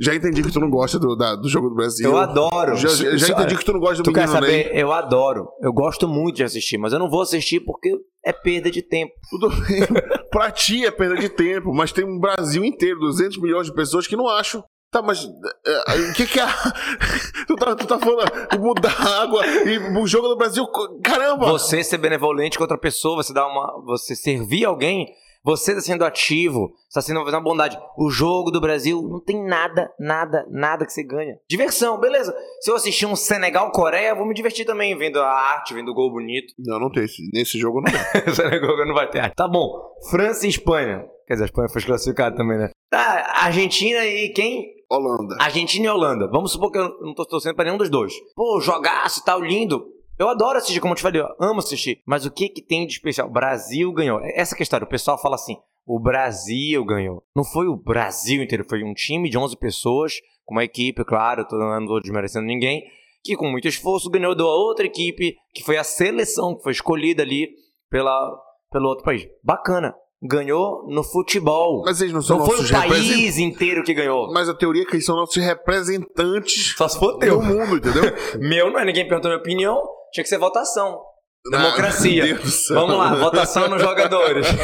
Já 0.00 0.14
entendi 0.14 0.42
que 0.42 0.50
tu 0.50 0.58
não 0.58 0.70
gosta 0.70 0.98
do, 0.98 1.14
da- 1.14 1.36
do 1.36 1.46
jogo 1.48 1.68
do 1.68 1.74
Brasil. 1.74 2.08
Eu 2.10 2.16
adoro. 2.16 2.74
Já, 2.74 2.88
já- 2.88 3.28
entendi 3.34 3.56
que 3.56 3.64
tu 3.64 3.72
não 3.74 3.80
gosta 3.80 3.96
do 3.98 4.02
Tu 4.02 4.12
quer 4.12 4.20
menino 4.26 4.32
saber? 4.40 4.72
Ney. 4.72 4.82
Eu 4.82 4.92
adoro. 4.92 5.46
Eu 5.60 5.72
gosto 5.72 6.08
muito 6.08 6.36
de 6.36 6.42
assistir, 6.42 6.78
mas 6.78 6.92
eu 6.94 6.98
não 6.98 7.08
vou 7.10 7.20
assistir 7.20 7.60
porque 7.60 7.94
é 8.24 8.32
perda 8.32 8.70
de 8.70 8.80
tempo. 8.82 9.12
Tudo 9.28 9.50
bem. 9.50 9.82
pra 10.30 10.50
ti 10.50 10.84
é 10.86 10.90
perda 10.90 11.16
de 11.16 11.28
tempo, 11.28 11.72
mas 11.74 11.92
tem 11.92 12.04
um 12.04 12.18
Brasil 12.18 12.64
inteiro, 12.64 12.98
200 12.98 13.38
milhões 13.42 13.66
de 13.66 13.74
pessoas 13.74 14.06
que 14.06 14.16
não 14.16 14.26
acham. 14.26 14.64
Tá, 14.90 15.00
mas 15.02 15.24
é, 15.66 15.70
é, 15.94 16.10
o 16.10 16.14
que 16.14 16.26
que 16.26 16.40
é... 16.40 16.44
tu, 17.46 17.54
tá, 17.56 17.76
tu 17.76 17.86
tá 17.86 17.98
falando 17.98 18.30
mudar 18.60 18.92
a 18.98 19.22
água 19.22 19.46
e 19.46 19.78
o 19.96 20.06
jogo 20.06 20.28
do 20.28 20.36
Brasil... 20.36 20.66
Caramba! 21.04 21.46
Você 21.46 21.84
ser 21.84 21.98
benevolente 21.98 22.56
com 22.58 22.64
outra 22.64 22.76
pessoa, 22.78 23.22
você 23.22 23.32
dar 23.32 23.46
uma. 23.46 23.80
Você 23.86 24.16
servir 24.16 24.64
alguém, 24.64 25.06
você 25.44 25.70
está 25.72 25.82
sendo 25.82 26.04
ativo, 26.04 26.72
está 26.88 27.00
sendo 27.00 27.20
fazendo 27.20 27.34
uma 27.36 27.44
bondade. 27.44 27.78
O 27.96 28.10
jogo 28.10 28.50
do 28.50 28.60
Brasil 28.60 29.00
não 29.02 29.20
tem 29.20 29.40
nada, 29.46 29.92
nada, 29.98 30.44
nada 30.50 30.84
que 30.84 30.92
você 30.92 31.04
ganha. 31.04 31.38
Diversão, 31.48 32.00
beleza. 32.00 32.34
Se 32.60 32.68
eu 32.70 32.74
assistir 32.74 33.06
um 33.06 33.14
Senegal-Coreia, 33.14 34.12
vou 34.14 34.26
me 34.26 34.34
divertir 34.34 34.66
também, 34.66 34.98
vendo 34.98 35.20
a 35.20 35.30
arte, 35.30 35.72
vendo 35.72 35.92
o 35.92 35.94
gol 35.94 36.10
bonito. 36.10 36.52
Não, 36.58 36.80
não 36.80 36.90
tem. 36.90 37.04
esse- 37.04 37.30
Nesse 37.32 37.58
jogo 37.60 37.80
não 37.80 37.92
tem. 38.24 38.34
Senegal 38.34 38.76
não 38.84 38.94
vai 38.94 39.08
ter 39.08 39.20
arte. 39.20 39.34
Tá 39.36 39.46
bom. 39.46 39.70
França 40.10 40.46
e 40.46 40.50
Espanha. 40.50 41.04
Quer 41.28 41.34
dizer, 41.34 41.44
a 41.44 41.46
Espanha 41.46 41.68
foi 41.68 41.80
classificada 41.82 42.34
também, 42.36 42.58
né? 42.58 42.70
Tá, 42.90 43.34
Argentina 43.44 44.04
e 44.04 44.30
quem? 44.30 44.79
Holanda. 44.90 45.36
Argentina 45.38 45.86
e 45.86 45.88
Holanda. 45.88 46.28
Vamos 46.28 46.52
supor 46.52 46.72
que 46.72 46.78
eu 46.78 47.00
não 47.00 47.14
tô 47.14 47.24
torcendo 47.24 47.54
pra 47.54 47.64
nenhum 47.64 47.78
dos 47.78 47.88
dois. 47.88 48.12
Pô, 48.34 48.60
jogaço 48.60 49.20
e 49.20 49.24
tal, 49.24 49.40
lindo. 49.40 49.86
Eu 50.18 50.28
adoro 50.28 50.58
assistir, 50.58 50.80
como 50.80 50.92
eu 50.92 50.96
te 50.96 51.02
falei, 51.02 51.22
eu 51.22 51.28
amo 51.40 51.60
assistir. 51.60 52.02
Mas 52.06 52.26
o 52.26 52.30
que 52.30 52.48
que 52.48 52.60
tem 52.60 52.86
de 52.86 52.92
especial? 52.92 53.30
Brasil 53.30 53.90
ganhou. 53.92 54.20
Essa 54.34 54.54
que 54.54 54.60
é 54.60 54.62
a 54.62 54.64
história. 54.64 54.84
O 54.84 54.88
pessoal 54.88 55.16
fala 55.16 55.36
assim, 55.36 55.56
o 55.86 55.98
Brasil 55.98 56.84
ganhou. 56.84 57.22
Não 57.34 57.44
foi 57.44 57.68
o 57.68 57.76
Brasil 57.76 58.42
inteiro, 58.42 58.66
foi 58.68 58.84
um 58.84 58.92
time 58.92 59.30
de 59.30 59.38
11 59.38 59.56
pessoas, 59.56 60.14
com 60.44 60.54
uma 60.54 60.64
equipe, 60.64 61.04
claro, 61.04 61.46
tô 61.46 61.56
não 61.56 61.86
tô 61.86 62.00
desmerecendo 62.00 62.46
ninguém, 62.46 62.82
que 63.24 63.36
com 63.36 63.50
muito 63.50 63.68
esforço 63.68 64.10
ganhou 64.10 64.34
da 64.34 64.44
outra 64.44 64.86
equipe, 64.86 65.36
que 65.54 65.62
foi 65.62 65.76
a 65.76 65.84
seleção 65.84 66.56
que 66.56 66.62
foi 66.62 66.72
escolhida 66.72 67.22
ali 67.22 67.48
pela, 67.88 68.38
pelo 68.70 68.88
outro 68.88 69.04
país. 69.04 69.26
Bacana. 69.42 69.94
Ganhou 70.22 70.86
no 70.88 71.02
futebol. 71.02 71.82
Mas 71.84 72.00
eles 72.00 72.12
não 72.12 72.20
são 72.20 72.38
Não 72.38 72.46
foi 72.46 72.56
o 72.56 72.58
nossos 72.58 72.70
país 72.70 73.38
inteiro 73.38 73.82
que 73.82 73.94
ganhou. 73.94 74.30
Mas 74.32 74.50
a 74.50 74.54
teoria 74.54 74.82
é 74.82 74.84
que 74.84 74.92
eles 74.92 75.06
são 75.06 75.16
nossos 75.16 75.42
representantes 75.42 76.74
Só 76.76 76.88
se 76.88 76.98
for 76.98 77.18
do 77.18 77.42
mundo, 77.42 77.76
entendeu? 77.76 78.02
Meu, 78.38 78.70
não 78.70 78.78
é 78.78 78.84
ninguém 78.84 79.08
perguntou 79.08 79.30
minha 79.30 79.40
opinião. 79.40 79.80
Tinha 80.12 80.22
que 80.22 80.28
ser 80.28 80.38
votação. 80.38 81.00
Democracia. 81.48 82.22
Ah, 82.22 82.26
meu 82.26 82.36
Deus 82.36 82.44
do 82.44 82.50
céu. 82.50 82.76
Vamos 82.76 82.98
lá, 82.98 83.14
votação 83.14 83.68
nos 83.68 83.80
jogadores. 83.80 84.46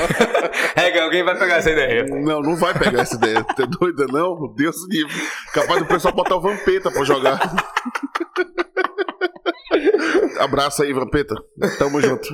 É, 0.74 1.00
alguém 1.00 1.24
vai 1.24 1.38
pegar 1.38 1.56
essa 1.56 1.70
ideia. 1.70 2.04
Não, 2.04 2.40
não 2.40 2.54
vai 2.54 2.78
pegar 2.78 3.00
essa 3.00 3.16
ideia. 3.16 3.38
É 3.38 3.66
doida, 3.66 4.06
não? 4.06 4.54
Deus 4.54 4.76
livre. 4.88 5.14
Capaz 5.52 5.80
do 5.80 5.86
pessoal 5.86 6.14
botar 6.14 6.36
o 6.36 6.40
Vampeta 6.40 6.90
pra 6.90 7.02
jogar. 7.02 7.40
Abraço 10.38 10.82
aí, 10.82 10.92
Vampeta. 10.92 11.34
Tamo 11.78 12.00
junto. 12.00 12.28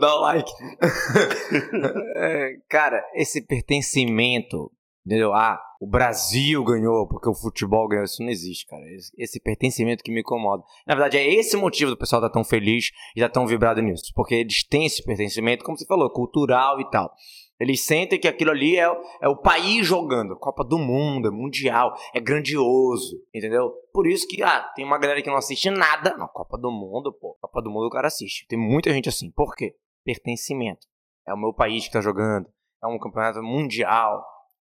Dá, 0.00 0.14
o 0.14 0.20
like. 0.20 0.50
É, 2.16 2.56
cara, 2.68 3.04
esse 3.14 3.44
pertencimento, 3.44 4.70
entendeu? 5.04 5.32
Ah, 5.34 5.60
o 5.80 5.86
Brasil 5.86 6.62
ganhou 6.64 7.08
porque 7.08 7.28
o 7.28 7.34
futebol 7.34 7.88
ganhou. 7.88 8.04
Isso 8.04 8.22
não 8.22 8.30
existe, 8.30 8.66
cara. 8.66 8.84
Esse, 8.94 9.12
esse 9.18 9.40
pertencimento 9.40 10.02
que 10.04 10.12
me 10.12 10.20
incomoda. 10.20 10.62
Na 10.86 10.94
verdade, 10.94 11.18
é 11.18 11.34
esse 11.34 11.56
motivo 11.56 11.90
do 11.90 11.96
pessoal 11.96 12.20
estar 12.20 12.32
tão 12.32 12.44
feliz 12.44 12.90
e 13.16 13.20
estar 13.20 13.30
tão 13.30 13.46
vibrado 13.46 13.82
nisso. 13.82 14.12
Porque 14.14 14.34
eles 14.34 14.64
têm 14.64 14.86
esse 14.86 15.02
pertencimento, 15.04 15.64
como 15.64 15.76
você 15.76 15.86
falou, 15.86 16.10
cultural 16.10 16.80
e 16.80 16.88
tal. 16.90 17.12
Eles 17.60 17.84
sentem 17.84 18.20
que 18.20 18.28
aquilo 18.28 18.52
ali 18.52 18.76
é, 18.76 18.88
o- 18.88 19.02
é 19.20 19.28
o 19.28 19.36
país 19.36 19.84
jogando. 19.86 20.36
Copa 20.36 20.64
do 20.64 20.78
Mundo, 20.78 21.28
é 21.28 21.30
mundial, 21.30 21.92
é 22.14 22.20
grandioso, 22.20 23.20
entendeu? 23.34 23.72
Por 23.92 24.06
isso 24.06 24.26
que, 24.28 24.42
ah, 24.42 24.60
tem 24.76 24.84
uma 24.84 24.98
galera 24.98 25.20
que 25.20 25.28
não 25.28 25.36
assiste 25.36 25.68
nada. 25.70 26.16
Não, 26.16 26.28
Copa 26.28 26.56
do 26.56 26.70
Mundo, 26.70 27.12
pô. 27.12 27.36
Copa 27.40 27.60
do 27.60 27.70
Mundo 27.70 27.86
o 27.86 27.90
cara 27.90 28.06
assiste. 28.06 28.46
Tem 28.46 28.58
muita 28.58 28.92
gente 28.92 29.08
assim. 29.08 29.30
Por 29.32 29.56
quê? 29.56 29.74
Pertencimento. 30.04 30.86
É 31.26 31.34
o 31.34 31.36
meu 31.36 31.52
país 31.52 31.84
que 31.86 31.92
tá 31.92 32.00
jogando. 32.00 32.46
É 32.82 32.86
um 32.86 32.98
campeonato 32.98 33.42
mundial. 33.42 34.24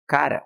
Cara, 0.07 0.45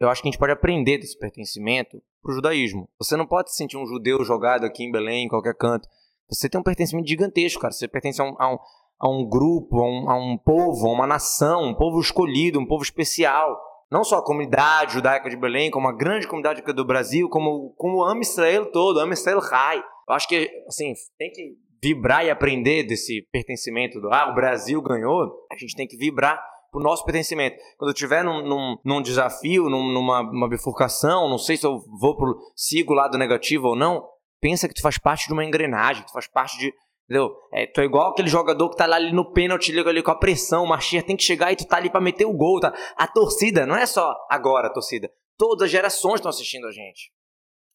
eu 0.00 0.08
acho 0.08 0.22
que 0.22 0.28
a 0.28 0.30
gente 0.30 0.38
pode 0.40 0.52
aprender 0.52 0.98
desse 0.98 1.18
pertencimento 1.18 2.02
pro 2.22 2.34
judaísmo. 2.34 2.88
Você 2.98 3.16
não 3.16 3.26
pode 3.26 3.50
se 3.50 3.56
sentir 3.56 3.76
um 3.76 3.86
judeu 3.86 4.24
jogado 4.24 4.64
aqui 4.64 4.84
em 4.84 4.90
Belém, 4.90 5.26
em 5.26 5.28
qualquer 5.28 5.54
canto. 5.54 5.86
Você 6.28 6.48
tem 6.48 6.58
um 6.58 6.64
pertencimento 6.64 7.06
gigantesco, 7.06 7.60
cara. 7.60 7.72
Você 7.72 7.86
pertence 7.86 8.20
a 8.20 8.24
um, 8.24 8.34
a 8.38 8.54
um, 8.54 8.58
a 9.02 9.08
um 9.08 9.28
grupo, 9.28 9.80
a 9.80 9.84
um, 9.84 10.10
a 10.10 10.16
um 10.16 10.38
povo, 10.38 10.86
a 10.86 10.92
uma 10.92 11.06
nação, 11.06 11.64
um 11.64 11.74
povo 11.74 12.00
escolhido, 12.00 12.60
um 12.60 12.66
povo 12.66 12.84
especial. 12.84 13.58
Não 13.90 14.04
só 14.04 14.18
a 14.18 14.24
comunidade 14.24 14.94
judaica 14.94 15.28
de 15.28 15.36
Belém, 15.36 15.70
como 15.70 15.88
a 15.88 15.92
grande 15.92 16.26
comunidade 16.28 16.60
judaica 16.60 16.72
do 16.72 16.86
Brasil, 16.86 17.28
como, 17.28 17.74
como 17.76 17.98
o 17.98 18.04
Am 18.04 18.20
Israel 18.20 18.70
todo, 18.70 19.00
Am 19.00 19.12
Israel 19.12 19.40
Rai. 19.40 19.78
Eu 20.08 20.14
acho 20.14 20.28
que, 20.28 20.48
assim, 20.68 20.92
tem 21.18 21.30
que 21.30 21.56
vibrar 21.82 22.24
e 22.24 22.30
aprender 22.30 22.84
desse 22.84 23.26
pertencimento 23.32 24.00
do, 24.00 24.08
ah, 24.12 24.30
o 24.30 24.34
Brasil 24.34 24.80
ganhou, 24.80 25.32
a 25.50 25.56
gente 25.58 25.74
tem 25.74 25.86
que 25.86 25.96
vibrar 25.96 26.40
pro 26.70 26.80
nosso 26.80 27.04
pertencimento. 27.04 27.56
Quando 27.76 27.90
eu 27.90 27.94
estiver 27.94 28.22
num, 28.24 28.46
num, 28.46 28.76
num 28.84 29.02
desafio, 29.02 29.68
num- 29.68 29.92
numa 29.92 30.20
uma 30.20 30.48
bifurcação, 30.48 31.28
não 31.28 31.38
sei 31.38 31.56
se 31.56 31.66
eu 31.66 31.80
vou 32.00 32.16
pro, 32.16 32.38
sigo 32.56 32.92
o 32.92 32.96
lado 32.96 33.18
negativo 33.18 33.66
ou 33.68 33.76
não, 33.76 34.02
pensa 34.40 34.66
que 34.66 34.74
tu 34.74 34.80
faz 34.80 34.96
parte 34.96 35.26
de 35.26 35.32
uma 35.32 35.44
engrenagem, 35.44 36.02
que 36.02 36.08
tu 36.08 36.14
faz 36.14 36.26
parte 36.26 36.56
de. 36.58 36.72
Entendeu? 37.04 37.30
É, 37.52 37.66
tu 37.66 37.80
é 37.80 37.84
igual 37.84 38.10
aquele 38.12 38.28
jogador 38.28 38.70
que 38.70 38.76
tá 38.76 38.86
lá 38.86 38.96
ali 38.96 39.12
no 39.12 39.32
pênalti, 39.32 39.72
liga 39.72 39.90
ali 39.90 40.02
com 40.02 40.10
a 40.10 40.18
pressão, 40.18 40.64
o 40.64 40.68
Machia 40.68 41.02
tem 41.02 41.16
que 41.16 41.22
chegar 41.22 41.52
e 41.52 41.56
tu 41.56 41.66
tá 41.66 41.76
ali 41.76 41.90
pra 41.90 42.00
meter 42.00 42.24
o 42.24 42.32
gol. 42.32 42.60
Tá? 42.60 42.72
A 42.96 43.06
torcida, 43.06 43.66
não 43.66 43.76
é 43.76 43.84
só 43.86 44.14
agora 44.30 44.68
a 44.68 44.72
torcida. 44.72 45.10
Todas 45.36 45.64
as 45.64 45.70
gerações 45.70 46.16
estão 46.16 46.30
assistindo 46.30 46.66
a 46.66 46.72
gente. 46.72 47.10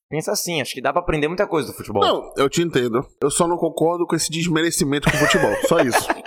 Pensa 0.10 0.32
assim, 0.32 0.62
acho 0.62 0.74
que 0.74 0.82
dá 0.82 0.94
pra 0.94 1.02
aprender 1.02 1.28
muita 1.28 1.46
coisa 1.46 1.68
do 1.68 1.74
futebol. 1.76 2.02
Não, 2.02 2.34
eu 2.38 2.50
te 2.50 2.62
entendo. 2.62 3.06
Eu 3.22 3.30
só 3.30 3.46
não 3.46 3.58
concordo 3.58 4.08
com 4.08 4.16
esse 4.16 4.32
desmerecimento 4.32 5.12
com 5.12 5.18
o 5.18 5.20
futebol. 5.20 5.54
Só 5.68 5.80
isso. 5.80 6.08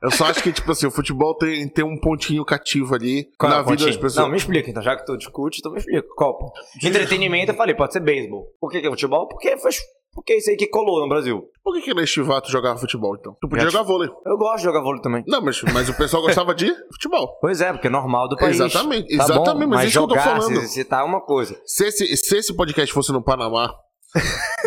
Eu 0.00 0.12
só 0.12 0.26
acho 0.26 0.40
que, 0.42 0.52
tipo 0.52 0.70
assim, 0.70 0.86
o 0.86 0.92
futebol 0.92 1.34
tem, 1.36 1.68
tem 1.68 1.84
um 1.84 1.98
pontinho 1.98 2.44
cativo 2.44 2.94
ali 2.94 3.28
Qual 3.36 3.50
é 3.50 3.54
na 3.56 3.60
o 3.60 3.64
vida 3.64 3.72
pontinho? 3.72 3.88
das 3.88 3.96
pessoas. 3.96 4.24
Não, 4.24 4.30
me 4.30 4.36
explica, 4.36 4.70
então, 4.70 4.80
já 4.80 4.96
que 4.96 5.04
tu 5.04 5.16
discute, 5.16 5.60
tu 5.60 5.70
me 5.70 5.78
explica. 5.78 6.06
Qual? 6.16 6.38
ponto? 6.38 6.52
Entretenimento, 6.84 7.50
eu 7.50 7.56
falei, 7.56 7.74
pode 7.74 7.92
ser 7.92 8.00
beisebol. 8.00 8.46
Por 8.60 8.70
que, 8.70 8.80
que 8.80 8.86
é 8.86 8.90
futebol? 8.90 9.26
Porque 9.26 9.56
foi. 9.58 9.72
Porque 10.18 10.32
é 10.32 10.38
isso 10.38 10.50
aí 10.50 10.56
que 10.56 10.66
colou 10.66 11.00
no 11.00 11.08
Brasil. 11.08 11.44
Por 11.62 11.74
que, 11.74 11.82
que 11.82 11.94
na 11.94 12.02
Estivato 12.02 12.50
jogava 12.50 12.76
futebol, 12.76 13.14
então? 13.14 13.36
Tu 13.40 13.48
podia 13.48 13.70
jogar 13.70 13.84
vôlei. 13.84 14.10
Eu 14.26 14.36
gosto 14.36 14.56
de 14.58 14.62
jogar 14.64 14.80
vôlei 14.80 15.00
também. 15.00 15.22
Não, 15.28 15.40
mas, 15.40 15.62
mas 15.72 15.88
o 15.88 15.94
pessoal 15.96 16.22
gostava 16.22 16.54
de 16.54 16.74
futebol. 16.92 17.28
Pois 17.40 17.60
é, 17.60 17.72
porque 17.72 17.86
é 17.86 17.90
normal 17.90 18.28
do 18.28 18.36
país. 18.36 18.58
Exatamente, 18.58 19.16
Tá 19.16 19.24
exatamente, 19.24 19.64
bom, 19.64 19.68
mas 19.68 19.68
mas 19.68 19.88
isso 19.88 19.98
que 19.98 20.04
eu 20.04 20.08
tô 20.08 20.14
jogar, 20.16 20.24
falando. 20.24 20.46
se 20.46 20.52
exercitar 20.54 21.00
é 21.02 21.04
uma 21.04 21.20
coisa. 21.20 21.56
Se 21.64 21.86
esse, 21.86 22.16
se 22.16 22.36
esse 22.36 22.54
podcast 22.54 22.92
fosse 22.92 23.12
no 23.12 23.22
Panamá, 23.22 23.72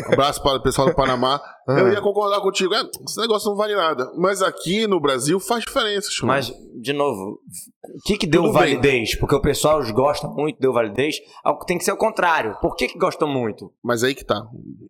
abraço 0.08 0.42
para 0.42 0.58
o 0.58 0.62
pessoal 0.64 0.88
do 0.88 0.96
Panamá, 0.96 1.42
eu 1.68 1.92
ia 1.92 2.02
concordar 2.02 2.40
contigo. 2.42 2.74
É, 2.74 2.82
esse 3.08 3.20
negócio 3.20 3.50
não 3.50 3.58
vale 3.58 3.76
nada. 3.76 4.12
Mas 4.18 4.42
aqui 4.42 4.88
no 4.88 5.00
Brasil 5.00 5.40
faz 5.40 5.64
diferença, 5.64 6.10
Chum. 6.12 6.28
Mas, 6.28 6.52
de 6.80 6.94
novo, 6.94 7.40
o 7.84 8.02
que 8.06 8.18
que 8.18 8.28
deu 8.28 8.44
Tudo 8.44 8.54
bem. 8.54 8.62
validez? 8.62 9.18
Porque 9.20 9.36
o 9.36 9.42
pessoal 9.42 9.82
gosta 9.94 10.28
muito, 10.28 10.60
deu 10.60 10.74
validez. 10.74 11.16
Algo 11.44 11.66
tem 11.66 11.78
que 11.78 11.84
ser 11.84 11.92
o 11.92 11.98
contrário. 11.98 12.56
Por 12.62 12.76
que 12.76 12.88
que 12.88 12.98
gostam 12.98 13.28
muito? 13.28 13.72
Mas 13.84 14.04
aí 14.04 14.14
que 14.14 14.24
tá. 14.26 14.42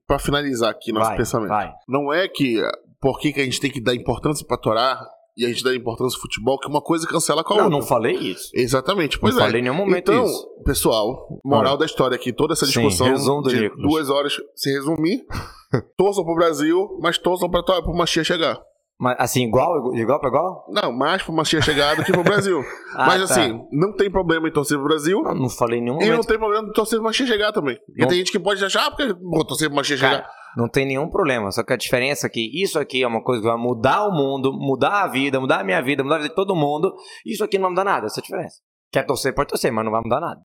Pra 0.08 0.20
finalizar 0.20 0.70
aqui 0.70 0.92
nosso 0.92 1.08
vai, 1.10 1.18
pensamento. 1.18 1.50
vai. 1.50 1.72
Não 1.88 2.12
é 2.12 2.28
que 2.28 2.62
por 3.00 3.20
que, 3.20 3.34
que 3.34 3.42
a 3.42 3.44
gente 3.44 3.60
tem 3.60 3.72
que 3.72 3.82
dar 3.82 3.96
importância 3.96 4.46
pra 4.46 4.58
Torá 4.58 5.02
e 5.38 5.46
a 5.46 5.50
gente 5.50 5.63
dá 5.63 5.74
importância 5.76 6.17
ao 6.17 6.22
futebol, 6.22 6.60
que 6.60 6.67
uma 6.67 6.82
coisa 6.82 7.08
cancela 7.08 7.44
com 7.44 7.54
a 7.54 7.58
Não, 7.58 7.63
outra. 7.65 7.80
não 7.80 7.86
falei 7.86 8.15
isso. 8.15 8.50
Exatamente, 8.54 9.17
pois 9.20 9.34
não 9.36 9.41
é. 9.41 9.46
falei 9.46 9.62
em 9.62 9.63
nenhum 9.63 9.76
momento 9.76 10.12
então, 10.12 10.26
isso. 10.26 10.48
pessoal, 10.65 11.39
moral 11.44 11.78
da 11.78 11.86
história 11.86 12.15
aqui, 12.15 12.34
toda 12.34 12.54
essa 12.54 12.65
Sim, 12.65 12.72
discussão 12.74 13.08
resumo 13.08 13.41
do 13.41 13.50
de 13.50 13.62
Nicolas. 13.62 13.82
duas 13.89 14.10
horas 14.10 14.34
se 14.56 14.72
resumir, 14.72 15.22
torçam 15.98 16.24
pro 16.26 16.36
Brasil, 16.36 16.98
mas 17.02 17.17
torçam 17.17 17.50
pra, 17.50 17.63
pro 17.63 17.94
Machia 17.94 18.24
chegar. 18.24 18.60
Mas, 19.04 19.15
assim, 19.17 19.48
igual, 19.48 19.96
igual 19.96 20.20
pra 20.20 20.30
igual? 20.30 20.63
Não, 20.70 20.91
mais 20.91 21.24
pra 21.24 21.34
Machia 21.34 21.60
chegar 21.60 21.96
do 21.96 22.04
que 22.04 22.12
pro 22.12 22.24
Brasil. 22.24 22.62
Ah, 22.94 23.06
Mas 23.08 23.26
tá. 23.30 23.41
assim, 23.41 23.58
não 23.72 23.96
tem 23.96 24.12
problema 24.12 24.50
em 24.50 24.52
torcer 24.52 24.78
pro 24.78 24.86
Brasil. 24.86 25.22
Não, 25.24 25.34
não 25.34 25.50
falei 25.50 25.80
em 25.80 25.84
nenhum 25.84 26.02
E 26.02 26.10
não 26.10 26.20
tem 26.22 26.38
problema 26.38 26.67
em 26.67 26.72
torcer 26.74 27.00
pro 27.00 27.06
Machia 27.06 27.26
chegar 27.26 27.54
também. 27.54 27.78
Porque 27.78 28.02
Não. 28.02 28.08
tem 28.10 28.17
gente 28.17 28.32
que 28.34 28.38
pode 28.38 28.63
achar, 28.63 28.86
ah, 28.86 28.91
porque 28.91 29.13
vou 29.13 29.46
torcer 29.46 29.70
pro 29.70 29.78
Machia 29.78 29.96
chegar. 29.96 30.28
Não 30.56 30.70
tem 30.70 30.86
nenhum 30.86 31.10
problema. 31.10 31.52
Só 31.52 31.64
que 31.64 31.74
a 31.74 31.78
diferença 31.78 32.28
é 32.28 32.30
que 32.30 32.50
isso 32.62 32.80
aqui 32.80 33.04
é 33.04 33.08
uma 33.08 33.24
coisa 33.24 33.42
que 33.42 33.48
vai 33.48 33.58
mudar 33.58 34.06
o 34.06 34.12
mundo, 34.12 34.52
mudar 34.54 35.04
a 35.04 35.08
vida, 35.08 35.40
mudar 35.40 35.62
a 35.62 35.64
minha 35.64 35.82
vida, 35.82 36.04
mudar 36.04 36.16
a 36.16 36.20
vida 36.20 36.30
de 36.30 36.36
todo 36.36 36.56
mundo. 36.56 36.94
Isso 37.26 37.44
aqui 37.44 37.58
não 37.58 37.64
vai 37.64 37.72
mudar 37.72 37.84
nada, 37.84 38.08
essa 38.08 38.20
é 38.20 38.22
a 38.22 38.24
diferença. 38.24 38.58
Quer 38.92 39.04
torcer, 39.04 39.34
pode 39.34 39.50
torcer, 39.50 39.72
mas 39.72 39.86
não 39.86 39.92
vai 39.92 40.02
mudar 40.02 40.20
nada. 40.20 40.42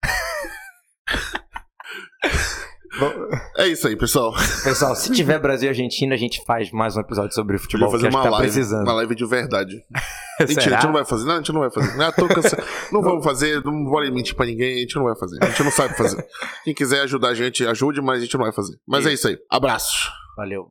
É 3.57 3.66
isso 3.68 3.88
aí, 3.88 3.96
pessoal. 3.96 4.35
Pessoal, 4.62 4.94
se 4.94 5.11
tiver 5.12 5.38
Brasil 5.38 5.66
e 5.66 5.70
Argentina, 5.70 6.14
a 6.14 6.18
gente 6.18 6.44
faz 6.44 6.70
mais 6.70 6.96
um 6.96 7.00
episódio 7.00 7.35
sobre 7.35 7.57
Podia 7.57 7.64
futebol, 7.64 7.90
fazer 7.90 8.09
que 8.09 8.14
uma 8.14 8.22
que 8.22 8.28
tá 8.28 8.31
live, 8.31 8.52
precisando. 8.52 8.83
uma 8.83 8.92
live 8.92 9.14
de 9.14 9.26
verdade. 9.26 9.76
Mentira, 10.40 10.61
a 10.61 10.62
Será? 10.62 10.76
gente 10.76 10.87
não 10.87 10.92
vai 10.92 11.05
fazer. 11.05 11.24
Não, 11.24 11.35
a 11.35 11.37
gente 11.37 11.52
não 11.52 11.61
vai 11.61 11.70
fazer. 11.70 11.96
Não, 11.96 12.12
tô 12.12 12.28
cansado. 12.28 12.64
não 12.92 13.02
vamos 13.02 13.24
fazer, 13.24 13.64
não 13.64 13.85
vou 13.85 14.00
mentir 14.12 14.35
pra 14.35 14.46
ninguém, 14.46 14.76
a 14.76 14.81
gente 14.81 14.96
não 14.96 15.05
vai 15.05 15.16
fazer. 15.16 15.38
A 15.42 15.46
gente 15.46 15.62
não 15.62 15.70
sabe 15.70 15.96
fazer. 15.96 16.26
Quem 16.64 16.74
quiser 16.74 17.00
ajudar 17.02 17.28
a 17.28 17.35
gente, 17.35 17.66
ajude, 17.66 18.00
mas 18.02 18.18
a 18.18 18.24
gente 18.24 18.35
não 18.37 18.44
vai 18.44 18.52
fazer. 18.52 18.76
Mas 18.87 19.07
é 19.07 19.12
isso 19.12 19.28
aí. 19.28 19.38
Abraço. 19.50 20.11
Valeu. 20.37 20.70